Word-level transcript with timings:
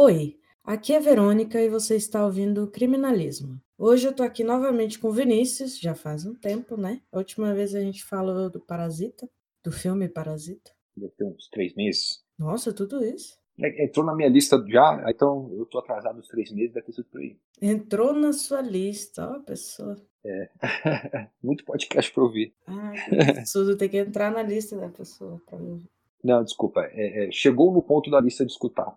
Oi, 0.00 0.38
aqui 0.62 0.92
é 0.92 1.00
Verônica 1.00 1.60
e 1.60 1.68
você 1.68 1.96
está 1.96 2.24
ouvindo 2.24 2.70
Criminalismo. 2.70 3.60
Hoje 3.76 4.06
eu 4.06 4.14
tô 4.14 4.22
aqui 4.22 4.44
novamente 4.44 4.96
com 4.96 5.08
o 5.08 5.12
Vinícius, 5.12 5.76
já 5.76 5.92
faz 5.92 6.24
um 6.24 6.36
tempo, 6.36 6.76
né? 6.76 7.02
A 7.10 7.18
última 7.18 7.52
vez 7.52 7.74
a 7.74 7.80
gente 7.80 8.04
falou 8.04 8.48
do 8.48 8.60
Parasita, 8.60 9.28
do 9.60 9.72
filme 9.72 10.08
Parasita. 10.08 10.70
Deve 10.96 11.12
ter 11.14 11.24
uns 11.24 11.48
três 11.48 11.74
meses. 11.74 12.24
Nossa, 12.38 12.72
tudo 12.72 13.04
isso. 13.04 13.36
É, 13.60 13.86
Entrou 13.86 14.06
na 14.06 14.14
minha 14.14 14.28
lista 14.28 14.64
já, 14.68 15.04
então 15.08 15.50
eu 15.52 15.66
tô 15.66 15.80
atrasado 15.80 16.20
uns 16.20 16.28
três 16.28 16.52
meses, 16.52 16.72
deve 16.72 16.86
ter 16.86 16.92
sido 16.92 17.06
por 17.06 17.20
aí. 17.20 17.36
Entrou 17.60 18.12
na 18.12 18.32
sua 18.32 18.60
lista, 18.60 19.28
ó, 19.28 19.40
pessoa. 19.40 19.96
É. 20.24 20.48
Muito 21.42 21.64
podcast 21.64 22.12
pra 22.12 22.22
ouvir. 22.22 22.54
Ah, 22.68 22.92
absurdo, 23.36 23.76
tem 23.76 23.88
que 23.88 23.96
entrar 23.96 24.30
na 24.30 24.44
lista 24.44 24.78
da 24.78 24.90
pessoa 24.90 25.42
pra 25.44 25.58
ouvir. 25.58 25.90
Não, 26.22 26.44
desculpa. 26.44 26.82
é, 26.92 27.26
é, 27.26 27.32
chegou 27.32 27.72
no 27.72 27.82
ponto 27.82 28.08
da 28.12 28.20
lista 28.20 28.46
de 28.46 28.52
escutar. 28.52 28.94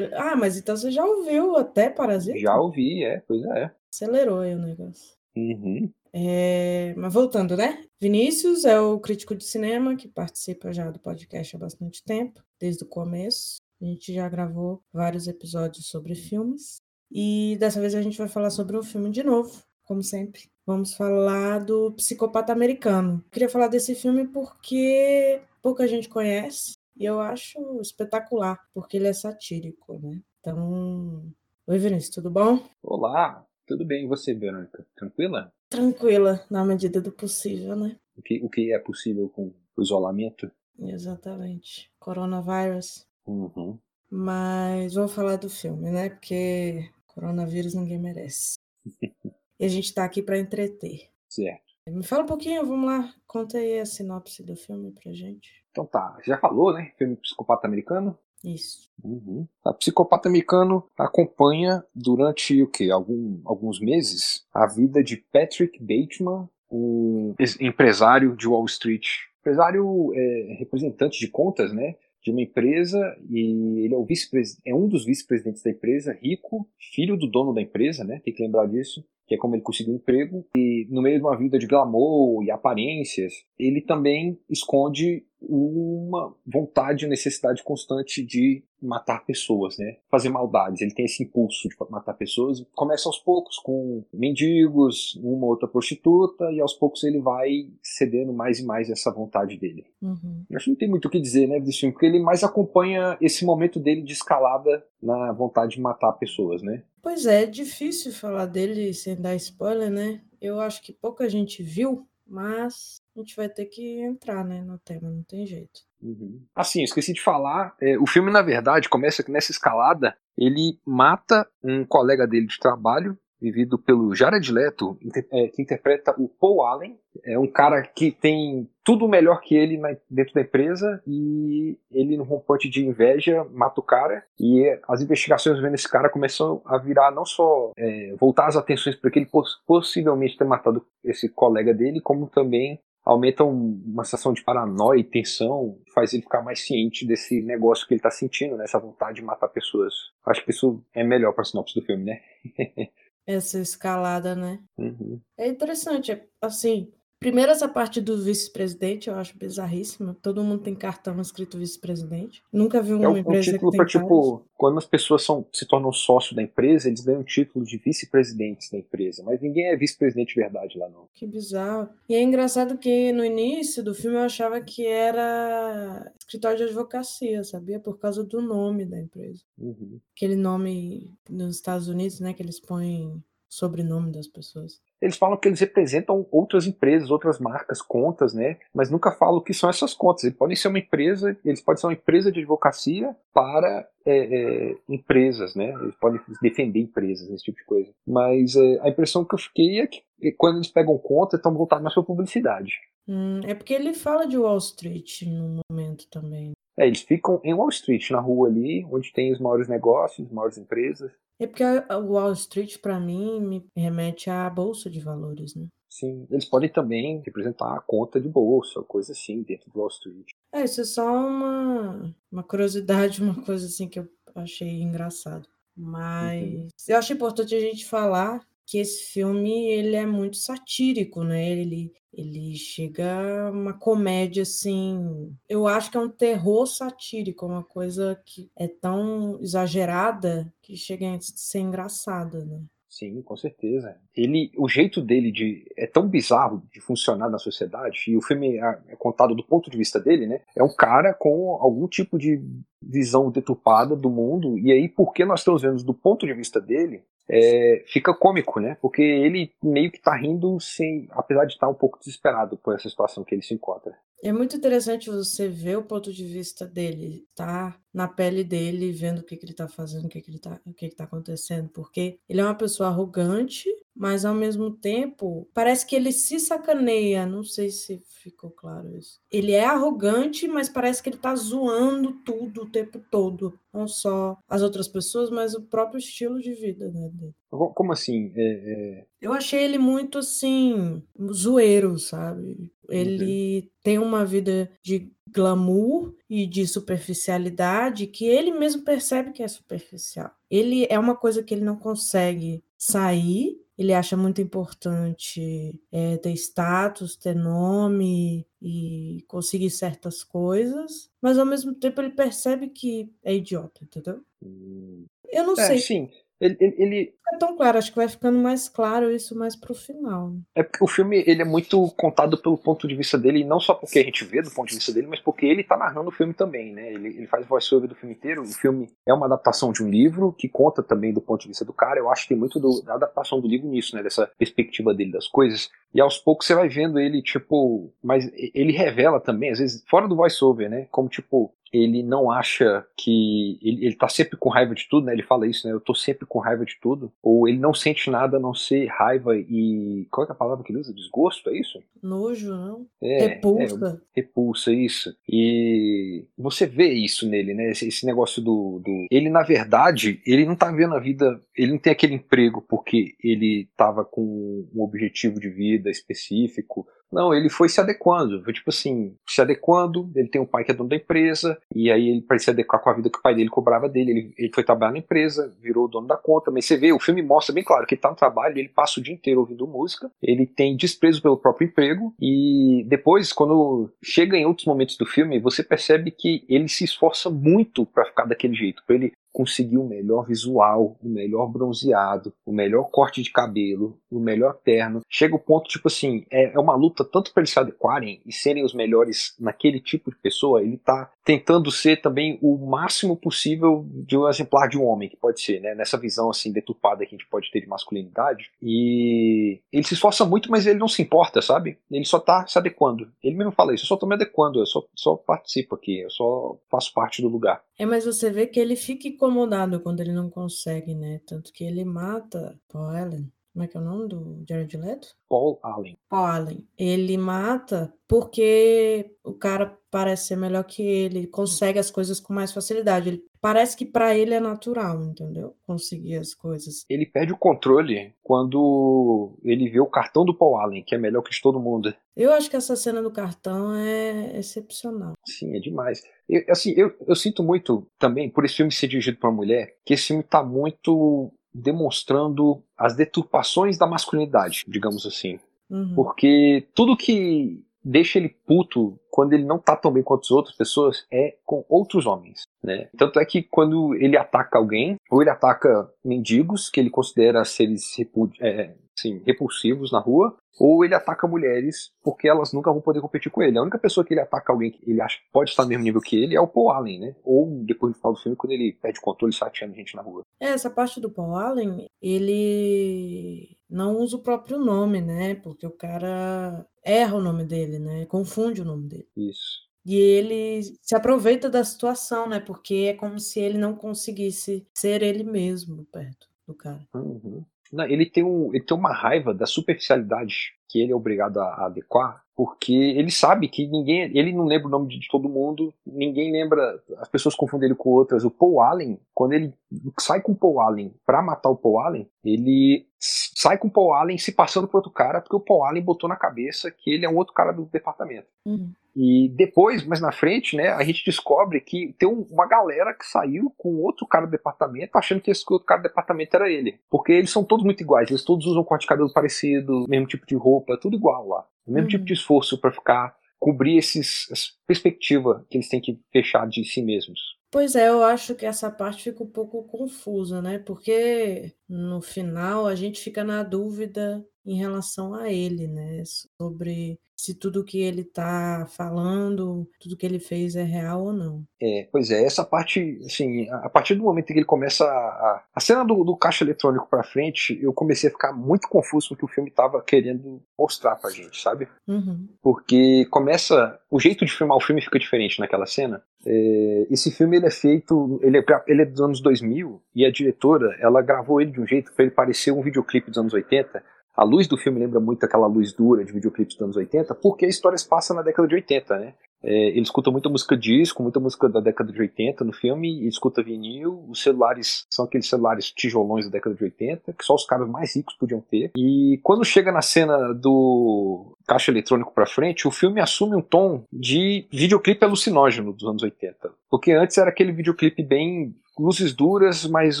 Ah, 0.14 0.36
mas 0.36 0.58
então 0.58 0.76
você 0.76 0.90
já 0.90 1.04
ouviu 1.04 1.56
até 1.56 1.88
Parasita? 1.88 2.38
Já 2.38 2.60
ouvi, 2.60 3.04
é, 3.04 3.20
pois 3.26 3.42
é. 3.44 3.70
Acelerou 3.90 4.40
aí 4.40 4.54
o 4.54 4.58
negócio. 4.58 5.16
Uhum. 5.34 5.90
É, 6.12 6.94
mas 6.96 7.12
voltando, 7.12 7.56
né? 7.56 7.84
Vinícius 8.00 8.64
é 8.64 8.78
o 8.80 8.98
crítico 8.98 9.34
de 9.34 9.44
cinema 9.44 9.96
que 9.96 10.08
participa 10.08 10.72
já 10.72 10.90
do 10.90 10.98
podcast 10.98 11.56
há 11.56 11.58
bastante 11.58 12.04
tempo, 12.04 12.42
desde 12.60 12.84
o 12.84 12.88
começo. 12.88 13.56
A 13.80 13.84
gente 13.84 14.12
já 14.12 14.28
gravou 14.28 14.82
vários 14.92 15.28
episódios 15.28 15.86
sobre 15.86 16.14
filmes. 16.14 16.76
E 17.10 17.56
dessa 17.58 17.80
vez 17.80 17.94
a 17.94 18.02
gente 18.02 18.18
vai 18.18 18.28
falar 18.28 18.50
sobre 18.50 18.76
um 18.76 18.82
filme 18.82 19.10
de 19.10 19.22
novo, 19.22 19.62
como 19.84 20.02
sempre. 20.02 20.50
Vamos 20.66 20.94
falar 20.94 21.60
do 21.60 21.92
Psicopata 21.92 22.52
Americano. 22.52 23.24
Queria 23.30 23.48
falar 23.48 23.68
desse 23.68 23.94
filme 23.94 24.26
porque 24.28 25.40
pouca 25.62 25.88
gente 25.88 26.08
conhece 26.08 26.77
e 26.98 27.04
eu 27.04 27.20
acho 27.20 27.80
espetacular, 27.80 28.58
porque 28.74 28.96
ele 28.96 29.06
é 29.06 29.12
satírico, 29.12 29.98
né? 30.00 30.20
Então. 30.40 31.32
Oi, 31.66 31.78
Vinícius, 31.78 32.14
tudo 32.16 32.30
bom? 32.30 32.58
Olá, 32.82 33.46
tudo 33.66 33.84
bem? 33.84 34.04
E 34.04 34.08
você, 34.08 34.34
Verônica? 34.34 34.84
Tranquila? 34.96 35.52
Tranquila, 35.68 36.44
na 36.50 36.64
medida 36.64 37.00
do 37.00 37.12
possível, 37.12 37.76
né? 37.76 37.96
O 38.16 38.22
que, 38.22 38.40
o 38.42 38.48
que 38.48 38.72
é 38.72 38.78
possível 38.80 39.28
com 39.28 39.54
o 39.76 39.82
isolamento? 39.82 40.50
Exatamente. 40.76 41.88
Coronavírus. 42.00 43.06
Uhum. 43.24 43.78
Mas 44.10 44.94
vamos 44.94 45.12
falar 45.12 45.36
do 45.36 45.48
filme, 45.48 45.90
né? 45.90 46.08
Porque 46.08 46.90
coronavírus 47.06 47.74
ninguém 47.74 47.98
merece. 47.98 48.58
E 49.60 49.64
a 49.64 49.68
gente 49.68 49.92
tá 49.92 50.04
aqui 50.04 50.22
para 50.22 50.38
entreter. 50.38 51.10
Certo. 51.28 51.67
Me 51.90 52.04
fala 52.04 52.24
um 52.24 52.26
pouquinho, 52.26 52.66
vamos 52.66 52.86
lá. 52.86 53.14
Conta 53.26 53.58
aí 53.58 53.80
a 53.80 53.86
sinopse 53.86 54.42
do 54.42 54.56
filme 54.56 54.92
pra 54.92 55.12
gente. 55.12 55.64
Então 55.70 55.86
tá, 55.86 56.18
já 56.24 56.38
falou, 56.38 56.72
né? 56.72 56.92
Filme 56.98 57.16
Psicopata 57.16 57.66
Americano? 57.66 58.18
Isso. 58.44 58.88
Uhum. 59.02 59.46
A 59.64 59.72
Psicopata 59.72 60.28
Americano 60.28 60.84
acompanha 60.96 61.84
durante 61.94 62.62
o 62.62 62.66
que? 62.66 62.90
Algum, 62.90 63.40
alguns 63.44 63.80
meses 63.80 64.46
a 64.52 64.66
vida 64.66 65.02
de 65.02 65.16
Patrick 65.16 65.78
Bateman, 65.80 66.48
um 66.70 67.34
empresário 67.60 68.36
de 68.36 68.46
Wall 68.46 68.64
Street. 68.66 69.06
Empresário 69.40 70.12
é, 70.14 70.56
representante 70.58 71.18
de 71.18 71.28
contas, 71.28 71.72
né? 71.72 71.96
De 72.22 72.30
uma 72.30 72.42
empresa 72.42 73.16
e 73.30 73.84
ele 73.84 73.94
é, 73.94 73.96
o 73.96 74.04
vice 74.04 74.28
é 74.66 74.74
um 74.74 74.88
dos 74.88 75.04
vice-presidentes 75.04 75.62
da 75.62 75.70
empresa, 75.70 76.18
rico, 76.20 76.68
filho 76.92 77.16
do 77.16 77.26
dono 77.26 77.54
da 77.54 77.62
empresa, 77.62 78.04
né? 78.04 78.20
Tem 78.24 78.34
que 78.34 78.42
lembrar 78.42 78.66
disso. 78.66 79.04
Que 79.28 79.34
é 79.34 79.38
como 79.38 79.54
ele 79.54 79.62
conseguiu 79.62 79.94
emprego. 79.94 80.44
E 80.56 80.86
no 80.90 81.02
meio 81.02 81.18
de 81.18 81.24
uma 81.24 81.36
vida 81.36 81.58
de 81.58 81.66
glamour 81.66 82.42
e 82.42 82.50
aparências, 82.50 83.44
ele 83.58 83.80
também 83.80 84.38
esconde 84.48 85.24
uma 85.40 86.34
vontade 86.46 87.04
e 87.04 87.08
necessidade 87.08 87.62
constante 87.62 88.24
de 88.24 88.62
matar 88.80 89.24
pessoas, 89.24 89.76
né? 89.78 89.96
Fazer 90.10 90.28
maldades. 90.28 90.80
Ele 90.80 90.94
tem 90.94 91.04
esse 91.04 91.22
impulso 91.22 91.68
de 91.68 91.76
matar 91.90 92.14
pessoas. 92.14 92.64
Começa 92.74 93.08
aos 93.08 93.18
poucos 93.18 93.58
com 93.58 94.04
mendigos, 94.12 95.16
uma 95.16 95.44
ou 95.44 95.50
outra 95.50 95.68
prostituta, 95.68 96.50
e 96.52 96.60
aos 96.60 96.74
poucos 96.74 97.02
ele 97.02 97.20
vai 97.20 97.70
cedendo 97.82 98.32
mais 98.32 98.60
e 98.60 98.64
mais 98.64 98.88
essa 98.90 99.12
vontade 99.12 99.58
dele. 99.58 99.84
Uhum. 100.00 100.44
Eu 100.48 100.56
acho 100.56 100.66
que 100.66 100.70
não 100.70 100.78
tem 100.78 100.88
muito 100.88 101.06
o 101.06 101.10
que 101.10 101.20
dizer, 101.20 101.48
né, 101.48 101.60
desse 101.60 101.80
filme, 101.80 101.92
porque 101.92 102.06
ele 102.06 102.20
mais 102.20 102.44
acompanha 102.44 103.16
esse 103.20 103.44
momento 103.44 103.80
dele 103.80 104.02
de 104.02 104.12
escalada 104.12 104.84
na 105.02 105.32
vontade 105.32 105.76
de 105.76 105.80
matar 105.80 106.12
pessoas, 106.12 106.62
né? 106.62 106.82
Pois 107.02 107.26
é, 107.26 107.44
é 107.44 107.46
difícil 107.46 108.12
falar 108.12 108.46
dele 108.46 108.92
sem 108.92 109.16
dar 109.16 109.34
spoiler, 109.36 109.90
né? 109.90 110.20
Eu 110.40 110.60
acho 110.60 110.82
que 110.82 110.92
pouca 110.92 111.28
gente 111.28 111.62
viu, 111.62 112.06
mas 112.28 113.00
a 113.16 113.20
gente 113.20 113.34
vai 113.34 113.48
ter 113.48 113.66
que 113.66 114.00
entrar, 114.00 114.44
né, 114.44 114.62
no 114.62 114.78
tema, 114.78 115.10
não 115.10 115.22
tem 115.22 115.46
jeito. 115.46 115.80
Uhum. 116.00 116.44
Assim, 116.54 116.82
esqueci 116.82 117.12
de 117.12 117.22
falar, 117.22 117.74
é, 117.80 117.98
o 117.98 118.06
filme, 118.06 118.30
na 118.30 118.42
verdade, 118.42 118.88
começa 118.88 119.24
nessa 119.28 119.50
escalada, 119.50 120.16
ele 120.36 120.78
mata 120.84 121.48
um 121.62 121.84
colega 121.84 122.26
dele 122.26 122.46
de 122.46 122.58
trabalho, 122.58 123.18
vivido 123.40 123.78
pelo 123.78 124.14
Jared 124.14 124.50
Leto, 124.52 124.98
é, 125.32 125.48
que 125.48 125.62
interpreta 125.62 126.14
o 126.18 126.28
Paul 126.28 126.62
Allen. 126.64 126.98
É 127.24 127.38
um 127.38 127.46
cara 127.46 127.82
que 127.82 128.10
tem 128.10 128.68
tudo 128.84 129.08
melhor 129.08 129.40
que 129.40 129.54
ele 129.56 129.80
dentro 130.10 130.34
da 130.34 130.40
empresa 130.40 131.02
e 131.06 131.78
ele, 131.90 132.16
num 132.16 132.24
rompante 132.24 132.68
de 132.68 132.84
inveja, 132.84 133.44
mata 133.52 133.80
o 133.80 133.84
cara. 133.84 134.24
E 134.38 134.64
as 134.88 135.02
investigações 135.02 135.60
vendo 135.60 135.74
esse 135.74 135.88
cara 135.88 136.08
começam 136.08 136.62
a 136.64 136.78
virar 136.78 137.10
não 137.10 137.24
só 137.24 137.72
é, 137.76 138.14
voltar 138.18 138.46
as 138.46 138.56
atenções 138.56 138.96
para 138.96 139.10
que 139.10 139.18
ele 139.18 139.26
poss- 139.26 139.60
possivelmente 139.66 140.36
ter 140.36 140.44
matado 140.44 140.84
esse 141.04 141.28
colega 141.28 141.72
dele, 141.74 142.00
como 142.00 142.26
também 142.28 142.80
aumentam 143.04 143.48
uma 143.50 144.04
sensação 144.04 144.34
de 144.34 144.44
paranoia 144.44 145.00
e 145.00 145.04
tensão, 145.04 145.78
faz 145.94 146.12
ele 146.12 146.22
ficar 146.22 146.42
mais 146.42 146.66
ciente 146.66 147.06
desse 147.06 147.40
negócio 147.40 147.86
que 147.88 147.94
ele 147.94 148.02
tá 148.02 148.10
sentindo, 148.10 148.54
né? 148.56 148.64
Essa 148.64 148.78
vontade 148.78 149.16
de 149.16 149.22
matar 149.24 149.48
pessoas. 149.48 149.94
Acho 150.26 150.44
que 150.44 150.50
isso 150.50 150.84
é 150.94 151.02
melhor 151.02 151.32
pra 151.32 151.42
sinopse 151.42 151.74
do 151.74 151.86
filme, 151.86 152.04
né? 152.04 152.20
Essa 153.28 153.60
escalada, 153.60 154.34
né? 154.34 154.58
Uhum. 154.78 155.20
É 155.36 155.46
interessante, 155.48 156.12
é, 156.12 156.26
assim, 156.40 156.90
primeiro 157.18 157.52
essa 157.52 157.68
parte 157.68 158.00
do 158.00 158.22
vice-presidente 158.22 159.08
eu 159.08 159.14
acho 159.16 159.36
bizarríssima. 159.36 160.16
Todo 160.22 160.42
mundo 160.42 160.62
tem 160.62 160.74
cartão 160.74 161.20
escrito 161.20 161.58
vice-presidente. 161.58 162.42
Nunca 162.52 162.80
vi 162.82 162.92
É 163.02 163.08
uma 163.08 163.10
um, 163.10 163.12
um 163.12 163.16
empresa 163.16 163.52
título 163.52 163.72
que 163.72 163.76
pra, 163.76 163.86
tem 163.86 164.00
vários. 164.00 164.28
tipo, 164.28 164.46
quando 164.56 164.78
as 164.78 164.86
pessoas 164.86 165.22
são, 165.22 165.46
se 165.52 165.66
tornam 165.66 165.92
sócio 165.92 166.34
da 166.34 166.42
empresa, 166.42 166.88
eles 166.88 167.00
ganham 167.00 167.20
o 167.20 167.24
título 167.24 167.64
de 167.64 167.76
vice-presidentes 167.78 168.70
da 168.70 168.78
empresa. 168.78 169.22
Mas 169.24 169.40
ninguém 169.40 169.66
é 169.66 169.76
vice-presidente 169.76 170.34
de 170.34 170.40
verdade 170.40 170.78
lá, 170.78 170.88
não. 170.88 171.08
Que 171.14 171.26
bizarro. 171.26 171.88
E 172.08 172.14
é 172.14 172.22
engraçado 172.22 172.78
que 172.78 173.12
no 173.12 173.24
início 173.24 173.82
do 173.82 173.94
filme 173.94 174.16
eu 174.16 174.22
achava 174.22 174.60
que 174.60 174.86
era 174.86 176.12
escritório 176.18 176.58
de 176.58 176.64
advocacia, 176.64 177.42
sabia? 177.44 177.80
Por 177.80 177.98
causa 177.98 178.24
do 178.24 178.40
nome 178.40 178.84
da 178.84 178.98
empresa. 178.98 179.42
Uhum. 179.58 179.98
Aquele 180.16 180.36
nome 180.36 181.14
nos 181.28 181.56
Estados 181.56 181.88
Unidos, 181.88 182.20
né? 182.20 182.32
Que 182.32 182.42
eles 182.42 182.60
põem 182.60 183.22
sobrenome 183.48 184.12
das 184.12 184.26
pessoas. 184.26 184.80
Eles 185.00 185.16
falam 185.16 185.36
que 185.36 185.48
eles 185.48 185.60
representam 185.60 186.26
outras 186.30 186.66
empresas, 186.66 187.10
outras 187.10 187.38
marcas, 187.38 187.80
contas, 187.80 188.34
né? 188.34 188.58
Mas 188.74 188.90
nunca 188.90 189.12
falam 189.12 189.36
o 189.36 189.42
que 189.42 189.54
são 189.54 189.70
essas 189.70 189.94
contas. 189.94 190.24
Eles 190.24 190.36
podem 190.36 190.56
ser 190.56 190.68
uma 190.68 190.78
empresa, 190.78 191.36
eles 191.44 191.60
podem 191.60 191.80
ser 191.80 191.86
uma 191.86 191.92
empresa 191.92 192.32
de 192.32 192.40
advocacia 192.40 193.14
para 193.32 193.88
é, 194.04 194.16
é, 194.16 194.76
empresas, 194.88 195.54
né? 195.54 195.72
Eles 195.82 195.94
podem 195.96 196.20
defender 196.42 196.80
empresas, 196.80 197.28
esse 197.30 197.44
tipo 197.44 197.58
de 197.58 197.64
coisa. 197.64 197.92
Mas 198.06 198.56
é, 198.56 198.80
a 198.80 198.88
impressão 198.88 199.24
que 199.24 199.34
eu 199.34 199.38
fiquei 199.38 199.80
é 199.80 199.86
que 199.86 200.02
quando 200.36 200.56
eles 200.56 200.68
pegam 200.68 200.98
conta, 200.98 201.36
estão 201.36 201.54
voltados 201.54 201.82
mais 201.82 201.94
para 201.94 202.02
publicidade. 202.02 202.72
Hum, 203.06 203.40
é 203.44 203.54
porque 203.54 203.72
ele 203.72 203.94
fala 203.94 204.26
de 204.26 204.36
Wall 204.36 204.58
Street 204.58 205.22
no 205.22 205.60
momento 205.70 206.06
também. 206.10 206.52
É, 206.78 206.86
eles 206.86 207.02
ficam 207.02 207.40
em 207.42 207.54
Wall 207.54 207.70
Street, 207.70 208.10
na 208.10 208.20
rua 208.20 208.48
ali, 208.48 208.86
onde 208.90 209.12
tem 209.12 209.32
os 209.32 209.40
maiores 209.40 209.66
negócios, 209.66 210.26
as 210.26 210.32
maiores 210.32 210.58
empresas. 210.58 211.10
É 211.40 211.46
porque 211.46 211.62
a 211.62 211.96
Wall 211.96 212.32
Street, 212.32 212.78
pra 212.78 212.98
mim, 212.98 213.40
me 213.40 213.66
remete 213.76 214.28
à 214.28 214.50
bolsa 214.50 214.90
de 214.90 215.00
valores, 215.00 215.54
né? 215.54 215.66
Sim, 215.88 216.26
eles 216.30 216.44
podem 216.44 216.68
também 216.68 217.22
representar 217.24 217.76
a 217.76 217.80
conta 217.80 218.20
de 218.20 218.28
bolsa, 218.28 218.82
coisa 218.82 219.12
assim, 219.12 219.42
dentro 219.42 219.70
do 219.70 219.78
Wall 219.78 219.88
Street. 219.88 220.28
É, 220.52 220.64
isso 220.64 220.80
é 220.80 220.84
só 220.84 221.04
uma, 221.04 222.14
uma 222.30 222.42
curiosidade, 222.42 223.22
uma 223.22 223.42
coisa 223.42 223.66
assim 223.66 223.88
que 223.88 223.98
eu 223.98 224.08
achei 224.34 224.82
engraçado. 224.82 225.48
Mas 225.76 226.68
eu 226.88 226.96
acho 226.96 227.12
importante 227.12 227.54
a 227.54 227.60
gente 227.60 227.86
falar 227.86 228.44
que 228.68 228.76
esse 228.76 229.12
filme 229.12 229.70
ele 229.70 229.96
é 229.96 230.04
muito 230.04 230.36
satírico, 230.36 231.24
né? 231.24 231.50
Ele, 231.50 231.90
ele 232.12 232.54
chega 232.54 233.46
a 233.46 233.50
uma 233.50 233.72
comédia 233.72 234.42
assim. 234.42 235.34
Eu 235.48 235.66
acho 235.66 235.90
que 235.90 235.96
é 235.96 236.00
um 236.00 236.10
terror 236.10 236.66
satírico, 236.66 237.46
uma 237.46 237.64
coisa 237.64 238.20
que 238.26 238.50
é 238.54 238.68
tão 238.68 239.40
exagerada 239.40 240.52
que 240.60 240.76
chega 240.76 241.10
a 241.14 241.18
ser 241.18 241.60
engraçada, 241.60 242.44
né? 242.44 242.60
Sim, 242.90 243.22
com 243.22 243.36
certeza. 243.36 243.96
Ele, 244.14 244.50
o 244.56 244.68
jeito 244.68 245.00
dele 245.00 245.32
de 245.32 245.64
é 245.74 245.86
tão 245.86 246.06
bizarro 246.06 246.62
de 246.70 246.80
funcionar 246.80 247.30
na 247.30 247.38
sociedade 247.38 248.04
e 248.08 248.16
o 248.18 248.22
filme 248.22 248.58
é 248.58 248.78
é 248.88 248.96
contado 248.96 249.34
do 249.34 249.44
ponto 249.44 249.70
de 249.70 249.78
vista 249.78 249.98
dele, 249.98 250.26
né? 250.26 250.42
É 250.54 250.62
um 250.62 250.74
cara 250.74 251.14
com 251.14 251.52
algum 251.60 251.88
tipo 251.88 252.18
de 252.18 252.42
visão 252.82 253.30
deturpada 253.30 253.96
do 253.96 254.10
mundo 254.10 254.58
e 254.58 254.70
aí 254.72 254.88
porque 254.88 255.24
nós 255.24 255.40
estamos 255.40 255.62
vendo 255.62 255.82
do 255.82 255.94
ponto 255.94 256.26
de 256.26 256.34
vista 256.34 256.60
dele 256.60 257.02
é, 257.30 257.84
fica 257.86 258.14
cômico, 258.14 258.58
né? 258.60 258.76
Porque 258.80 259.02
ele 259.02 259.52
meio 259.62 259.90
que 259.90 260.00
tá 260.00 260.16
rindo 260.16 260.58
sem, 260.60 261.06
apesar 261.10 261.44
de 261.44 261.52
estar 261.52 261.68
um 261.68 261.74
pouco 261.74 261.98
desesperado 261.98 262.56
por 262.56 262.74
essa 262.74 262.88
situação 262.88 263.24
que 263.24 263.34
ele 263.34 263.42
se 263.42 263.54
encontra. 263.54 263.96
É 264.22 264.32
muito 264.32 264.56
interessante 264.56 265.10
você 265.10 265.48
ver 265.48 265.78
o 265.78 265.84
ponto 265.84 266.12
de 266.12 266.24
vista 266.24 266.66
dele, 266.66 267.24
tá 267.34 267.78
na 267.94 268.08
pele 268.08 268.42
dele, 268.42 268.92
vendo 268.92 269.20
o 269.20 269.22
que, 269.24 269.36
que 269.36 269.46
ele 269.46 269.54
tá 269.54 269.68
fazendo, 269.68 270.06
o 270.06 270.08
que, 270.08 270.20
que 270.20 270.30
ele 270.30 270.38
tá, 270.38 270.60
o 270.66 270.72
que, 270.72 270.88
que 270.88 270.96
tá 270.96 271.04
acontecendo, 271.04 271.68
porque 271.68 272.18
ele 272.28 272.40
é 272.40 272.44
uma 272.44 272.54
pessoa 272.54 272.88
arrogante, 272.88 273.68
mas 273.98 274.24
ao 274.24 274.34
mesmo 274.34 274.70
tempo 274.70 275.48
parece 275.52 275.84
que 275.84 275.96
ele 275.96 276.12
se 276.12 276.38
sacaneia. 276.38 277.26
Não 277.26 277.42
sei 277.42 277.70
se 277.70 278.00
ficou 278.22 278.50
claro 278.50 278.96
isso. 278.96 279.20
Ele 279.30 279.52
é 279.52 279.64
arrogante, 279.64 280.46
mas 280.46 280.68
parece 280.68 281.02
que 281.02 281.08
ele 281.08 281.16
tá 281.16 281.34
zoando 281.34 282.12
tudo 282.24 282.62
o 282.62 282.70
tempo 282.70 283.00
todo. 283.10 283.58
Não 283.72 283.88
só 283.88 284.38
as 284.48 284.62
outras 284.62 284.86
pessoas, 284.86 285.30
mas 285.30 285.54
o 285.54 285.62
próprio 285.62 285.98
estilo 285.98 286.40
de 286.40 286.54
vida 286.54 286.88
né, 286.90 287.10
dele. 287.12 287.34
Como 287.50 287.92
assim? 287.92 288.32
É, 288.36 289.00
é... 289.00 289.06
Eu 289.20 289.32
achei 289.32 289.64
ele 289.64 289.78
muito 289.78 290.18
assim, 290.18 291.02
zoeiro, 291.32 291.98
sabe? 291.98 292.70
Ele 292.88 293.60
uhum. 293.60 293.70
tem 293.82 293.98
uma 293.98 294.24
vida 294.24 294.70
de 294.82 295.10
glamour 295.30 296.14
e 296.28 296.46
de 296.46 296.66
superficialidade 296.66 298.06
que 298.06 298.24
ele 298.24 298.50
mesmo 298.50 298.82
percebe 298.82 299.32
que 299.32 299.42
é 299.42 299.48
superficial. 299.48 300.30
Ele 300.50 300.86
é 300.88 300.98
uma 300.98 301.14
coisa 301.14 301.42
que 301.42 301.54
ele 301.54 301.64
não 301.64 301.76
consegue 301.76 302.64
sair. 302.76 303.60
Ele 303.76 303.94
acha 303.94 304.16
muito 304.16 304.40
importante 304.40 305.80
é, 305.92 306.16
ter 306.16 306.32
status, 306.32 307.14
ter 307.14 307.34
nome 307.34 308.44
e 308.60 309.24
conseguir 309.28 309.70
certas 309.70 310.24
coisas, 310.24 311.08
mas 311.22 311.38
ao 311.38 311.46
mesmo 311.46 311.72
tempo 311.74 312.00
ele 312.00 312.10
percebe 312.10 312.70
que 312.70 313.12
é 313.22 313.34
idiota, 313.36 313.84
entendeu? 313.84 314.20
Hum. 314.42 315.04
Eu 315.30 315.46
não 315.46 315.52
é, 315.52 315.66
sei. 315.66 315.78
Sim, 315.78 316.10
ele, 316.40 316.56
ele, 316.60 316.74
ele... 316.78 317.14
É 317.32 317.36
tão 317.36 317.56
claro, 317.56 317.78
acho 317.78 317.90
que 317.90 317.96
vai 317.96 318.08
ficando 318.08 318.38
mais 318.38 318.68
claro 318.68 319.10
isso 319.10 319.36
mais 319.36 319.54
pro 319.54 319.74
final. 319.74 320.32
É 320.54 320.62
porque 320.62 320.82
o 320.82 320.86
filme 320.86 321.22
ele 321.26 321.42
é 321.42 321.44
muito 321.44 321.90
contado 321.96 322.38
pelo 322.38 322.56
ponto 322.56 322.86
de 322.88 322.94
vista 322.94 323.18
dele, 323.18 323.44
não 323.44 323.60
só 323.60 323.74
porque 323.74 323.98
a 323.98 324.04
gente 324.04 324.24
vê 324.24 324.40
do 324.40 324.50
ponto 324.50 324.68
de 324.68 324.76
vista 324.76 324.92
dele, 324.92 325.08
mas 325.08 325.20
porque 325.20 325.44
ele 325.44 325.64
tá 325.64 325.76
narrando 325.76 326.08
o 326.08 326.12
filme 326.12 326.32
também, 326.32 326.72
né? 326.72 326.92
Ele, 326.92 327.08
ele 327.08 327.26
faz 327.26 327.46
voice-over 327.46 327.88
do 327.88 327.94
filme 327.94 328.14
inteiro. 328.14 328.42
O 328.42 328.46
filme 328.46 328.88
é 329.06 329.12
uma 329.12 329.26
adaptação 329.26 329.72
de 329.72 329.82
um 329.82 329.90
livro 329.90 330.32
que 330.32 330.48
conta 330.48 330.82
também 330.82 331.12
do 331.12 331.20
ponto 331.20 331.42
de 331.42 331.48
vista 331.48 331.64
do 331.64 331.72
cara. 331.72 331.98
Eu 331.98 332.10
acho 332.10 332.22
que 332.22 332.28
tem 332.28 332.38
muito 332.38 332.58
do, 332.58 332.82
da 332.82 332.94
adaptação 332.94 333.40
do 333.40 333.48
livro 333.48 333.68
nisso, 333.68 333.94
né? 333.94 334.02
Dessa 334.02 334.30
perspectiva 334.38 334.94
dele 334.94 335.12
das 335.12 335.26
coisas. 335.26 335.68
E 335.94 336.00
aos 336.00 336.18
poucos 336.18 336.46
você 336.46 336.54
vai 336.54 336.68
vendo 336.68 336.98
ele, 336.98 337.22
tipo. 337.22 337.92
Mas 338.02 338.30
ele 338.54 338.72
revela 338.72 339.20
também, 339.20 339.50
às 339.50 339.58
vezes, 339.58 339.82
fora 339.88 340.06
do 340.06 340.16
voice-over, 340.16 340.70
né? 340.70 340.86
Como, 340.90 341.08
tipo, 341.08 341.52
ele 341.72 342.02
não 342.02 342.30
acha 342.30 342.84
que. 342.96 343.58
Ele, 343.62 343.86
ele 343.86 343.96
tá 343.96 344.08
sempre 344.08 344.36
com 344.36 344.48
raiva 344.48 344.74
de 344.74 344.88
tudo, 344.88 345.06
né? 345.06 345.12
Ele 345.12 345.22
fala 345.22 345.46
isso, 345.46 345.66
né? 345.66 345.72
Eu 345.72 345.80
tô 345.80 345.94
sempre 345.94 346.26
com 346.26 346.38
raiva 346.38 346.64
de 346.64 346.78
tudo. 346.80 347.12
Ou 347.22 347.48
ele 347.48 347.58
não 347.58 347.74
sente 347.74 348.10
nada 348.10 348.36
a 348.36 348.40
não 348.40 348.54
ser 348.54 348.86
raiva 348.86 349.36
e. 349.36 350.06
Qual 350.10 350.26
é 350.26 350.30
a 350.30 350.34
palavra 350.34 350.64
que 350.64 350.72
ele 350.72 350.80
usa? 350.80 350.92
Desgosto, 350.92 351.50
é 351.50 351.58
isso? 351.58 351.78
Nojo, 352.02 352.50
não? 352.50 352.86
É, 353.02 353.26
repulsa. 353.26 354.02
É, 354.14 354.20
repulsa, 354.20 354.72
isso. 354.72 355.14
E 355.28 356.24
você 356.36 356.66
vê 356.66 356.92
isso 356.92 357.28
nele, 357.28 357.54
né? 357.54 357.70
Esse, 357.70 357.88
esse 357.88 358.06
negócio 358.06 358.42
do, 358.42 358.80
do, 358.84 359.06
Ele, 359.10 359.28
na 359.28 359.42
verdade, 359.42 360.20
ele 360.26 360.44
não 360.44 360.56
tá 360.56 360.70
vendo 360.70 360.94
a 360.94 361.00
vida. 361.00 361.40
Ele 361.56 361.72
não 361.72 361.78
tem 361.78 361.92
aquele 361.92 362.14
emprego 362.14 362.64
porque 362.68 363.14
ele 363.22 363.68
tava 363.76 364.04
com 364.04 364.68
um 364.74 364.82
objetivo 364.82 365.40
de 365.40 365.48
vida 365.48 365.90
específico 365.90 366.86
não, 367.12 367.32
ele 367.34 367.48
foi 367.48 367.68
se 367.68 367.80
adequando. 367.80 368.42
Foi 368.44 368.52
tipo 368.52 368.70
assim, 368.70 369.14
se 369.28 369.40
adequando. 369.40 370.10
Ele 370.14 370.28
tem 370.28 370.40
um 370.40 370.46
pai 370.46 370.64
que 370.64 370.70
é 370.70 370.74
dono 370.74 370.88
da 370.88 370.96
empresa, 370.96 371.58
e 371.74 371.90
aí 371.90 372.08
ele 372.08 372.22
para 372.22 372.38
se 372.38 372.50
adequar 372.50 372.82
com 372.82 372.90
a 372.90 372.94
vida 372.94 373.10
que 373.10 373.18
o 373.18 373.22
pai 373.22 373.34
dele 373.34 373.48
cobrava 373.48 373.88
dele, 373.88 374.10
ele, 374.10 374.34
ele 374.36 374.50
foi 374.54 374.62
trabalhar 374.62 374.92
na 374.92 374.98
empresa, 374.98 375.54
virou 375.60 375.86
o 375.86 375.88
dono 375.88 376.06
da 376.06 376.16
conta. 376.16 376.50
Mas 376.50 376.66
você 376.66 376.76
vê, 376.76 376.92
o 376.92 376.98
filme 376.98 377.22
mostra 377.22 377.54
bem 377.54 377.64
claro 377.64 377.86
que 377.86 377.94
ele 377.94 378.00
tá 378.00 378.10
no 378.10 378.16
trabalho, 378.16 378.58
ele 378.58 378.68
passa 378.68 379.00
o 379.00 379.02
dia 379.02 379.14
inteiro 379.14 379.40
ouvindo 379.40 379.66
música, 379.66 380.10
ele 380.22 380.46
tem 380.46 380.76
desprezo 380.76 381.22
pelo 381.22 381.36
próprio 381.36 381.66
emprego, 381.66 382.14
e 382.20 382.84
depois, 382.86 383.32
quando 383.32 383.90
chega 384.02 384.36
em 384.36 384.46
outros 384.46 384.66
momentos 384.66 384.96
do 384.96 385.06
filme, 385.06 385.40
você 385.40 385.62
percebe 385.62 386.10
que 386.10 386.44
ele 386.48 386.68
se 386.68 386.84
esforça 386.84 387.30
muito 387.30 387.86
para 387.86 388.04
ficar 388.04 388.24
daquele 388.24 388.54
jeito, 388.54 388.82
para 388.86 388.96
ele 388.96 389.12
conseguir 389.32 389.78
o 389.78 389.86
melhor 389.86 390.26
visual, 390.26 390.96
o 391.02 391.08
melhor 391.08 391.46
bronzeado, 391.48 392.32
o 392.44 392.52
melhor 392.52 392.90
corte 392.90 393.22
de 393.22 393.30
cabelo, 393.30 393.98
o 394.10 394.18
melhor 394.18 394.58
terno. 394.64 395.00
Chega 395.08 395.34
o 395.34 395.38
ponto, 395.38 395.68
tipo 395.68 395.88
assim, 395.88 396.26
é, 396.30 396.54
é 396.54 396.58
uma 396.58 396.74
luta 396.74 397.04
tanto 397.04 397.32
para 397.32 397.42
eles 397.42 397.50
se 397.50 397.58
adequarem 397.58 398.20
e 398.26 398.32
serem 398.32 398.64
os 398.64 398.74
melhores 398.74 399.34
naquele 399.38 399.80
tipo 399.80 400.10
de 400.10 400.16
pessoa, 400.18 400.62
ele 400.62 400.76
tá 400.76 401.10
tentando 401.24 401.70
ser 401.70 402.00
também 402.00 402.38
o 402.40 402.56
máximo 402.56 403.16
possível 403.16 403.86
de 403.88 404.16
um 404.16 404.28
exemplar 404.28 404.68
de 404.68 404.78
um 404.78 404.84
homem, 404.84 405.08
que 405.08 405.16
pode 405.16 405.40
ser, 405.40 405.60
né? 405.60 405.74
Nessa 405.74 405.98
visão 405.98 406.30
assim 406.30 406.52
deturpada 406.52 407.04
que 407.04 407.14
a 407.14 407.18
gente 407.18 407.28
pode 407.28 407.50
ter 407.50 407.60
de 407.60 407.68
masculinidade. 407.68 408.50
E 408.62 409.60
ele 409.72 409.84
se 409.84 409.94
esforça 409.94 410.24
muito, 410.24 410.50
mas 410.50 410.66
ele 410.66 410.78
não 410.78 410.88
se 410.88 411.02
importa, 411.02 411.42
sabe? 411.42 411.78
Ele 411.90 412.04
só 412.04 412.18
tá 412.18 412.46
se 412.46 412.58
adequando. 412.58 413.10
Ele 413.22 413.36
mesmo 413.36 413.52
fala 413.52 413.74
isso, 413.74 413.84
eu 413.84 413.88
só 413.88 413.96
tô 413.96 414.06
me 414.06 414.14
adequando, 414.14 414.60
eu 414.60 414.66
só, 414.66 414.82
só 414.94 415.16
participo 415.16 415.74
aqui, 415.74 416.00
eu 416.00 416.10
só 416.10 416.56
faço 416.70 416.92
parte 416.94 417.20
do 417.20 417.28
lugar. 417.28 417.62
É, 417.78 417.86
mas 417.86 418.04
você 418.04 418.28
vê 418.28 418.46
que 418.46 418.58
ele 418.58 418.74
fica 418.74 419.06
incomodado 419.06 419.80
quando 419.80 420.00
ele 420.00 420.12
não 420.12 420.28
consegue, 420.28 420.94
né? 420.94 421.20
Tanto 421.24 421.52
que 421.52 421.62
ele 421.62 421.84
mata 421.84 422.60
Paul 422.68 422.86
Allen. 422.86 423.32
Como 423.52 423.64
é 423.64 423.68
que 423.68 423.76
é 423.76 423.80
o 423.80 423.84
nome 423.84 424.08
do 424.08 424.44
Jared 424.48 424.76
Leto? 424.76 425.16
Paul 425.28 425.58
Allen. 425.62 425.96
Paul 426.08 426.26
Allen. 426.26 426.68
Ele 426.76 427.16
mata 427.16 427.92
porque 428.06 429.14
o 429.24 429.32
cara 429.32 429.78
parece 429.90 430.28
ser 430.28 430.36
melhor 430.36 430.64
que 430.64 430.82
ele, 430.82 431.26
consegue 431.26 431.78
as 431.78 431.90
coisas 431.90 432.20
com 432.20 432.32
mais 432.32 432.52
facilidade. 432.52 433.08
Ele, 433.08 433.24
parece 433.40 433.76
que 433.76 433.84
para 433.84 434.16
ele 434.16 434.34
é 434.34 434.40
natural, 434.40 435.02
entendeu? 435.02 435.54
Conseguir 435.66 436.16
as 436.16 436.34
coisas. 436.34 436.84
Ele 436.88 437.06
perde 437.06 437.32
o 437.32 437.38
controle 437.38 438.14
quando 438.22 439.36
ele 439.42 439.68
vê 439.68 439.80
o 439.80 439.86
cartão 439.86 440.24
do 440.24 440.34
Paul 440.34 440.56
Allen, 440.56 440.82
que 440.84 440.94
é 440.94 440.98
melhor 440.98 441.22
que 441.22 441.30
de 441.30 441.40
todo 441.40 441.60
mundo. 441.60 441.94
Eu 442.16 442.32
acho 442.32 442.50
que 442.50 442.56
essa 442.56 442.74
cena 442.74 443.02
do 443.02 443.10
cartão 443.10 443.74
é 443.74 444.38
excepcional. 444.38 445.12
Sim, 445.26 445.56
é 445.56 445.60
demais. 445.60 446.02
Eu, 446.28 446.42
assim, 446.48 446.74
eu, 446.76 446.92
eu 447.06 447.14
sinto 447.14 447.42
muito 447.42 447.86
também, 447.98 448.28
por 448.28 448.44
esse 448.44 448.56
filme 448.56 448.72
ser 448.72 448.88
dirigido 448.88 449.18
por 449.18 449.28
uma 449.28 449.36
mulher, 449.36 449.76
que 449.84 449.94
esse 449.94 450.08
filme 450.08 450.22
tá 450.22 450.42
muito 450.42 451.32
demonstrando 451.54 452.62
as 452.76 452.94
deturpações 452.94 453.78
da 453.78 453.86
masculinidade, 453.86 454.64
digamos 454.68 455.06
assim. 455.06 455.38
Uhum. 455.70 455.94
Porque 455.94 456.66
tudo 456.74 456.96
que 456.96 457.62
deixa 457.88 458.18
ele 458.18 458.28
puto 458.46 458.98
quando 459.10 459.32
ele 459.32 459.44
não 459.44 459.58
tá 459.58 459.74
tão 459.74 459.90
bem 459.90 460.02
quanto 460.02 460.24
as 460.24 460.30
outras 460.30 460.54
pessoas 460.54 461.06
é 461.10 461.36
com 461.44 461.64
outros 461.68 462.06
homens, 462.06 462.42
né? 462.62 462.88
Tanto 462.96 463.18
é 463.18 463.24
que 463.24 463.42
quando 463.42 463.94
ele 463.94 464.16
ataca 464.16 464.58
alguém, 464.58 464.96
ou 465.10 465.22
ele 465.22 465.30
ataca 465.30 465.90
mendigos 466.04 466.68
que 466.68 466.78
ele 466.78 466.90
considera 466.90 467.44
seres 467.44 467.96
é, 468.40 468.74
assim, 468.98 469.22
repulsivos 469.24 469.92
na 469.92 470.00
rua, 470.00 470.36
ou 470.58 470.84
ele 470.84 470.94
ataca 470.94 471.26
mulheres 471.28 471.92
porque 472.02 472.28
elas 472.28 472.52
nunca 472.52 472.72
vão 472.72 472.80
poder 472.80 473.00
competir 473.00 473.30
com 473.30 473.42
ele. 473.42 473.56
A 473.56 473.62
única 473.62 473.78
pessoa 473.78 474.04
que 474.04 474.12
ele 474.12 474.20
ataca 474.20 474.52
alguém 474.52 474.72
que 474.72 474.90
ele 474.90 475.00
acha 475.00 475.18
que 475.18 475.30
pode 475.32 475.50
estar 475.50 475.62
no 475.62 475.68
mesmo 475.68 475.84
nível 475.84 476.00
que 476.00 476.16
ele 476.16 476.34
é 476.34 476.40
o 476.40 476.48
Paul 476.48 476.70
Allen, 476.70 477.00
né? 477.00 477.16
Ou 477.22 477.62
depois 477.64 477.92
no 477.92 477.98
final 477.98 478.12
do 478.12 478.18
filme, 478.18 478.36
quando 478.36 478.52
ele 478.52 478.72
perde 478.72 478.98
o 478.98 479.02
controle 479.02 479.32
e 479.32 479.36
sai 479.36 479.48
atirando 479.48 479.76
gente 479.76 479.94
na 479.94 480.02
rua. 480.02 480.22
É, 480.40 480.48
essa 480.48 480.68
parte 480.68 481.00
do 481.00 481.10
Paul 481.10 481.36
Allen, 481.36 481.86
ele 482.02 483.56
não 483.70 483.98
usa 483.98 484.16
o 484.16 484.22
próprio 484.22 484.58
nome, 484.58 485.00
né? 485.00 485.36
Porque 485.36 485.66
o 485.66 485.70
cara 485.70 486.66
erra 486.82 487.16
o 487.16 487.22
nome 487.22 487.44
dele, 487.44 487.78
né? 487.78 488.06
Confunde 488.06 488.62
o 488.62 488.64
nome 488.64 488.88
dele. 488.88 489.08
Isso. 489.16 489.68
E 489.86 489.96
ele 489.96 490.62
se 490.82 490.94
aproveita 490.94 491.48
da 491.48 491.64
situação, 491.64 492.28
né? 492.28 492.40
Porque 492.40 492.90
é 492.90 492.94
como 492.94 493.18
se 493.18 493.40
ele 493.40 493.56
não 493.56 493.74
conseguisse 493.74 494.66
ser 494.74 495.02
ele 495.02 495.22
mesmo 495.22 495.84
perto 495.86 496.28
do 496.46 496.54
cara. 496.54 496.86
Uhum. 496.94 497.44
Não, 497.72 497.84
ele, 497.84 498.06
tem 498.06 498.24
um, 498.24 498.54
ele 498.54 498.64
tem 498.64 498.76
uma 498.76 498.92
raiva 498.92 499.34
da 499.34 499.46
superficialidade 499.46 500.57
que 500.68 500.80
ele 500.80 500.92
é 500.92 500.96
obrigado 500.96 501.38
a, 501.38 501.46
a 501.46 501.66
adequar, 501.66 502.22
porque 502.36 502.72
ele 502.72 503.10
sabe 503.10 503.48
que 503.48 503.66
ninguém. 503.66 504.16
Ele 504.16 504.32
não 504.32 504.44
lembra 504.44 504.68
o 504.68 504.70
nome 504.70 504.88
de, 504.88 505.00
de, 505.00 505.08
todo 505.08 505.28
mundo, 505.28 505.74
ninguém 505.84 506.30
lembra. 506.30 506.80
As 506.98 507.08
pessoas 507.08 507.34
confundem 507.34 507.68
ele 507.68 507.74
com 507.74 507.90
outras. 507.90 508.24
O 508.24 508.30
Paul 508.30 508.60
Allen, 508.60 509.00
quando 509.12 509.32
ele 509.32 509.52
sai 509.98 510.20
com 510.20 510.32
o 510.32 510.36
Paul 510.36 510.60
Allen 510.60 510.94
pra 511.04 511.20
matar 511.20 511.50
o 511.50 511.56
Paul 511.56 511.80
Allen, 511.80 512.08
ele 512.24 512.86
sai 513.00 513.58
com 513.58 513.68
o 513.68 513.70
Paul 513.70 513.92
Allen 513.92 514.18
se 514.18 514.32
passando 514.32 514.68
por 514.68 514.78
outro 514.78 514.92
cara, 514.92 515.20
porque 515.20 515.36
o 515.36 515.40
Paul 515.40 515.64
Allen 515.64 515.82
botou 515.82 516.08
na 516.08 516.16
cabeça 516.16 516.70
que 516.70 516.90
ele 516.90 517.04
é 517.04 517.08
um 517.08 517.16
outro 517.16 517.34
cara 517.34 517.52
do 517.52 517.64
departamento. 517.66 518.28
Uhum. 518.44 518.72
E 519.00 519.28
depois, 519.28 519.86
mais 519.86 520.00
na 520.00 520.10
frente, 520.10 520.56
né, 520.56 520.70
a 520.70 520.82
gente 520.82 521.04
descobre 521.04 521.60
que 521.60 521.94
tem 521.96 522.08
uma 522.08 522.48
galera 522.48 522.92
que 522.92 523.06
saiu 523.06 523.52
com 523.56 523.76
outro 523.76 524.04
cara 524.04 524.26
do 524.26 524.32
departamento 524.32 524.98
achando 524.98 525.20
que 525.20 525.30
esse 525.30 525.44
outro 525.48 525.64
cara 525.64 525.80
do 525.80 525.84
departamento 525.84 526.34
era 526.34 526.50
ele. 526.50 526.80
Porque 526.90 527.12
eles 527.12 527.30
são 527.30 527.44
todos 527.44 527.64
muito 527.64 527.80
iguais, 527.80 528.10
eles 528.10 528.24
todos 528.24 528.44
usam 528.46 528.64
corte 528.64 528.82
de 528.82 528.88
cabelo 528.88 529.12
parecido, 529.12 529.84
mesmo 529.88 530.08
tipo 530.08 530.26
de 530.26 530.34
roupa, 530.34 530.57
tudo 530.80 530.96
igual 530.96 531.28
lá. 531.28 531.46
O 531.66 531.72
mesmo 531.72 531.86
uhum. 531.86 531.90
tipo 531.90 532.04
de 532.04 532.14
esforço 532.14 532.58
para 532.58 532.72
ficar, 532.72 533.16
cobrir 533.38 533.76
esses, 533.76 534.30
essa 534.30 534.46
perspectiva 534.66 535.46
que 535.50 535.58
eles 535.58 535.68
têm 535.68 535.80
que 535.80 536.00
fechar 536.12 536.48
de 536.48 536.64
si 536.64 536.82
mesmos. 536.82 537.20
Pois 537.50 537.74
é, 537.74 537.88
eu 537.88 538.02
acho 538.02 538.34
que 538.34 538.44
essa 538.44 538.70
parte 538.70 539.04
fica 539.04 539.22
um 539.22 539.30
pouco 539.30 539.62
confusa, 539.64 540.42
né? 540.42 540.58
Porque 540.58 541.54
no 541.68 542.02
final 542.02 542.66
a 542.66 542.74
gente 542.74 543.00
fica 543.00 543.24
na 543.24 543.42
dúvida 543.42 544.24
em 544.44 544.56
relação 544.56 545.14
a 545.14 545.32
ele, 545.32 545.66
né? 545.66 546.02
Sobre 546.40 546.98
se 547.18 547.34
tudo 547.34 547.64
que 547.64 547.80
ele 547.82 548.02
está 548.02 548.64
falando, 548.70 549.68
tudo 549.80 549.96
que 549.96 550.06
ele 550.06 550.20
fez 550.20 550.54
é 550.54 550.62
real 550.62 551.06
ou 551.06 551.12
não. 551.12 551.42
É, 551.60 551.88
pois 551.90 552.12
é, 552.12 552.24
essa 552.24 552.44
parte, 552.44 553.00
assim, 553.04 553.48
a 553.50 553.68
partir 553.68 553.96
do 553.96 554.04
momento 554.04 554.26
que 554.26 554.34
ele 554.34 554.44
começa 554.44 554.84
a. 554.84 555.42
A 555.52 555.60
cena 555.60 555.84
do, 555.84 556.04
do 556.04 556.16
caixa 556.16 556.44
eletrônico 556.44 556.88
pra 556.88 557.02
frente, 557.02 557.58
eu 557.60 557.72
comecei 557.72 558.08
a 558.08 558.12
ficar 558.12 558.32
muito 558.32 558.68
confuso 558.68 559.08
com 559.08 559.14
o 559.14 559.18
que 559.18 559.24
o 559.24 559.28
filme 559.28 559.50
tava 559.50 559.82
querendo 559.82 560.40
mostrar 560.56 560.94
pra 560.94 561.10
gente, 561.10 561.42
sabe? 561.42 561.66
Uhum. 561.88 562.28
Porque 562.40 563.04
começa. 563.10 563.80
O 563.90 563.98
jeito 563.98 564.24
de 564.24 564.32
filmar 564.32 564.56
o 564.56 564.60
filme 564.60 564.80
fica 564.80 564.98
diferente 564.98 565.40
naquela 565.40 565.66
cena. 565.66 566.00
É, 566.24 566.86
esse 566.90 567.10
filme 567.10 567.36
ele 567.36 567.46
é 567.46 567.50
feito, 567.50 568.20
ele 568.22 568.38
é, 568.38 568.44
ele 568.68 568.82
é 568.82 568.84
dos 568.84 569.00
anos 569.00 569.20
2000 569.20 569.82
e 569.94 570.04
a 570.04 570.12
diretora 570.12 570.76
ela 570.80 571.02
gravou 571.02 571.40
ele 571.40 571.50
de 571.50 571.60
um 571.60 571.66
jeito 571.66 571.92
para 571.92 572.04
ele 572.04 572.14
parecer 572.14 572.52
um 572.52 572.62
videoclipe 572.62 573.10
dos 573.10 573.18
anos 573.18 573.32
80 573.32 573.82
a 574.18 574.24
luz 574.24 574.48
do 574.48 574.56
filme 574.56 574.80
lembra 574.80 574.98
muito 574.98 575.22
aquela 575.22 575.46
luz 575.46 575.72
dura 575.72 576.04
de 576.04 576.12
videoclipes 576.12 576.56
dos 576.56 576.64
anos 576.64 576.76
80, 576.76 577.14
porque 577.14 577.46
a 577.46 577.48
história 577.48 577.78
se 577.78 577.88
passa 577.88 578.12
na 578.12 578.20
década 578.20 578.48
de 578.48 578.56
80, 578.56 578.98
né? 578.98 579.14
É, 579.40 579.68
ele 579.68 579.82
escuta 579.82 580.10
muita 580.10 580.28
música 580.28 580.56
disco, 580.56 581.00
muita 581.04 581.20
música 581.20 581.48
da 581.48 581.60
década 581.60 581.92
de 581.92 582.00
80 582.00 582.44
no 582.44 582.52
filme, 582.52 583.04
e 583.04 583.06
escuta 583.06 583.44
vinil. 583.44 584.04
Os 584.08 584.20
celulares 584.20 584.86
são 584.90 585.04
aqueles 585.04 585.28
celulares 585.28 585.70
tijolões 585.70 586.24
da 586.24 586.32
década 586.32 586.56
de 586.56 586.64
80, 586.64 587.12
que 587.12 587.24
só 587.24 587.36
os 587.36 587.46
caras 587.46 587.68
mais 587.68 587.94
ricos 587.94 588.16
podiam 588.16 588.40
ter. 588.40 588.72
E 588.76 589.20
quando 589.22 589.44
chega 589.44 589.70
na 589.70 589.82
cena 589.82 590.34
do 590.34 591.36
caixa 591.46 591.70
eletrônico 591.70 592.12
para 592.12 592.26
frente, 592.26 592.66
o 592.66 592.72
filme 592.72 593.00
assume 593.00 593.36
um 593.36 593.40
tom 593.40 593.84
de 593.92 594.48
videoclipe 594.50 595.04
alucinógeno 595.04 595.72
dos 595.72 595.88
anos 595.88 596.02
80. 596.02 596.50
Porque 596.68 596.90
antes 596.90 597.16
era 597.16 597.30
aquele 597.30 597.52
videoclipe 597.52 598.02
bem 598.02 598.52
luzes 598.78 599.14
duras, 599.14 599.66
mas 599.66 600.00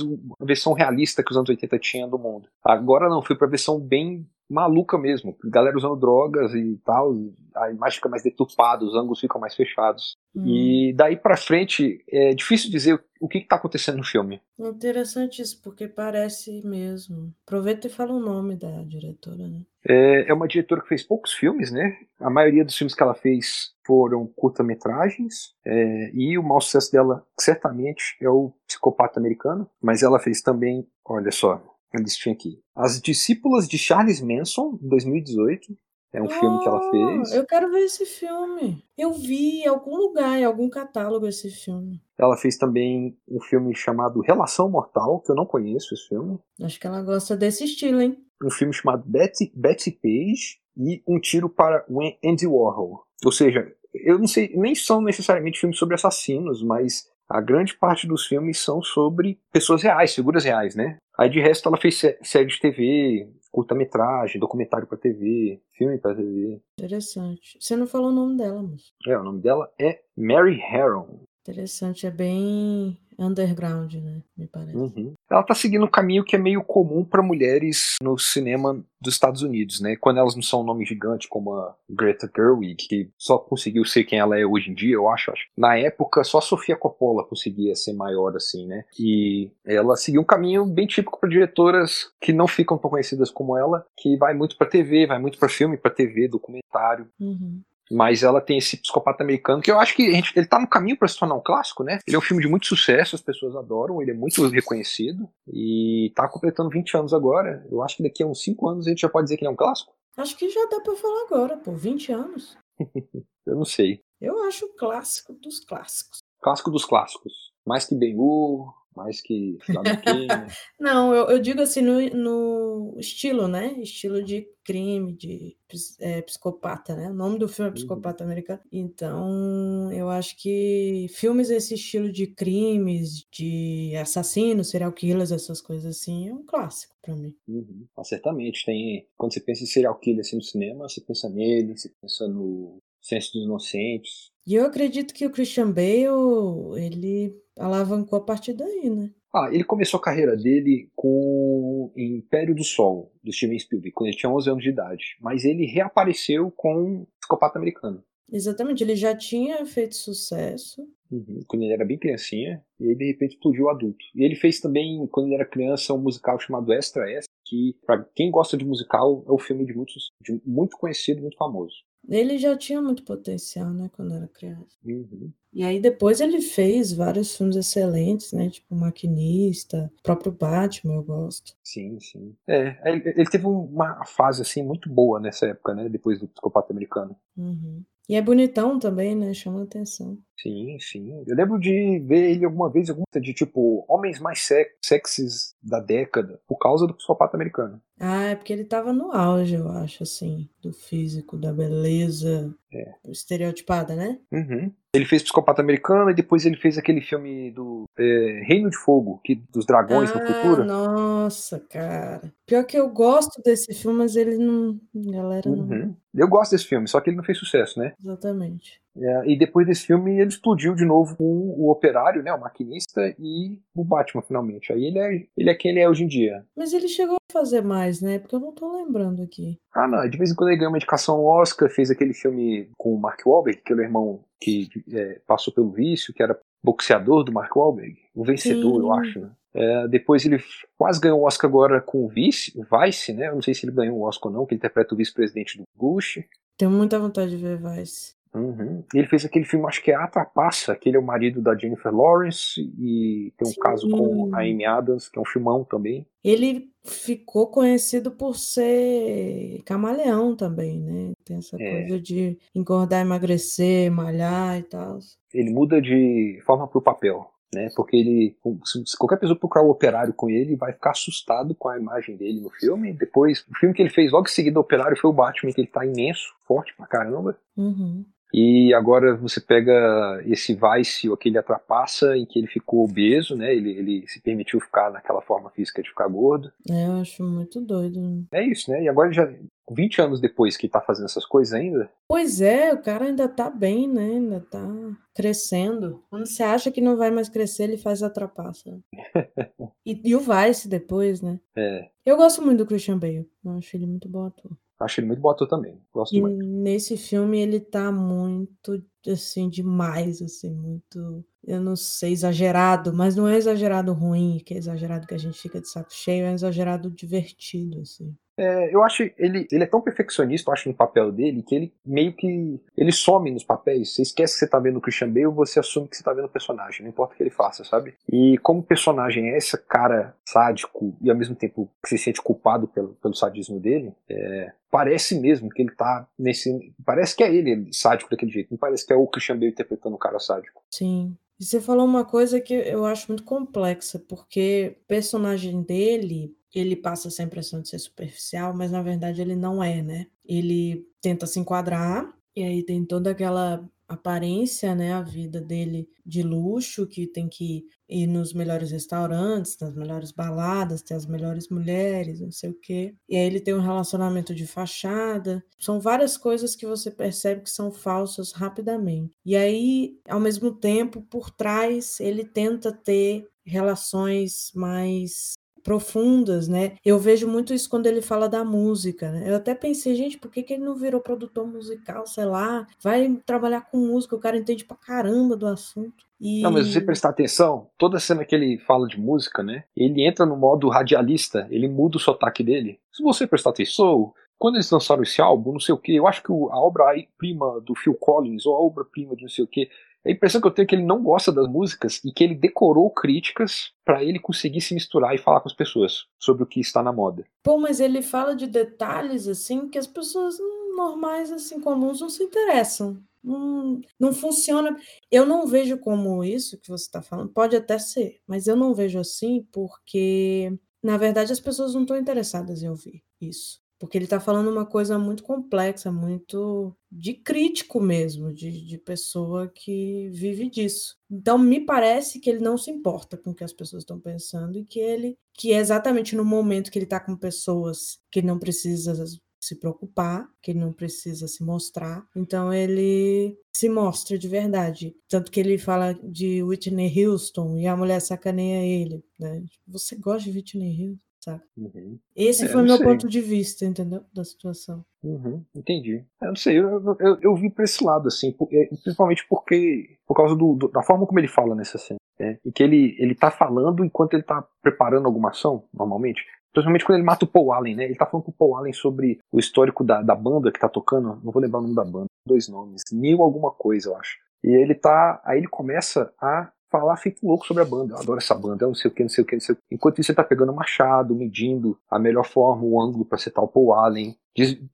a 0.40 0.44
versão 0.44 0.72
realista 0.72 1.22
que 1.22 1.30
os 1.30 1.36
anos 1.36 1.48
80 1.48 1.78
tinha 1.78 2.06
do 2.06 2.18
mundo. 2.18 2.48
Agora 2.64 3.08
não, 3.08 3.22
foi 3.22 3.36
pra 3.36 3.48
versão 3.48 3.78
bem 3.80 4.26
maluca 4.48 4.96
mesmo. 4.96 5.36
Galera 5.44 5.76
usando 5.76 5.96
drogas 5.96 6.54
e 6.54 6.80
tal, 6.84 7.14
a 7.54 7.70
imagem 7.70 7.96
fica 7.96 8.08
mais 8.08 8.22
deturpada, 8.22 8.84
os 8.84 8.94
ângulos 8.94 9.20
ficam 9.20 9.40
mais 9.40 9.54
fechados. 9.54 10.16
Hum. 10.34 10.46
E 10.46 10.92
daí 10.94 11.16
para 11.16 11.36
frente 11.36 12.02
é 12.08 12.34
difícil 12.34 12.70
dizer 12.70 13.02
o 13.20 13.28
que, 13.28 13.38
está 13.38 13.56
acontecendo 13.56 13.98
no 13.98 14.04
filme. 14.04 14.40
Interessante 14.58 15.42
isso, 15.42 15.60
porque 15.62 15.88
parece 15.88 16.62
mesmo. 16.64 17.34
Aproveita 17.46 17.88
e 17.88 17.90
fala 17.90 18.12
o 18.12 18.20
nome 18.20 18.56
da 18.56 18.82
diretora, 18.84 19.48
né? 19.48 19.62
É, 19.86 20.30
é 20.30 20.34
uma 20.34 20.46
diretora 20.46 20.82
que 20.82 20.88
fez 20.88 21.02
poucos 21.02 21.32
filmes, 21.32 21.72
né? 21.72 21.96
A 22.20 22.30
maioria 22.30 22.64
dos 22.64 22.76
filmes 22.76 22.94
que 22.94 23.02
ela 23.02 23.14
fez 23.14 23.72
foram 23.84 24.26
curta-metragens, 24.36 25.54
é, 25.66 26.10
e 26.12 26.38
o 26.38 26.42
maior 26.42 26.60
sucesso 26.60 26.92
dela, 26.92 27.24
certamente, 27.40 28.16
é 28.20 28.28
o 28.28 28.52
Psicopata 28.66 29.18
Americano, 29.18 29.68
mas 29.82 30.02
ela 30.02 30.20
fez 30.20 30.42
também, 30.42 30.86
olha 31.06 31.30
só, 31.30 31.62
a 31.94 32.00
listinha 32.00 32.34
aqui. 32.34 32.60
As 32.74 33.00
Discípulas 33.00 33.68
de 33.68 33.78
Charles 33.78 34.20
Manson, 34.20 34.78
2018. 34.82 35.76
É 36.10 36.22
um 36.22 36.24
oh, 36.24 36.30
filme 36.30 36.58
que 36.62 36.68
ela 36.68 36.90
fez. 36.90 37.34
Eu 37.34 37.44
quero 37.44 37.70
ver 37.70 37.80
esse 37.80 38.06
filme. 38.06 38.82
Eu 38.96 39.12
vi 39.12 39.60
em 39.60 39.66
algum 39.66 39.94
lugar, 39.94 40.38
em 40.38 40.44
algum 40.44 40.70
catálogo, 40.70 41.26
esse 41.26 41.50
filme. 41.50 42.00
Ela 42.18 42.34
fez 42.36 42.56
também 42.56 43.14
um 43.28 43.40
filme 43.40 43.74
chamado 43.74 44.22
Relação 44.22 44.70
Mortal, 44.70 45.20
que 45.20 45.30
eu 45.30 45.36
não 45.36 45.44
conheço 45.44 45.92
esse 45.92 46.08
filme. 46.08 46.38
Acho 46.62 46.80
que 46.80 46.86
ela 46.86 47.02
gosta 47.02 47.36
desse 47.36 47.64
estilo, 47.64 48.00
hein? 48.00 48.16
Um 48.42 48.50
filme 48.50 48.72
chamado 48.72 49.04
Betty, 49.06 49.52
Betty 49.54 49.90
Page 49.90 50.58
e 50.78 51.02
Um 51.06 51.20
Tiro 51.20 51.48
para 51.48 51.84
Andy 52.24 52.46
Warhol. 52.46 53.02
Ou 53.22 53.32
seja, 53.32 53.70
eu 53.92 54.18
não 54.18 54.26
sei, 54.26 54.50
nem 54.54 54.74
são 54.74 55.02
necessariamente 55.02 55.60
filmes 55.60 55.78
sobre 55.78 55.94
assassinos, 55.94 56.62
mas 56.62 57.06
a 57.28 57.40
grande 57.40 57.76
parte 57.76 58.06
dos 58.06 58.26
filmes 58.26 58.58
são 58.58 58.80
sobre 58.80 59.38
pessoas 59.52 59.82
reais, 59.82 60.14
figuras 60.14 60.44
reais, 60.44 60.74
né? 60.74 60.96
Aí 61.18 61.28
de 61.28 61.40
resto 61.40 61.68
ela 61.68 61.76
fez 61.76 62.00
série 62.22 62.46
de 62.46 62.60
TV, 62.60 63.28
curta-metragem, 63.50 64.40
documentário 64.40 64.86
para 64.86 64.96
TV, 64.96 65.60
filme 65.72 65.98
para 65.98 66.14
TV. 66.14 66.60
Interessante. 66.78 67.58
Você 67.60 67.74
não 67.76 67.88
falou 67.88 68.10
o 68.10 68.14
nome 68.14 68.36
dela, 68.36 68.62
moço. 68.62 68.92
É, 69.04 69.18
o 69.18 69.24
nome 69.24 69.40
dela 69.40 69.68
é 69.80 70.00
Mary 70.16 70.60
Harron. 70.60 71.24
Interessante, 71.48 72.06
é 72.06 72.10
bem 72.10 72.98
underground, 73.18 73.94
né? 73.94 74.22
Me 74.36 74.46
parece. 74.46 74.76
Uhum. 74.76 75.14
Ela 75.30 75.42
tá 75.42 75.54
seguindo 75.54 75.84
um 75.84 75.90
caminho 75.90 76.22
que 76.22 76.36
é 76.36 76.38
meio 76.38 76.62
comum 76.62 77.02
para 77.02 77.22
mulheres 77.22 77.94
no 78.02 78.18
cinema 78.18 78.84
dos 79.00 79.14
Estados 79.14 79.40
Unidos, 79.42 79.80
né? 79.80 79.96
Quando 79.96 80.18
elas 80.18 80.34
não 80.34 80.42
são 80.42 80.60
um 80.60 80.64
nome 80.64 80.84
gigante 80.84 81.26
como 81.26 81.54
a 81.54 81.74
Greta 81.88 82.30
Gerwig, 82.34 82.76
que 82.76 83.10
só 83.16 83.38
conseguiu 83.38 83.84
ser 83.86 84.04
quem 84.04 84.18
ela 84.18 84.38
é 84.38 84.44
hoje 84.44 84.70
em 84.70 84.74
dia, 84.74 84.94
eu 84.94 85.08
acho. 85.08 85.30
acho. 85.32 85.46
Na 85.56 85.74
época, 85.76 86.22
só 86.22 86.36
a 86.36 86.42
Sofia 86.42 86.76
Coppola 86.76 87.24
conseguia 87.24 87.74
ser 87.74 87.94
maior 87.94 88.36
assim, 88.36 88.66
né? 88.66 88.84
E 89.00 89.50
ela 89.64 89.96
seguiu 89.96 90.20
um 90.20 90.26
caminho 90.26 90.66
bem 90.66 90.86
típico 90.86 91.18
para 91.18 91.30
diretoras 91.30 92.12
que 92.20 92.30
não 92.30 92.46
ficam 92.46 92.76
tão 92.76 92.90
conhecidas 92.90 93.30
como 93.30 93.56
ela, 93.56 93.86
que 93.96 94.18
vai 94.18 94.34
muito 94.34 94.54
para 94.58 94.68
TV, 94.68 95.06
vai 95.06 95.18
muito 95.18 95.38
para 95.38 95.48
filme, 95.48 95.78
para 95.78 95.90
TV, 95.90 96.28
documentário. 96.28 97.08
Uhum. 97.18 97.62
Mas 97.90 98.22
ela 98.22 98.40
tem 98.40 98.58
esse 98.58 98.76
psicopata 98.76 99.22
americano 99.22 99.62
que 99.62 99.70
eu 99.70 99.78
acho 99.78 99.94
que 99.94 100.06
a 100.06 100.12
gente, 100.12 100.32
ele 100.36 100.46
tá 100.46 100.58
no 100.58 100.68
caminho 100.68 100.96
para 100.96 101.08
se 101.08 101.18
tornar 101.18 101.34
um 101.34 101.42
clássico, 101.42 101.82
né? 101.82 101.98
Ele 102.06 102.16
é 102.16 102.18
um 102.18 102.22
filme 102.22 102.42
de 102.42 102.48
muito 102.48 102.66
sucesso, 102.66 103.16
as 103.16 103.22
pessoas 103.22 103.56
adoram, 103.56 104.02
ele 104.02 104.10
é 104.10 104.14
muito 104.14 104.46
reconhecido 104.48 105.28
e 105.46 106.12
tá 106.14 106.28
completando 106.28 106.70
20 106.70 106.96
anos 106.96 107.14
agora. 107.14 107.66
Eu 107.70 107.82
acho 107.82 107.96
que 107.96 108.02
daqui 108.02 108.22
a 108.22 108.26
uns 108.26 108.42
5 108.42 108.68
anos 108.68 108.86
a 108.86 108.90
gente 108.90 109.00
já 109.00 109.08
pode 109.08 109.24
dizer 109.24 109.36
que 109.36 109.44
ele 109.44 109.48
é 109.48 109.52
um 109.52 109.56
clássico. 109.56 109.92
Acho 110.16 110.36
que 110.36 110.48
já 110.50 110.66
dá 110.66 110.80
para 110.80 110.96
falar 110.96 111.26
agora, 111.26 111.56
pô, 111.56 111.72
20 111.72 112.12
anos. 112.12 112.58
eu 113.46 113.56
não 113.56 113.64
sei. 113.64 114.02
Eu 114.20 114.42
acho 114.44 114.66
o 114.66 114.74
clássico 114.74 115.32
dos 115.32 115.60
clássicos. 115.60 116.18
Clássico 116.40 116.70
dos 116.70 116.84
clássicos. 116.84 117.32
Mais 117.64 117.84
que 117.84 117.94
Ben-Hur, 117.94 118.72
mais 118.98 119.20
que 119.20 119.56
Não, 120.78 121.14
eu, 121.14 121.30
eu, 121.30 121.38
digo 121.38 121.60
assim 121.60 121.80
no, 121.80 122.00
no, 122.10 122.96
estilo, 122.98 123.46
né? 123.46 123.74
Estilo 123.78 124.22
de 124.22 124.48
crime, 124.64 125.12
de 125.12 125.56
é, 126.00 126.20
psicopata, 126.22 126.96
né? 126.96 127.08
O 127.08 127.14
nome 127.14 127.38
do 127.38 127.48
filme 127.48 127.68
é 127.68 127.70
uhum. 127.70 127.74
Psicopata 127.74 128.24
uhum. 128.24 128.30
Americano. 128.30 128.60
Então, 128.72 129.92
eu 129.92 130.10
acho 130.10 130.36
que 130.36 131.06
filmes 131.10 131.48
desse 131.48 131.74
estilo 131.74 132.10
de 132.10 132.26
crimes, 132.26 133.24
de 133.32 133.94
assassinos, 133.96 134.70
serial 134.70 134.92
killers, 134.92 135.32
essas 135.32 135.60
coisas 135.60 135.96
assim, 135.96 136.28
é 136.28 136.34
um 136.34 136.44
clássico 136.44 136.96
para 137.00 137.14
mim. 137.14 137.34
Uhum. 137.46 137.86
Ah, 137.96 138.04
certamente. 138.04 138.64
Tem, 138.66 139.06
quando 139.16 139.32
você 139.32 139.40
pensa 139.40 139.62
em 139.62 139.66
serial 139.66 139.98
killer 139.98 140.20
assim, 140.20 140.36
no 140.36 140.42
cinema, 140.42 140.88
você 140.88 141.00
pensa 141.00 141.28
nele, 141.30 141.76
você 141.76 141.90
pensa 142.00 142.26
no 142.26 142.82
Senso 143.00 143.32
dos 143.34 143.44
Inocentes. 143.44 144.30
E 144.46 144.54
eu 144.54 144.64
acredito 144.64 145.12
que 145.12 145.26
o 145.26 145.30
Christian 145.30 145.70
Bale, 145.70 146.80
ele 146.82 147.36
alavancou 147.58 148.18
a 148.18 148.24
partir 148.24 148.52
daí, 148.52 148.88
né? 148.88 149.10
Ah, 149.34 149.50
ele 149.52 149.64
começou 149.64 149.98
a 149.98 150.02
carreira 150.02 150.36
dele 150.36 150.90
com 150.96 151.92
Império 151.96 152.54
do 152.54 152.64
Sol, 152.64 153.12
do 153.22 153.32
Steven 153.32 153.58
Spielberg, 153.58 153.92
quando 153.92 154.08
ele 154.08 154.16
tinha 154.16 154.32
11 154.32 154.50
anos 154.50 154.62
de 154.62 154.70
idade. 154.70 155.04
Mas 155.20 155.44
ele 155.44 155.66
reapareceu 155.66 156.50
com 156.50 157.06
Psicopata 157.20 157.58
Americano. 157.58 158.02
Exatamente, 158.30 158.82
ele 158.82 158.96
já 158.96 159.16
tinha 159.16 159.64
feito 159.64 159.96
sucesso. 159.96 160.82
Uhum, 161.10 161.40
quando 161.46 161.62
ele 161.62 161.72
era 161.72 161.84
bem 161.84 161.98
criancinha, 161.98 162.62
e 162.78 162.88
aí 162.88 162.94
de 162.94 163.06
repente 163.06 163.34
explodiu 163.34 163.70
adulto. 163.70 164.04
E 164.14 164.22
ele 164.22 164.34
fez 164.34 164.60
também, 164.60 165.06
quando 165.10 165.26
ele 165.26 165.36
era 165.36 165.46
criança, 165.46 165.94
um 165.94 165.98
musical 165.98 166.38
chamado 166.38 166.72
Extra 166.72 167.10
Extra, 167.10 167.32
que, 167.46 167.74
para 167.86 168.04
quem 168.14 168.30
gosta 168.30 168.56
de 168.56 168.64
musical, 168.64 169.24
é 169.26 169.32
um 169.32 169.38
filme 169.38 169.64
de, 169.64 169.74
muitos, 169.74 170.10
de 170.22 170.38
muito 170.44 170.76
conhecido, 170.76 171.22
muito 171.22 171.38
famoso. 171.38 171.76
Ele 172.08 172.38
já 172.38 172.56
tinha 172.56 172.80
muito 172.80 173.04
potencial, 173.04 173.70
né, 173.70 173.90
quando 173.92 174.14
era 174.14 174.26
criança. 174.28 174.78
Uhum. 174.84 175.30
E 175.52 175.62
aí 175.62 175.78
depois 175.80 176.20
ele 176.20 176.40
fez 176.40 176.92
vários 176.92 177.36
filmes 177.36 177.56
excelentes, 177.56 178.32
né, 178.32 178.48
tipo 178.48 178.74
Maquinista, 178.74 179.90
o 179.98 180.02
próprio 180.02 180.32
Batman 180.32 180.94
eu 180.94 181.02
gosto. 181.02 181.54
Sim, 181.62 181.98
sim. 182.00 182.34
É, 182.46 182.78
ele, 182.90 183.24
teve 183.30 183.46
uma 183.46 184.04
fase 184.04 184.42
assim 184.42 184.62
muito 184.62 184.88
boa 184.88 185.20
nessa 185.20 185.46
época, 185.46 185.74
né, 185.74 185.88
depois 185.88 186.18
do 186.18 186.28
Psicopata 186.28 186.72
Americano. 186.72 187.16
Uhum. 187.36 187.82
E 188.08 188.14
é 188.16 188.22
bonitão 188.22 188.78
também, 188.78 189.14
né? 189.14 189.34
Chama 189.34 189.62
atenção. 189.62 190.18
Sim, 190.40 190.78
sim. 190.78 191.24
Eu 191.26 191.34
lembro 191.34 191.58
de 191.58 191.98
ver 192.00 192.30
ele 192.30 192.44
alguma 192.44 192.70
vez, 192.70 192.88
alguma 192.88 193.06
de 193.20 193.34
tipo, 193.34 193.84
homens 193.88 194.20
mais 194.20 194.46
sexys 194.80 195.54
da 195.62 195.80
década, 195.80 196.40
por 196.46 196.58
causa 196.58 196.86
do 196.86 196.94
psicopata 196.94 197.36
americano. 197.36 197.80
Ah, 198.00 198.26
é 198.26 198.36
porque 198.36 198.52
ele 198.52 198.64
tava 198.64 198.92
no 198.92 199.10
auge, 199.12 199.54
eu 199.56 199.68
acho, 199.68 200.04
assim, 200.04 200.48
do 200.62 200.72
físico, 200.72 201.36
da 201.36 201.52
beleza. 201.52 202.54
É. 202.72 202.94
Estereotipada, 203.08 203.96
né? 203.96 204.18
Uhum. 204.30 204.70
Ele 204.94 205.04
fez 205.04 205.22
Psicopata 205.22 205.62
Americano 205.62 206.10
e 206.10 206.14
depois 206.14 206.44
ele 206.44 206.56
fez 206.56 206.76
aquele 206.78 207.00
filme 207.00 207.50
do 207.50 207.84
é, 207.98 208.42
Reino 208.44 208.70
de 208.70 208.76
Fogo, 208.76 209.20
que, 209.24 209.34
dos 209.50 209.64
dragões 209.66 210.10
ah, 210.10 210.18
no 210.18 210.26
futuro. 210.26 210.64
Nossa, 210.64 211.60
cara. 211.60 212.32
Pior 212.46 212.64
que 212.64 212.78
eu 212.78 212.88
gosto 212.88 213.42
desse 213.42 213.72
filme, 213.74 213.98
mas 213.98 214.16
ele 214.16 214.36
não. 214.36 214.78
Galera 214.94 215.50
não. 215.50 215.64
Uhum. 215.64 215.96
Eu 216.14 216.28
gosto 216.28 216.52
desse 216.52 216.66
filme, 216.66 216.86
só 216.86 217.00
que 217.00 217.10
ele 217.10 217.16
não 217.16 217.24
fez 217.24 217.38
sucesso, 217.38 217.78
né? 217.78 217.94
Exatamente. 217.98 218.80
É, 219.00 219.30
e 219.30 219.38
depois 219.38 219.66
desse 219.66 219.86
filme 219.86 220.18
ele 220.18 220.28
explodiu 220.28 220.74
de 220.74 220.84
novo 220.84 221.16
com 221.16 221.24
o 221.24 221.70
Operário, 221.70 222.22
né? 222.22 222.32
O 222.32 222.40
Maquinista 222.40 223.14
e 223.18 223.58
o 223.74 223.84
Batman, 223.84 224.22
finalmente. 224.22 224.72
Aí 224.72 224.84
ele 224.84 224.98
é, 224.98 225.26
ele 225.36 225.50
é 225.50 225.54
quem 225.54 225.70
ele 225.70 225.80
é 225.80 225.88
hoje 225.88 226.04
em 226.04 226.08
dia. 226.08 226.44
Mas 226.56 226.72
ele 226.72 226.88
chegou 226.88 227.16
a 227.16 227.32
fazer 227.32 227.62
mais, 227.62 228.00
né? 228.00 228.18
Porque 228.18 228.34
eu 228.34 228.40
não 228.40 228.52
tô 228.52 228.70
lembrando 228.76 229.22
aqui. 229.22 229.58
Ah, 229.74 229.86
não. 229.86 230.08
De 230.08 230.18
vez 230.18 230.30
em 230.30 230.34
quando 230.34 230.50
ele 230.50 230.58
ganhou 230.58 230.72
uma 230.72 230.78
indicação 230.78 231.24
Oscar, 231.24 231.70
fez 231.70 231.90
aquele 231.90 232.14
filme 232.14 232.70
com 232.76 232.94
o 232.94 233.00
Mark 233.00 233.20
Wahlberg, 233.24 233.60
que 233.62 233.72
é 233.72 233.76
o 233.76 233.80
irmão 233.80 234.24
que 234.40 234.68
é, 234.92 235.20
passou 235.26 235.52
pelo 235.52 235.70
vício, 235.70 236.14
que 236.14 236.22
era 236.22 236.38
boxeador 236.62 237.24
do 237.24 237.32
Mark 237.32 237.54
Wahlberg. 237.54 237.96
O 238.14 238.24
vencedor, 238.24 238.80
Sim. 238.80 238.86
eu 238.86 238.92
acho, 238.92 239.20
né? 239.20 239.30
É, 239.54 239.88
depois 239.88 240.24
ele 240.24 240.38
quase 240.76 241.00
ganhou 241.00 241.20
o 241.20 241.26
Oscar 241.26 241.48
agora 241.48 241.80
com 241.80 242.04
o 242.04 242.08
Vice, 242.08 242.52
o 242.56 242.62
Vice, 242.62 243.12
né? 243.12 243.28
Eu 243.28 243.34
não 243.34 243.42
sei 243.42 243.54
se 243.54 243.66
ele 243.66 243.74
ganhou 243.74 243.98
o 243.98 244.02
Oscar 244.02 244.30
ou 244.30 244.38
não, 244.38 244.46
que 244.46 244.54
ele 244.54 244.58
interpreta 244.58 244.94
o 244.94 244.96
vice-presidente 244.96 245.58
do 245.58 245.64
Bush. 245.74 246.22
Tenho 246.56 246.70
muita 246.70 246.98
vontade 246.98 247.30
de 247.30 247.36
ver 247.36 247.58
Vice. 247.58 248.17
Uhum. 248.38 248.84
Ele 248.94 249.06
fez 249.06 249.24
aquele 249.24 249.44
filme, 249.44 249.66
acho 249.66 249.82
que 249.82 249.90
é 249.90 249.94
A 249.94 250.06
Trapaça, 250.06 250.74
que 250.74 250.88
ele 250.88 250.96
é 250.96 251.00
o 251.00 251.04
marido 251.04 251.40
da 251.40 251.56
Jennifer 251.56 251.94
Lawrence 251.94 252.60
e 252.78 253.32
tem 253.36 253.48
um 253.48 253.52
Sim. 253.52 253.60
caso 253.60 253.88
com 253.90 254.30
a 254.34 254.40
Amy 254.40 254.64
Adams, 254.64 255.08
que 255.08 255.18
é 255.18 255.22
um 255.22 255.26
filmão 255.26 255.64
também. 255.64 256.06
Ele 256.22 256.70
ficou 256.84 257.48
conhecido 257.48 258.10
por 258.10 258.36
ser 258.36 259.62
camaleão 259.64 260.34
também, 260.36 260.80
né? 260.80 261.12
Tem 261.24 261.38
essa 261.38 261.56
é. 261.60 261.70
coisa 261.70 262.00
de 262.00 262.38
engordar, 262.54 263.00
emagrecer, 263.00 263.90
malhar 263.90 264.58
e 264.58 264.62
tal. 264.62 264.98
Ele 265.32 265.50
muda 265.50 265.80
de 265.80 266.40
forma 266.44 266.66
pro 266.66 266.80
papel 266.80 267.30
né? 267.54 267.68
Porque 267.74 267.96
ele, 267.96 268.36
se 268.64 268.96
qualquer 268.96 269.18
pessoa 269.18 269.38
procurar 269.38 269.64
o 269.64 269.70
operário 269.70 270.12
com 270.12 270.28
ele, 270.28 270.56
vai 270.56 270.72
ficar 270.72 270.90
assustado 270.90 271.54
com 271.54 271.68
a 271.68 271.78
imagem 271.78 272.16
dele 272.16 272.40
no 272.40 272.50
filme. 272.50 272.92
Depois, 272.92 273.40
o 273.50 273.54
filme 273.58 273.74
que 273.74 273.82
ele 273.82 273.90
fez 273.90 274.12
logo 274.12 274.26
em 274.26 274.30
seguida, 274.30 274.58
o 274.58 274.62
operário, 274.62 274.96
foi 274.98 275.10
o 275.10 275.14
Batman, 275.14 275.52
que 275.52 275.60
ele 275.60 275.68
tá 275.68 275.84
imenso, 275.84 276.34
forte 276.46 276.74
pra 276.76 276.86
caramba. 276.86 277.38
Uhum. 277.56 278.04
E 278.32 278.74
agora 278.74 279.16
você 279.16 279.40
pega 279.40 280.22
esse 280.26 280.54
Vice, 280.54 281.10
aquele 281.12 281.38
Atrapassa, 281.38 282.16
em 282.16 282.26
que 282.26 282.38
ele 282.38 282.46
ficou 282.46 282.84
obeso, 282.84 283.34
né? 283.34 283.54
Ele, 283.54 283.70
ele 283.70 284.04
se 284.06 284.20
permitiu 284.20 284.60
ficar 284.60 284.90
naquela 284.90 285.22
forma 285.22 285.50
física 285.50 285.82
de 285.82 285.88
ficar 285.88 286.08
gordo. 286.08 286.52
É, 286.70 286.86
eu 286.86 287.00
acho 287.00 287.22
muito 287.24 287.60
doido. 287.60 288.26
É 288.32 288.44
isso, 288.44 288.70
né? 288.70 288.82
E 288.82 288.88
agora 288.88 289.12
já 289.12 289.28
20 289.70 290.00
anos 290.00 290.20
depois 290.20 290.56
que 290.56 290.68
tá 290.68 290.80
fazendo 290.80 291.06
essas 291.06 291.24
coisas 291.24 291.54
ainda. 291.54 291.90
Pois 292.06 292.40
é, 292.40 292.72
o 292.72 292.82
cara 292.82 293.06
ainda 293.06 293.28
tá 293.28 293.50
bem, 293.50 293.88
né? 293.88 294.04
Ainda 294.04 294.40
tá 294.40 294.66
crescendo. 295.14 296.02
Quando 296.10 296.26
você 296.26 296.42
acha 296.42 296.70
que 296.70 296.80
não 296.80 296.96
vai 296.96 297.10
mais 297.10 297.28
crescer, 297.28 297.64
ele 297.64 297.78
faz 297.78 298.02
a 298.02 298.10
trapaça. 298.10 298.78
e, 299.86 300.00
e 300.04 300.14
o 300.14 300.20
Vice 300.20 300.68
depois, 300.68 301.20
né? 301.22 301.40
É. 301.56 301.88
Eu 302.04 302.16
gosto 302.16 302.42
muito 302.42 302.58
do 302.58 302.66
Christian 302.66 302.98
Bale. 302.98 303.28
Eu 303.44 303.52
acho 303.52 303.76
ele 303.76 303.86
muito 303.86 304.08
bom 304.08 304.26
ator. 304.26 304.52
Acho 304.80 305.00
ele 305.00 305.08
muito 305.08 305.20
bom 305.20 305.30
ator 305.30 305.48
também. 305.48 305.80
Gosto 305.92 306.14
e 306.14 306.20
muito. 306.20 306.44
nesse 306.44 306.96
filme 306.96 307.40
ele 307.40 307.58
tá 307.58 307.90
muito, 307.90 308.82
assim, 309.08 309.48
demais, 309.48 310.22
assim, 310.22 310.54
muito, 310.54 311.24
eu 311.44 311.60
não 311.60 311.74
sei, 311.74 312.12
exagerado, 312.12 312.94
mas 312.94 313.16
não 313.16 313.26
é 313.26 313.36
exagerado 313.36 313.92
ruim, 313.92 314.40
que 314.44 314.54
é 314.54 314.58
exagerado 314.58 315.06
que 315.06 315.14
a 315.14 315.18
gente 315.18 315.38
fica 315.38 315.60
de 315.60 315.68
saco 315.68 315.92
cheio, 315.92 316.26
é 316.26 316.32
exagerado 316.32 316.90
divertido, 316.90 317.80
assim. 317.80 318.16
É, 318.38 318.74
eu 318.74 318.82
acho 318.82 319.02
ele, 319.18 319.48
ele 319.50 319.64
é 319.64 319.66
tão 319.66 319.80
perfeccionista, 319.80 320.48
eu 320.48 320.54
acho, 320.54 320.68
no 320.68 320.74
papel 320.74 321.10
dele, 321.10 321.42
que 321.42 321.54
ele 321.54 321.72
meio 321.84 322.12
que. 322.12 322.60
ele 322.76 322.92
some 322.92 323.30
nos 323.30 323.44
papéis. 323.44 323.94
Você 323.94 324.02
esquece 324.02 324.34
que 324.34 324.38
você 324.40 324.48
tá 324.48 324.58
vendo 324.58 324.76
o 324.76 324.80
Christian 324.80 325.08
Bale, 325.08 325.26
você 325.26 325.58
assume 325.58 325.88
que 325.88 325.96
você 325.96 326.04
tá 326.04 326.12
vendo 326.12 326.26
o 326.26 326.30
personagem, 326.30 326.82
não 326.82 326.90
importa 326.90 327.14
o 327.14 327.16
que 327.16 327.22
ele 327.22 327.30
faça, 327.30 327.64
sabe? 327.64 327.94
E 328.10 328.38
como 328.38 328.60
o 328.60 328.62
personagem 328.62 329.30
é 329.30 329.36
esse 329.36 329.58
cara 329.58 330.14
sádico 330.24 330.96
e 331.02 331.10
ao 331.10 331.16
mesmo 331.16 331.34
tempo 331.34 331.68
que 331.82 331.88
se 331.88 331.98
sente 331.98 332.22
culpado 332.22 332.68
pelo, 332.68 332.94
pelo 332.94 333.14
sadismo 333.14 333.58
dele, 333.58 333.92
é, 334.08 334.52
parece 334.70 335.18
mesmo 335.18 335.50
que 335.50 335.62
ele 335.62 335.72
tá 335.72 336.06
nesse. 336.18 336.72
Parece 336.84 337.16
que 337.16 337.24
é 337.24 337.34
ele 337.34 337.68
sádico 337.72 338.10
daquele 338.10 338.30
jeito, 338.30 338.50
não 338.50 338.58
parece 338.58 338.86
que 338.86 338.92
é 338.92 338.96
o 338.96 339.06
Christian 339.06 339.36
Bale 339.36 339.50
interpretando 339.50 339.94
o 339.94 339.98
cara 339.98 340.18
sádico. 340.18 340.62
Sim. 340.70 341.16
E 341.40 341.44
você 341.44 341.60
falou 341.60 341.86
uma 341.86 342.04
coisa 342.04 342.40
que 342.40 342.52
eu 342.52 342.84
acho 342.84 343.08
muito 343.08 343.22
complexa, 343.22 344.02
porque 344.08 344.76
o 344.82 344.88
personagem 344.88 345.62
dele 345.62 346.36
ele 346.54 346.76
passa 346.76 347.08
essa 347.08 347.22
impressão 347.22 347.60
de 347.60 347.68
ser 347.68 347.78
superficial, 347.78 348.54
mas 348.54 348.70
na 348.70 348.82
verdade 348.82 349.20
ele 349.20 349.34
não 349.34 349.62
é, 349.62 349.82
né? 349.82 350.06
Ele 350.24 350.86
tenta 351.00 351.26
se 351.26 351.40
enquadrar, 351.40 352.14
e 352.36 352.42
aí 352.42 352.62
tem 352.62 352.84
toda 352.84 353.10
aquela 353.10 353.68
aparência, 353.88 354.74
né, 354.74 354.92
a 354.92 355.00
vida 355.00 355.40
dele 355.40 355.88
de 356.04 356.22
luxo, 356.22 356.86
que 356.86 357.06
tem 357.06 357.26
que 357.26 357.64
ir 357.88 358.06
nos 358.06 358.34
melhores 358.34 358.70
restaurantes, 358.70 359.56
nas 359.58 359.74
melhores 359.74 360.12
baladas, 360.12 360.82
ter 360.82 360.94
as 360.94 361.06
melhores 361.06 361.48
mulheres, 361.48 362.20
não 362.20 362.30
sei 362.30 362.50
o 362.50 362.54
quê. 362.54 362.94
E 363.08 363.16
aí 363.16 363.24
ele 363.24 363.40
tem 363.40 363.54
um 363.54 363.62
relacionamento 363.62 364.34
de 364.34 364.46
fachada. 364.46 365.42
São 365.58 365.80
várias 365.80 366.18
coisas 366.18 366.54
que 366.54 366.66
você 366.66 366.90
percebe 366.90 367.42
que 367.42 367.50
são 367.50 367.72
falsas 367.72 368.32
rapidamente. 368.32 369.14
E 369.24 369.34
aí, 369.34 369.98
ao 370.06 370.20
mesmo 370.20 370.52
tempo, 370.52 371.00
por 371.00 371.30
trás, 371.30 371.98
ele 371.98 372.24
tenta 372.24 372.70
ter 372.70 373.26
relações 373.44 374.52
mais 374.54 375.37
profundas, 375.62 376.48
né? 376.48 376.72
Eu 376.84 376.98
vejo 376.98 377.28
muito 377.28 377.52
isso 377.52 377.68
quando 377.68 377.86
ele 377.86 378.02
fala 378.02 378.28
da 378.28 378.44
música, 378.44 379.10
né? 379.10 379.30
Eu 379.30 379.36
até 379.36 379.54
pensei, 379.54 379.94
gente, 379.94 380.18
por 380.18 380.30
que, 380.30 380.42
que 380.42 380.54
ele 380.54 380.64
não 380.64 380.74
virou 380.74 381.00
produtor 381.00 381.46
musical, 381.46 382.06
sei 382.06 382.24
lá? 382.24 382.66
Vai 382.82 383.20
trabalhar 383.24 383.62
com 383.62 383.78
música, 383.78 384.16
o 384.16 384.20
cara 384.20 384.36
entende 384.36 384.64
pra 384.64 384.76
caramba 384.76 385.36
do 385.36 385.46
assunto. 385.46 386.06
E... 386.20 386.42
Não, 386.42 386.50
mas 386.50 386.66
se 386.66 386.72
você 386.72 386.80
prestar 386.80 387.10
atenção, 387.10 387.68
toda 387.78 388.00
cena 388.00 388.24
que 388.24 388.34
ele 388.34 388.58
fala 388.58 388.88
de 388.88 388.98
música, 388.98 389.42
né? 389.42 389.64
Ele 389.76 390.06
entra 390.06 390.26
no 390.26 390.36
modo 390.36 390.68
radialista, 390.68 391.46
ele 391.50 391.68
muda 391.68 391.96
o 391.96 392.00
sotaque 392.00 392.42
dele. 392.42 392.80
Se 392.92 393.02
você 393.02 393.26
prestar 393.26 393.50
atenção, 393.50 394.12
quando 394.38 394.54
eles 394.54 394.70
lançaram 394.70 395.02
esse 395.02 395.20
álbum, 395.20 395.52
não 395.52 395.60
sei 395.60 395.74
o 395.74 395.78
que, 395.78 395.94
eu 395.94 396.06
acho 396.06 396.22
que 396.22 396.32
a 396.32 396.60
obra-prima 396.60 397.60
do 397.60 397.74
Phil 397.74 397.94
Collins, 397.94 398.46
ou 398.46 398.56
a 398.56 398.60
obra-prima 398.60 399.16
de 399.16 399.22
não 399.22 399.28
sei 399.28 399.44
o 399.44 399.48
que, 399.48 399.68
a 400.08 400.12
impressão 400.12 400.40
que 400.40 400.46
eu 400.46 400.50
tenho 400.50 400.64
é 400.64 400.68
que 400.68 400.74
ele 400.74 400.84
não 400.84 401.02
gosta 401.02 401.30
das 401.30 401.46
músicas 401.46 402.00
e 402.02 402.10
que 402.10 402.24
ele 402.24 402.34
decorou 402.34 402.90
críticas 402.90 403.72
para 403.84 404.02
ele 404.02 404.18
conseguir 404.18 404.62
se 404.62 404.72
misturar 404.72 405.14
e 405.14 405.18
falar 405.18 405.40
com 405.40 405.48
as 405.48 405.54
pessoas 405.54 406.06
sobre 406.18 406.42
o 406.42 406.46
que 406.46 406.60
está 406.60 406.82
na 406.82 406.92
moda. 406.92 407.26
Pô, 407.42 407.58
mas 407.58 407.78
ele 407.78 408.00
fala 408.00 408.34
de 408.34 408.46
detalhes 408.46 409.28
assim 409.28 409.68
que 409.68 409.78
as 409.78 409.86
pessoas 409.86 410.38
normais, 410.74 411.30
assim, 411.30 411.60
comuns, 411.60 412.00
não 412.00 412.08
se 412.08 412.22
interessam. 412.22 412.98
Não, 413.22 413.80
não 414.00 414.12
funciona. 414.14 414.74
Eu 415.10 415.26
não 415.26 415.46
vejo 415.46 415.76
como 415.78 416.24
isso 416.24 416.58
que 416.58 416.68
você 416.68 416.84
está 416.84 417.02
falando. 417.02 417.30
Pode 417.30 417.54
até 417.54 417.78
ser, 417.78 418.20
mas 418.26 418.46
eu 418.46 418.56
não 418.56 418.72
vejo 418.72 418.98
assim 418.98 419.46
porque, 419.52 420.56
na 420.82 420.96
verdade, 420.96 421.32
as 421.32 421.40
pessoas 421.40 421.74
não 421.74 421.82
estão 421.82 421.98
interessadas 421.98 422.62
em 422.62 422.68
ouvir 422.70 423.02
isso. 423.20 423.60
Porque 423.78 423.96
ele 423.96 424.04
está 424.04 424.18
falando 424.18 424.50
uma 424.50 424.66
coisa 424.66 424.98
muito 424.98 425.22
complexa, 425.22 425.92
muito 425.92 426.76
de 426.90 427.14
crítico 427.14 427.80
mesmo, 427.80 428.32
de, 428.32 428.66
de 428.66 428.78
pessoa 428.78 429.48
que 429.48 430.08
vive 430.10 430.50
disso. 430.50 430.96
Então, 431.10 431.38
me 431.38 431.60
parece 431.64 432.18
que 432.18 432.28
ele 432.28 432.40
não 432.40 432.58
se 432.58 432.70
importa 432.70 433.16
com 433.16 433.30
o 433.30 433.34
que 433.34 433.44
as 433.44 433.52
pessoas 433.52 433.82
estão 433.82 434.00
pensando 434.00 434.58
e 434.58 434.64
que 434.64 434.80
ele, 434.80 435.16
que 435.32 435.52
é 435.52 435.58
exatamente 435.58 436.16
no 436.16 436.24
momento 436.24 436.70
que 436.70 436.78
ele 436.78 436.86
está 436.86 436.98
com 436.98 437.16
pessoas 437.16 437.98
que 438.10 438.20
não 438.20 438.38
precisa 438.38 438.94
se 439.40 439.54
preocupar, 439.56 440.28
que 440.42 440.50
ele 440.50 440.60
não 440.60 440.72
precisa 440.72 441.28
se 441.28 441.42
mostrar. 441.42 442.06
Então 442.14 442.52
ele 442.52 443.38
se 443.52 443.68
mostra 443.68 444.18
de 444.18 444.28
verdade. 444.28 444.94
Tanto 445.08 445.30
que 445.30 445.40
ele 445.40 445.58
fala 445.58 445.94
de 446.02 446.42
Whitney 446.42 447.06
Houston 447.06 447.56
e 447.58 447.66
a 447.66 447.76
mulher 447.76 448.00
sacaneia 448.00 448.64
ele, 448.64 449.04
né? 449.18 449.44
Você 449.66 449.96
gosta 449.96 450.30
de 450.30 450.36
Whitney 450.36 450.88
Houston? 450.88 451.07
Sabe? 451.28 451.42
Uhum. 451.56 451.98
Esse 452.16 452.44
é, 452.44 452.48
foi 452.48 452.62
meu 452.62 452.76
sei. 452.76 452.86
ponto 452.86 453.08
de 453.08 453.20
vista, 453.20 453.64
entendeu? 453.64 454.04
Da 454.14 454.24
situação. 454.24 454.84
Uhum, 455.02 455.44
entendi. 455.54 456.04
Eu 456.20 456.28
não 456.28 456.36
sei, 456.36 456.58
eu, 456.58 456.96
eu, 456.98 457.18
eu 457.20 457.34
vi 457.36 457.50
pra 457.50 457.64
esse 457.64 457.84
lado, 457.84 458.08
assim, 458.08 458.34
é, 458.50 458.66
principalmente 458.82 459.26
porque, 459.28 459.98
por 460.06 460.14
causa 460.14 460.34
do, 460.34 460.54
do, 460.54 460.68
da 460.68 460.82
forma 460.82 461.06
como 461.06 461.18
ele 461.18 461.28
fala 461.28 461.54
nessa 461.54 461.78
cena. 461.78 461.98
Né? 462.18 462.38
E 462.44 462.50
que 462.50 462.62
ele, 462.62 462.96
ele 462.98 463.14
tá 463.14 463.30
falando 463.30 463.84
enquanto 463.84 464.14
ele 464.14 464.22
tá 464.22 464.44
preparando 464.62 465.06
alguma 465.06 465.30
ação, 465.30 465.64
normalmente. 465.72 466.24
Principalmente 466.52 466.84
quando 466.84 466.98
ele 466.98 467.06
mata 467.06 467.24
o 467.24 467.28
Paul 467.28 467.52
Allen, 467.52 467.76
né? 467.76 467.84
Ele 467.84 467.94
tá 467.94 468.06
falando 468.06 468.24
com 468.24 468.30
o 468.32 468.34
Paul 468.34 468.56
Allen 468.56 468.72
sobre 468.72 469.18
o 469.30 469.38
histórico 469.38 469.84
da, 469.84 470.02
da 470.02 470.14
banda 470.14 470.50
que 470.50 470.58
tá 470.58 470.68
tocando, 470.68 471.20
não 471.22 471.30
vou 471.30 471.42
lembrar 471.42 471.58
o 471.60 471.62
nome 471.62 471.74
da 471.74 471.84
banda, 471.84 472.06
dois 472.26 472.48
nomes, 472.48 472.82
Neil 472.90 473.22
alguma 473.22 473.50
coisa, 473.50 473.90
eu 473.90 473.96
acho. 473.96 474.16
E 474.42 474.48
ele 474.48 474.74
tá. 474.74 475.20
Aí 475.24 475.38
ele 475.38 475.48
começa 475.48 476.12
a 476.20 476.50
falar 476.70 476.96
feito 476.96 477.26
louco 477.26 477.46
sobre 477.46 477.62
a 477.62 477.66
banda. 477.66 477.94
Eu 477.94 477.98
adoro 477.98 478.18
essa 478.18 478.34
banda, 478.34 478.64
eu 478.64 478.68
não 478.68 478.74
sei 478.74 478.90
o 478.90 478.94
que, 478.94 479.02
não 479.02 479.08
sei 479.08 479.24
o 479.24 479.26
que, 479.26 479.34
não 479.36 479.40
sei 479.40 479.54
o 479.54 479.56
que. 479.56 479.62
Enquanto 479.70 479.98
isso, 480.00 480.06
você 480.06 480.14
tá 480.14 480.24
pegando 480.24 480.52
o 480.52 480.56
machado, 480.56 481.14
medindo 481.14 481.78
a 481.90 481.98
melhor 481.98 482.24
forma, 482.24 482.64
o 482.64 482.80
ângulo 482.80 483.04
para 483.04 483.18
setar 483.18 483.42
o 483.42 483.48
Paul 483.48 483.72
Allen, 483.72 484.16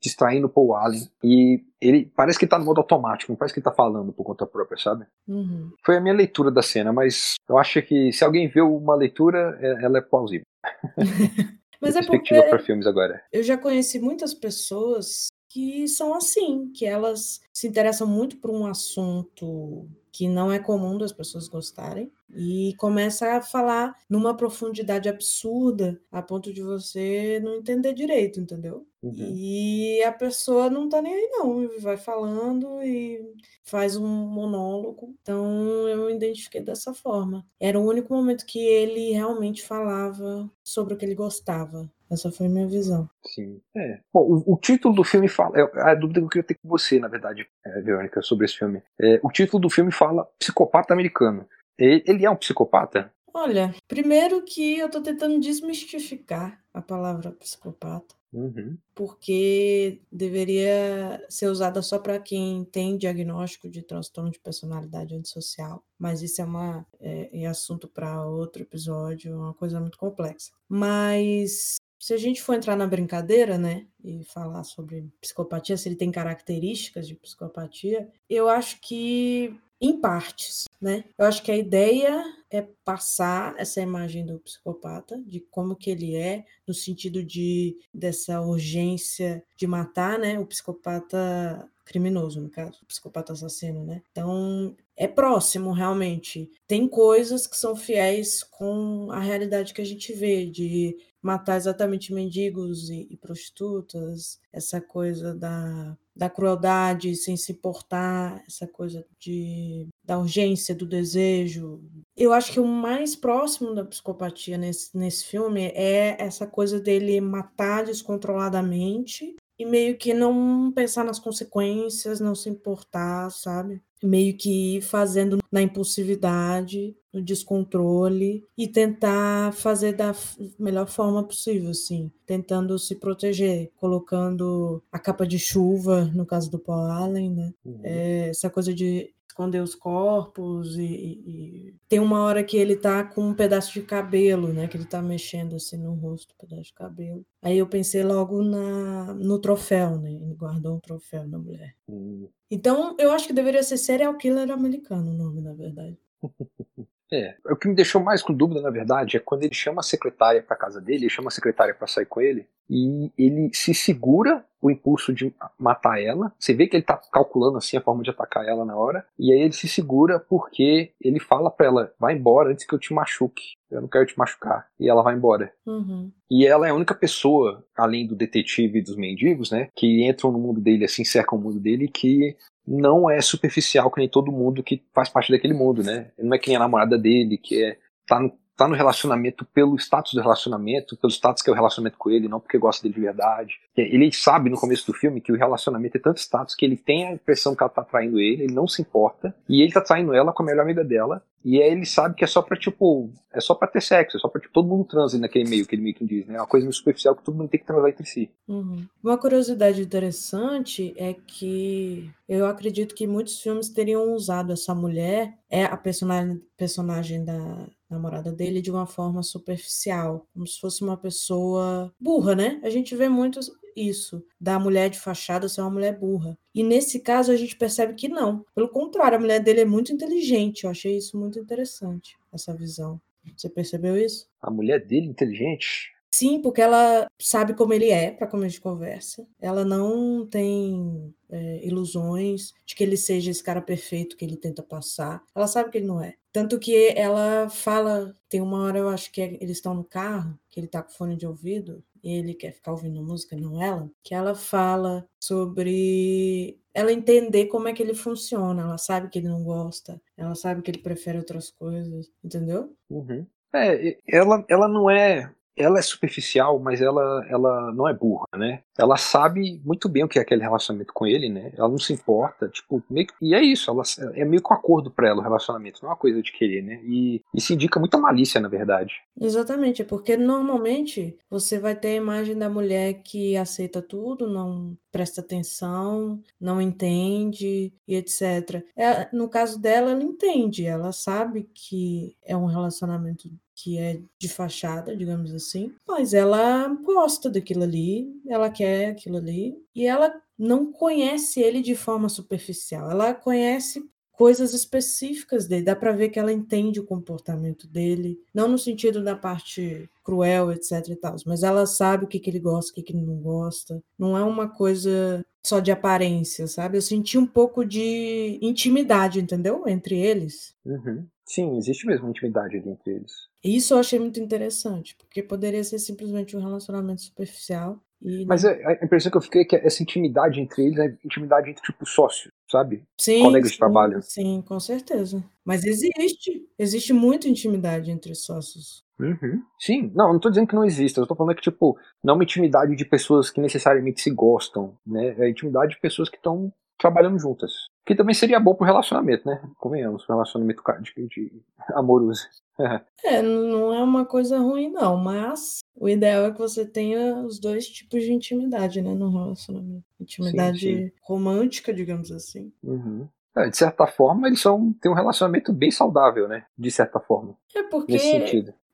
distraindo 0.01 0.47
o 0.47 0.51
Paul 0.51 0.75
Allen. 0.75 1.09
E 1.23 1.63
ele 1.81 2.11
parece 2.17 2.39
que 2.39 2.47
tá 2.47 2.59
no 2.59 2.65
modo 2.65 2.79
automático, 2.81 3.33
não 3.33 3.37
parece 3.37 3.55
que 3.55 3.61
ele 3.61 3.65
tá 3.65 3.73
falando 3.73 4.13
por 4.13 4.25
conta 4.25 4.47
própria, 4.47 4.79
sabe? 4.79 5.07
Uhum. 5.27 5.71
Foi 5.85 5.97
a 5.97 6.01
minha 6.01 6.15
leitura 6.15 6.51
da 6.51 6.63
cena, 6.63 6.93
mas 6.93 7.35
eu 7.49 7.59
acho 7.59 7.81
que 7.83 8.13
se 8.13 8.25
alguém 8.25 8.49
viu 8.49 8.75
uma 8.77 8.95
leitura, 8.95 9.59
é, 9.61 9.85
ela 9.85 9.99
é 9.99 10.03
plausível. 10.03 10.47
mas 11.81 11.97
é 11.97 11.99
perspectiva 11.99 12.43
para 12.45 12.59
filmes 12.59 12.87
agora. 12.87 13.23
Eu 13.33 13.43
já 13.43 13.57
conheci 13.57 13.99
muitas 13.99 14.35
pessoas 14.35 15.29
que 15.49 15.87
são 15.87 16.15
assim, 16.15 16.73
que 16.73 16.85
elas 16.85 17.41
se 17.53 17.69
interessam 17.69 18.09
muito 18.09 18.39
por 18.39 18.51
um 18.51 18.67
assunto 18.67 19.89
que 20.15 20.29
não 20.29 20.53
é 20.53 20.61
comum 20.61 20.97
das 20.97 21.13
pessoas 21.13 21.49
gostarem, 21.49 22.09
e 22.31 22.73
começa 22.79 23.33
a 23.33 23.43
falar 23.43 23.97
numa 24.09 24.37
profundidade 24.37 25.09
absurda, 25.09 26.01
a 26.11 26.23
ponto 26.23 26.53
de 26.53 26.63
você 26.63 27.41
não 27.43 27.57
entender 27.57 27.93
direito, 27.93 28.39
entendeu? 28.39 28.87
Uhum. 29.03 29.13
E 29.17 30.01
a 30.05 30.13
pessoa 30.13 30.71
não 30.71 30.89
tá 30.89 31.03
nem 31.03 31.13
aí, 31.13 31.29
não, 31.33 31.69
vai 31.81 31.97
falando 31.97 32.81
e 32.81 33.21
faz 33.65 33.97
um 33.97 34.07
monólogo. 34.07 35.13
Então 35.21 35.89
eu 35.89 36.07
me 36.07 36.15
identifiquei 36.15 36.63
dessa 36.63 36.95
forma. 36.95 37.45
Era 37.59 37.79
o 37.79 37.85
único 37.85 38.15
momento 38.15 38.47
que 38.47 38.61
ele 38.61 39.11
realmente 39.11 39.65
falava 39.65 40.49
sobre 40.63 40.95
o 40.95 40.97
que 40.97 41.05
ele 41.05 41.17
gostava. 41.17 41.91
Essa 42.11 42.31
foi 42.31 42.47
a 42.47 42.51
minha 42.51 42.67
visão. 42.67 43.09
Sim. 43.27 43.61
É. 43.77 44.01
Bom, 44.13 44.21
o, 44.21 44.55
o 44.55 44.59
título 44.59 44.95
do 44.95 45.05
filme 45.05 45.29
fala. 45.29 45.59
É, 45.59 45.91
a 45.91 45.95
dúvida 45.95 46.21
que 46.21 46.27
eu 46.27 46.29
queria 46.29 46.47
ter 46.47 46.55
com 46.55 46.69
você, 46.69 46.99
na 46.99 47.09
verdade, 47.09 47.47
é, 47.65 47.81
Verônica, 47.81 48.23
sobre 48.23 48.47
esse 48.47 48.59
filme. 48.59 48.83
É, 49.01 49.21
o 49.23 49.31
título 49.31 49.61
do 49.61 49.71
filme 49.71 49.93
fala 49.93 50.29
Psicopata 50.39 50.93
Americano. 50.93 51.47
Ele 51.77 52.25
é 52.25 52.31
um 52.31 52.37
psicopata? 52.37 53.13
Olha, 53.33 53.75
primeiro 53.89 54.43
que 54.43 54.79
eu 54.79 54.89
tô 54.89 55.03
tentando 55.03 55.41
desmistificar 55.41 56.63
a 56.73 56.81
palavra 56.81 57.33
psicopata. 57.33 58.15
Uhum. 58.33 58.77
Porque 58.95 60.01
deveria 60.11 61.25
ser 61.29 61.47
usada 61.47 61.81
só 61.83 62.01
para 62.01 62.19
quem 62.19 62.65
tem 62.65 62.97
diagnóstico 62.97 63.69
de 63.69 63.81
transtorno 63.81 64.31
de 64.31 64.41
personalidade 64.41 65.15
antissocial. 65.15 65.85
Mas 65.97 66.21
isso 66.21 66.43
é, 66.43 66.45
uma, 66.45 66.87
é, 67.01 67.43
é 67.43 67.47
assunto 67.47 67.87
para 67.87 68.25
outro 68.27 68.63
episódio, 68.63 69.33
é 69.33 69.37
uma 69.37 69.55
coisa 69.55 69.81
muito 69.81 69.97
complexa. 69.97 70.53
Mas 70.69 71.77
se 72.05 72.13
a 72.13 72.19
gente 72.19 72.43
for 72.43 72.55
entrar 72.55 72.77
na 72.77 72.87
brincadeira, 72.87 73.57
né, 73.57 73.87
e 74.05 74.23
falar 74.25 74.63
sobre 74.63 75.11
psicopatia, 75.23 75.75
se 75.75 75.89
ele 75.89 75.97
tem 75.97 76.13
características 76.13 77.09
de 77.09 77.15
psicopatia, 77.15 78.07
eu 78.29 78.47
acho 78.47 78.79
que 78.83 79.59
em 79.81 79.99
partes, 79.99 80.65
né? 80.79 81.05
Eu 81.17 81.25
acho 81.25 81.43
que 81.43 81.51
a 81.51 81.57
ideia 81.57 82.23
é 82.51 82.61
passar 82.85 83.55
essa 83.57 83.81
imagem 83.81 84.27
do 84.27 84.39
psicopata, 84.39 85.19
de 85.27 85.41
como 85.51 85.75
que 85.75 85.91
ele 85.91 86.15
é, 86.15 86.45
no 86.67 86.75
sentido 86.75 87.25
de 87.25 87.75
dessa 87.93 88.39
urgência 88.43 89.43
de 89.57 89.67
matar, 89.67 90.19
né? 90.19 90.39
O 90.39 90.45
psicopata 90.45 91.67
criminoso, 91.87 92.41
no 92.41 92.51
caso, 92.51 92.81
o 92.83 92.87
psicopata 92.87 93.33
assassino, 93.33 93.83
né? 93.85 94.03
Então, 94.13 94.77
é 94.97 95.09
próximo, 95.09 95.73
realmente. 95.73 96.51
Tem 96.67 96.87
coisas 96.87 97.47
que 97.47 97.57
são 97.57 97.75
fiéis 97.75 98.43
com 98.43 99.11
a 99.11 99.21
realidade 99.21 99.75
que 99.75 99.83
a 99.83 99.87
gente 99.87 100.13
vê, 100.13 100.47
de 100.47 100.97
matar 101.25 101.57
exatamente 101.57 102.13
mendigos 102.13 102.91
e, 102.91 103.09
e 103.11 103.17
prostitutas, 103.17 104.39
essa 104.53 104.79
coisa 104.79 105.35
da, 105.35 105.97
da 106.15 106.29
crueldade 106.29 107.17
sem 107.17 107.35
se 107.35 107.53
importar, 107.53 108.45
essa 108.47 108.67
coisa 108.67 109.07
de, 109.19 109.89
da 110.05 110.19
urgência, 110.19 110.75
do 110.75 110.87
desejo. 110.87 111.83
Eu 112.15 112.35
acho 112.35 112.53
que 112.53 112.61
o 112.61 112.67
mais 112.67 113.17
próximo 113.17 113.75
da 113.75 113.85
psicopatia 113.85 114.59
nesse, 114.59 114.97
nesse 114.97 115.25
filme 115.25 115.73
é 115.75 116.23
essa 116.23 116.47
coisa 116.47 116.79
dele 116.79 117.19
matar 117.23 117.85
descontroladamente 117.85 119.35
e 119.59 119.65
meio 119.65 119.97
que 119.97 120.13
não 120.13 120.71
pensar 120.73 121.05
nas 121.05 121.19
consequências, 121.19 122.21
não 122.21 122.35
se 122.35 122.51
importar, 122.51 123.31
sabe? 123.31 123.81
Meio 124.05 124.37
que 124.37 124.77
ir 124.77 124.83
fazendo 124.83 125.39
na 125.51 125.63
impulsividade, 125.63 126.95
no 127.13 127.23
descontrole 127.23 128.45
e 128.59 128.67
tentar 128.67 129.53
fazer 129.53 129.93
da 129.93 130.15
melhor 130.59 130.89
forma 130.89 131.23
possível, 131.23 131.71
assim, 131.71 132.11
tentando 132.27 132.79
se 132.79 132.97
proteger, 132.97 133.71
colocando 133.77 134.83
a 134.91 134.99
capa 134.99 135.25
de 135.25 135.39
chuva, 135.39 136.05
no 136.15 136.27
caso 136.27 136.51
do 136.51 136.59
Paul 136.59 136.91
Allen, 136.91 137.31
né? 137.31 137.55
Uhum. 137.65 137.81
É, 137.85 138.29
essa 138.31 138.51
coisa 138.51 138.75
de 138.75 139.15
esconder 139.35 139.61
os 139.61 139.75
corpos 139.75 140.79
e, 140.79 140.85
e, 140.85 141.75
tem 141.89 141.99
uma 141.99 142.23
hora 142.23 142.45
que 142.45 142.57
ele 142.57 142.77
tá 142.77 143.03
com 143.03 143.29
um 143.29 143.35
pedaço 143.35 143.73
de 143.73 143.83
cabelo, 143.83 144.53
né, 144.53 144.69
que 144.69 144.77
ele 144.77 144.87
tá 144.87 145.03
mexendo 145.03 145.57
assim 145.57 145.77
no 145.77 145.93
rosto, 145.95 146.33
um 146.35 146.47
pedaço 146.47 146.69
de 146.69 146.73
cabelo. 146.73 147.27
Aí 147.43 147.59
eu 147.59 147.67
pensei 147.67 148.05
logo 148.05 148.43
na 148.43 149.13
no 149.15 149.41
troféu, 149.41 149.99
né, 149.99 150.13
ele 150.13 150.35
guardou 150.35 150.77
um 150.77 150.81
troféu 150.81 151.27
da 151.27 151.37
mulher. 151.37 151.75
Hum. 151.89 152.29
Então, 152.49 152.95
eu 152.99 153.11
acho 153.11 153.27
que 153.27 153.33
deveria 153.33 153.63
ser 153.65 153.77
serial 153.77 154.17
killer 154.17 154.51
americano 154.51 155.11
o 155.11 155.15
nome, 155.15 155.41
na 155.41 155.53
verdade. 155.53 155.99
É, 157.15 157.37
o 157.47 157.55
que 157.55 157.69
me 157.69 157.75
deixou 157.75 158.03
mais 158.03 158.23
com 158.23 158.35
dúvida, 158.35 158.61
na 158.61 158.71
verdade, 158.71 159.17
é 159.17 159.21
quando 159.21 159.45
ele 159.45 159.55
chama 159.55 159.81
a 159.81 159.85
secretária 159.85 160.43
para 160.43 160.57
casa 160.57 160.81
dele, 160.81 161.05
ele 161.05 161.11
chama 161.11 161.29
a 161.29 161.31
secretária 161.31 161.73
para 161.73 161.87
sair 161.87 162.07
com 162.07 162.21
ele, 162.21 162.47
e 162.69 163.13
ele 163.17 163.51
se 163.53 163.73
segura 163.73 164.45
o 164.61 164.71
impulso 164.71 165.13
de 165.13 165.33
matar 165.59 166.03
ela. 166.03 166.33
Você 166.39 166.55
vê 166.55 166.67
que 166.67 166.75
ele 166.75 166.83
tá 166.83 167.01
calculando 167.13 167.59
assim 167.59 167.77
a 167.77 167.81
forma 167.81 168.03
de 168.03 168.11
atacar 168.11 168.47
ela 168.49 168.65
na 168.65 168.75
hora, 168.75 169.07
e 169.19 169.33
aí 169.33 169.41
ele 169.41 169.53
se 169.53 169.69
segura 169.69 170.19
porque 170.19 170.93
ele 171.01 171.21
fala 171.21 171.51
para 171.51 171.67
ela: 171.67 171.95
vai 172.01 172.15
embora 172.15 172.51
antes 172.51 172.67
que 172.67 172.75
eu 172.75 172.79
te 172.79 172.93
machuque. 172.93 173.53
Eu 173.71 173.83
não 173.83 173.89
quero 173.89 174.07
te 174.07 174.17
machucar. 174.17 174.69
E 174.79 174.89
ela 174.89 175.03
vai 175.03 175.15
embora. 175.15 175.53
Uhum. 175.67 176.11
E 176.31 176.47
ela 176.47 176.67
é 176.67 176.71
a 176.71 176.75
única 176.75 176.95
pessoa, 176.95 177.65
além 177.77 178.07
do 178.07 178.15
detetive 178.15 178.79
e 178.79 178.83
dos 178.83 178.97
mendigos, 178.97 179.51
né, 179.51 179.69
que 179.75 180.09
entram 180.09 180.31
no 180.31 180.39
mundo 180.39 180.61
dele, 180.61 180.85
assim, 180.85 181.05
cercam 181.05 181.39
o 181.39 181.41
mundo 181.41 181.59
dele, 181.59 181.89
que 181.89 182.37
não 182.67 183.11
é 183.11 183.21
superficial 183.21 183.91
que 183.91 183.99
nem 183.99 184.09
todo 184.09 184.33
mundo 184.33 184.63
que 184.63 184.83
faz 184.93 185.09
parte 185.09 185.31
daquele 185.31 185.55
mundo, 185.55 185.83
né? 185.83 186.11
Não 186.19 186.35
é 186.35 186.39
que 186.39 186.49
nem 186.49 186.57
a 186.57 186.61
namorada 186.61 186.99
dele, 186.99 187.37
que 187.37 187.63
é, 187.63 187.77
tá 188.07 188.19
no 188.19 188.33
tá 188.57 188.69
no 188.69 188.75
relacionamento 188.75 189.45
pelo 189.47 189.77
status 189.77 190.15
do 190.15 190.21
relacionamento, 190.21 190.97
pelo 190.97 191.11
status 191.11 191.43
que 191.43 191.51
é 191.51 191.53
o 191.53 191.57
relacionamento 191.57 191.99
com 191.99 192.11
ele, 192.11 192.29
não 192.29 192.41
porque 192.41 192.59
gosta 192.59 192.83
dele 192.83 192.95
de 192.95 193.01
verdade. 193.01 193.55
Ele 193.77 194.13
sabe 194.13 194.49
no 194.49 194.59
começo 194.59 194.87
do 194.87 194.97
filme 194.97 195.21
que 195.21 195.33
o 195.33 195.37
relacionamento 195.37 195.97
é 195.97 196.01
tanto 196.01 196.21
status 196.21 196.55
que 196.55 196.65
ele 196.65 196.77
tem 196.77 197.07
a 197.07 197.13
impressão 197.13 197.55
que 197.55 197.63
ela 197.63 197.71
tá 197.71 197.83
traindo 197.83 198.21
ele, 198.21 198.45
ele 198.45 198.55
não 198.55 198.69
se 198.69 198.81
importa, 198.81 199.35
e 199.49 199.63
ele 199.63 199.73
tá 199.73 199.81
traindo 199.81 200.15
ela 200.15 200.33
com 200.33 200.43
a 200.43 200.47
melhor 200.47 200.63
amiga 200.63 200.85
dela, 200.85 201.23
e 201.45 201.61
aí 201.61 201.71
ele 201.71 201.85
sabe 201.85 202.15
que 202.15 202.25
é 202.25 202.27
só 202.27 202.41
pra, 202.41 202.57
tipo, 202.57 203.11
é 203.31 203.39
só 203.39 203.55
pra 203.55 203.69
ter 203.69 203.83
sexo, 203.83 204.17
é 204.17 204.21
só 204.21 204.29
pra, 204.29 204.41
tipo, 204.41 204.55
todo 204.55 204.67
mundo 204.67 204.85
transa 204.85 205.19
naquele 205.19 205.49
meio 205.49 205.67
que 205.67 205.75
ele 205.75 205.83
meio 205.83 205.95
que 205.95 206.07
diz, 206.07 206.27
né? 206.27 206.37
É 206.37 206.41
uma 206.41 206.47
coisa 206.47 206.65
meio 206.65 206.73
superficial 206.73 207.15
que 207.15 207.23
todo 207.23 207.37
mundo 207.37 207.51
tem 207.51 207.61
que 207.61 207.67
transar 207.67 207.91
entre 207.91 208.07
si. 208.07 208.31
Uhum. 208.49 208.87
Uma 209.03 209.19
curiosidade 209.19 209.83
interessante 209.83 210.95
é 210.97 211.13
que 211.13 212.11
eu 212.27 212.47
acredito 212.47 212.95
que 212.95 213.07
muitos 213.07 213.41
filmes 213.41 213.69
teriam 213.69 214.15
usado 214.15 214.55
essa 214.55 214.75
mulher, 214.75 215.35
é 215.51 215.65
a 215.65 215.77
personagem, 215.77 216.41
personagem 216.57 217.23
da 217.23 217.67
namorada 217.95 218.33
dele 218.33 218.61
de 218.61 218.71
uma 218.71 218.87
forma 218.87 219.23
superficial, 219.23 220.27
como 220.33 220.47
se 220.47 220.61
fosse 220.61 220.83
uma 220.83 220.97
pessoa 220.97 221.93
burra, 221.99 222.35
né? 222.35 222.61
A 222.63 222.71
gente 222.71 222.95
vê 222.95 223.09
muito 223.09 223.41
isso, 223.77 224.25
da 224.41 224.59
mulher 224.59 224.89
de 224.91 225.01
fachada 225.01 225.49
ser 225.49 225.61
uma 225.61 225.71
mulher 225.71 225.99
burra. 225.99 226.39
E 226.55 226.63
nesse 226.63 227.01
caso 227.01 227.33
a 227.33 227.37
gente 227.37 227.57
percebe 227.57 227.95
que 227.95 228.09
não. 228.09 228.45
Pelo 228.55 228.69
contrário, 228.69 229.17
a 229.19 229.21
mulher 229.21 229.41
dele 229.41 229.61
é 229.61 229.65
muito 229.65 229.93
inteligente. 229.93 230.65
Eu 230.65 230.71
achei 230.71 230.97
isso 230.97 231.19
muito 231.19 231.39
interessante, 231.39 232.17
essa 232.33 232.55
visão. 232.55 233.01
Você 233.37 233.49
percebeu 233.49 233.97
isso? 233.97 234.29
A 234.41 234.51
mulher 234.51 234.85
dele 234.85 235.07
inteligente? 235.07 235.94
Sim, 236.17 236.41
porque 236.41 236.61
ela 236.61 237.09
sabe 237.21 237.55
como 237.55 237.73
ele 237.73 237.91
é 237.91 238.13
para 238.13 238.29
começo 238.29 238.55
de 238.55 238.61
conversa. 238.61 239.27
Ela 239.41 239.65
não 239.65 240.25
tem 240.25 241.13
é, 241.29 241.67
ilusões 241.67 242.55
de 242.65 242.77
que 242.77 242.85
ele 242.85 242.97
seja 242.97 243.33
esse 243.33 243.43
cara 243.43 243.61
perfeito 243.61 244.17
que 244.17 244.25
ele 244.25 244.37
tenta 244.37 244.63
passar. 244.63 245.25
Ela 245.35 245.49
sabe 245.49 245.71
que 245.71 245.79
ele 245.79 245.89
não 245.89 246.01
é. 246.01 246.15
Tanto 246.33 246.61
que 246.61 246.93
ela 246.97 247.49
fala, 247.51 248.15
tem 248.29 248.41
uma 248.41 248.63
hora 248.63 248.79
eu 248.79 248.89
acho 248.89 249.11
que 249.11 249.21
é, 249.21 249.35
eles 249.41 249.57
estão 249.57 249.75
no 249.75 249.83
carro, 249.83 250.39
que 250.49 250.61
ele 250.61 250.69
tá 250.69 250.85
com 250.85 250.93
fone 250.93 251.17
de 251.17 251.27
ouvido, 251.27 251.83
e 252.01 252.13
ele 252.13 252.33
quer 252.33 252.53
ficar 252.53 252.71
ouvindo 252.71 253.03
música, 253.03 253.35
não 253.35 253.61
ela, 253.61 253.91
que 254.01 254.15
ela 254.15 254.37
fala 254.37 255.05
sobre 255.19 256.61
ela 256.73 256.93
entender 256.93 257.47
como 257.47 257.67
é 257.67 257.73
que 257.73 257.83
ele 257.83 257.95
funciona. 257.95 258.63
Ela 258.63 258.79
sabe 258.79 259.09
que 259.09 259.19
ele 259.19 259.29
não 259.29 259.43
gosta, 259.43 260.01
ela 260.17 260.37
sabe 260.37 260.63
que 260.63 260.71
ele 260.71 260.79
prefere 260.79 261.19
outras 261.19 261.51
coisas, 261.51 262.09
entendeu? 262.23 262.73
Uhum. 262.89 263.27
É, 263.53 263.99
ela, 264.07 264.45
ela 264.49 264.69
não 264.69 264.89
é 264.89 265.33
ela 265.57 265.79
é 265.79 265.83
superficial, 265.83 266.59
mas 266.59 266.81
ela, 266.81 267.25
ela 267.29 267.73
não 267.73 267.89
é 267.89 267.93
burra, 267.93 268.27
né? 268.37 268.63
Ela 268.77 268.97
sabe 268.97 269.61
muito 269.65 269.89
bem 269.89 270.05
o 270.05 270.09
que 270.09 270.19
é 270.19 270.23
aquele 270.23 270.43
relacionamento 270.43 270.93
com 270.93 271.07
ele, 271.07 271.29
né? 271.29 271.53
Ela 271.57 271.69
não 271.69 271.79
se 271.79 271.93
importa, 271.93 272.49
tipo, 272.49 272.83
meio 272.91 273.07
que, 273.07 273.15
e 273.23 273.35
é 273.35 273.43
isso, 273.43 273.71
ela 273.71 273.83
é 274.15 274.25
meio 274.25 274.43
com 274.43 274.53
acordo 274.53 274.91
para 274.91 275.09
ela 275.09 275.21
o 275.21 275.23
relacionamento, 275.23 275.81
não 275.83 275.91
é 275.91 275.93
uma 275.93 275.99
coisa 275.99 276.21
de 276.21 276.33
querer, 276.33 276.63
né? 276.63 276.81
E 276.85 277.23
isso 277.33 277.53
indica 277.53 277.79
muita 277.79 277.99
malícia, 277.99 278.41
na 278.41 278.49
verdade. 278.49 278.95
Exatamente, 279.21 279.85
porque 279.85 280.17
normalmente 280.17 281.17
você 281.31 281.59
vai 281.59 281.77
ter 281.77 281.89
a 281.89 281.97
imagem 281.97 282.37
da 282.37 282.51
mulher 282.51 283.03
que 283.03 283.37
aceita 283.37 283.81
tudo, 283.81 284.29
não 284.29 284.77
presta 284.91 285.21
atenção, 285.21 286.21
não 286.41 286.61
entende 286.61 287.73
e 287.87 287.97
etc. 287.97 288.65
É, 288.77 289.09
no 289.13 289.29
caso 289.29 289.61
dela, 289.61 289.93
ela 289.93 290.03
entende, 290.03 290.67
ela 290.67 290.93
sabe 290.93 291.49
que 291.53 292.17
é 292.25 292.37
um 292.37 292.47
relacionamento 292.47 293.29
que 293.55 293.79
é 293.79 294.01
de 294.19 294.29
fachada, 294.29 294.97
digamos 294.97 295.33
assim, 295.33 295.73
mas 295.87 296.13
ela 296.13 296.69
gosta 296.83 297.31
daquilo 297.31 297.63
ali, 297.63 298.09
ela 298.29 298.51
quer 298.51 298.91
aquilo 298.91 299.17
ali, 299.17 299.57
e 299.75 299.87
ela 299.87 300.13
não 300.39 300.73
conhece 300.73 301.41
ele 301.41 301.63
de 301.63 301.75
forma 301.75 302.09
superficial, 302.09 302.91
ela 302.91 303.15
conhece 303.15 303.83
coisas 304.17 304.55
específicas 304.55 305.47
dele, 305.47 305.65
dá 305.65 305.75
para 305.75 305.93
ver 305.93 306.09
que 306.09 306.19
ela 306.19 306.33
entende 306.33 306.79
o 306.81 306.85
comportamento 306.87 307.67
dele, 307.67 308.19
não 308.33 308.49
no 308.49 308.59
sentido 308.59 309.03
da 309.03 309.17
parte 309.17 309.89
cruel, 310.03 310.53
etc 310.53 310.89
e 310.89 310.97
tal, 310.97 311.17
mas 311.27 311.43
ela 311.43 311.67
sabe 311.67 312.05
o 312.05 312.09
que, 312.09 312.21
que 312.21 312.31
ele 312.31 312.39
gosta, 312.39 312.71
o 312.71 312.75
que, 312.75 312.83
que 312.83 312.93
ele 312.93 313.05
não 313.05 313.17
gosta, 313.17 313.83
não 313.99 314.17
é 314.17 314.23
uma 314.23 314.49
coisa 314.49 315.25
só 315.45 315.61
de 315.61 315.71
aparência, 315.71 316.47
sabe? 316.47 316.79
Eu 316.79 316.83
senti 316.83 317.19
um 317.19 317.27
pouco 317.27 317.65
de 317.65 318.39
intimidade, 318.41 319.21
entendeu? 319.21 319.65
Entre 319.69 319.99
eles. 319.99 320.55
Uhum. 320.65 321.07
Sim, 321.27 321.57
existe 321.57 321.87
mesmo 321.87 322.09
intimidade 322.09 322.57
ali 322.57 322.69
entre 322.69 322.93
eles. 322.93 323.13
Isso 323.43 323.75
eu 323.75 323.79
achei 323.79 323.99
muito 323.99 324.21
interessante, 324.21 324.97
porque 324.97 325.23
poderia 325.23 325.65
ser 325.65 325.79
simplesmente 325.79 326.37
um 326.37 326.41
relacionamento 326.41 327.03
superficial. 327.03 327.81
E... 328.03 328.27
Mas 328.27 328.45
a, 328.45 328.73
impressão 328.83 329.11
que 329.11 329.17
eu 329.17 329.23
fiquei 329.23 329.43
é 329.43 329.45
que 329.45 329.57
essa 329.57 329.83
intimidade 329.83 330.41
entre 330.41 330.65
eles 330.67 330.79
é 330.79 330.97
intimidade 331.05 331.51
entre, 331.51 331.63
tipo, 331.63 331.87
sócios, 331.87 332.33
sabe? 332.51 332.85
Sim, 333.01 333.23
Colegas 333.23 333.49
sim, 333.49 333.53
de 333.53 333.59
trabalho. 333.59 334.03
Sim, 334.03 334.43
com 334.47 334.61
certeza. 334.61 335.25
Mas 335.45 335.65
existe. 335.65 336.47
Existe 336.59 336.93
muita 336.93 337.29
intimidade 337.29 337.91
entre 337.91 338.15
sócios. 338.15 338.85
Uhum. 339.01 339.43
Sim, 339.59 339.91
não, 339.95 340.13
não 340.13 340.21
tô 340.21 340.29
dizendo 340.29 340.47
que 340.47 340.55
não 340.55 340.65
exista, 340.65 341.01
eu 341.01 341.07
tô 341.07 341.17
falando 341.17 341.35
que, 341.35 341.43
tipo, 341.43 341.77
não 342.03 342.13
é 342.13 342.17
uma 342.17 342.25
intimidade 342.25 342.77
de 342.77 342.85
pessoas 342.85 343.31
que 343.31 343.41
necessariamente 343.41 344.01
se 344.01 344.11
gostam, 344.11 344.77
né? 344.87 345.17
É 345.19 345.29
intimidade 345.29 345.75
de 345.75 345.81
pessoas 345.81 346.09
que 346.09 346.17
estão 346.17 346.53
trabalhando 346.79 347.19
juntas. 347.19 347.53
Que 347.85 347.95
também 347.95 348.15
seria 348.15 348.41
bom 348.41 348.55
pro 348.55 348.65
relacionamento, 348.65 349.29
né? 349.29 349.43
Convenhamos, 349.59 350.07
relacionamento 350.09 350.63
de, 350.81 351.07
de 351.09 351.43
amoroso. 351.75 352.27
é, 353.05 353.21
não 353.21 353.75
é 353.75 353.83
uma 353.83 354.05
coisa 354.05 354.39
ruim, 354.39 354.71
não, 354.71 354.97
mas 354.97 355.61
o 355.75 355.89
ideal 355.89 356.27
é 356.27 356.33
que 356.33 356.39
você 356.39 356.65
tenha 356.65 357.17
os 357.17 357.39
dois 357.39 357.67
tipos 357.67 358.03
de 358.03 358.13
intimidade, 358.13 358.81
né, 358.81 358.95
no 358.95 359.11
relacionamento. 359.11 359.85
Intimidade 360.01 360.61
sim, 360.61 360.87
sim. 360.87 360.93
romântica, 361.03 361.75
digamos 361.75 362.11
assim. 362.11 362.53
Uhum. 362.63 363.09
É, 363.37 363.49
de 363.49 363.57
certa 363.57 363.87
forma, 363.87 364.29
eles 364.29 364.41
são, 364.41 364.73
têm 364.81 364.91
um 364.91 364.95
relacionamento 364.95 365.53
bem 365.53 365.71
saudável, 365.71 366.29
né? 366.29 366.47
De 366.57 366.71
certa 366.71 367.01
forma. 367.01 367.37
É 367.55 367.65
porque 367.65 367.99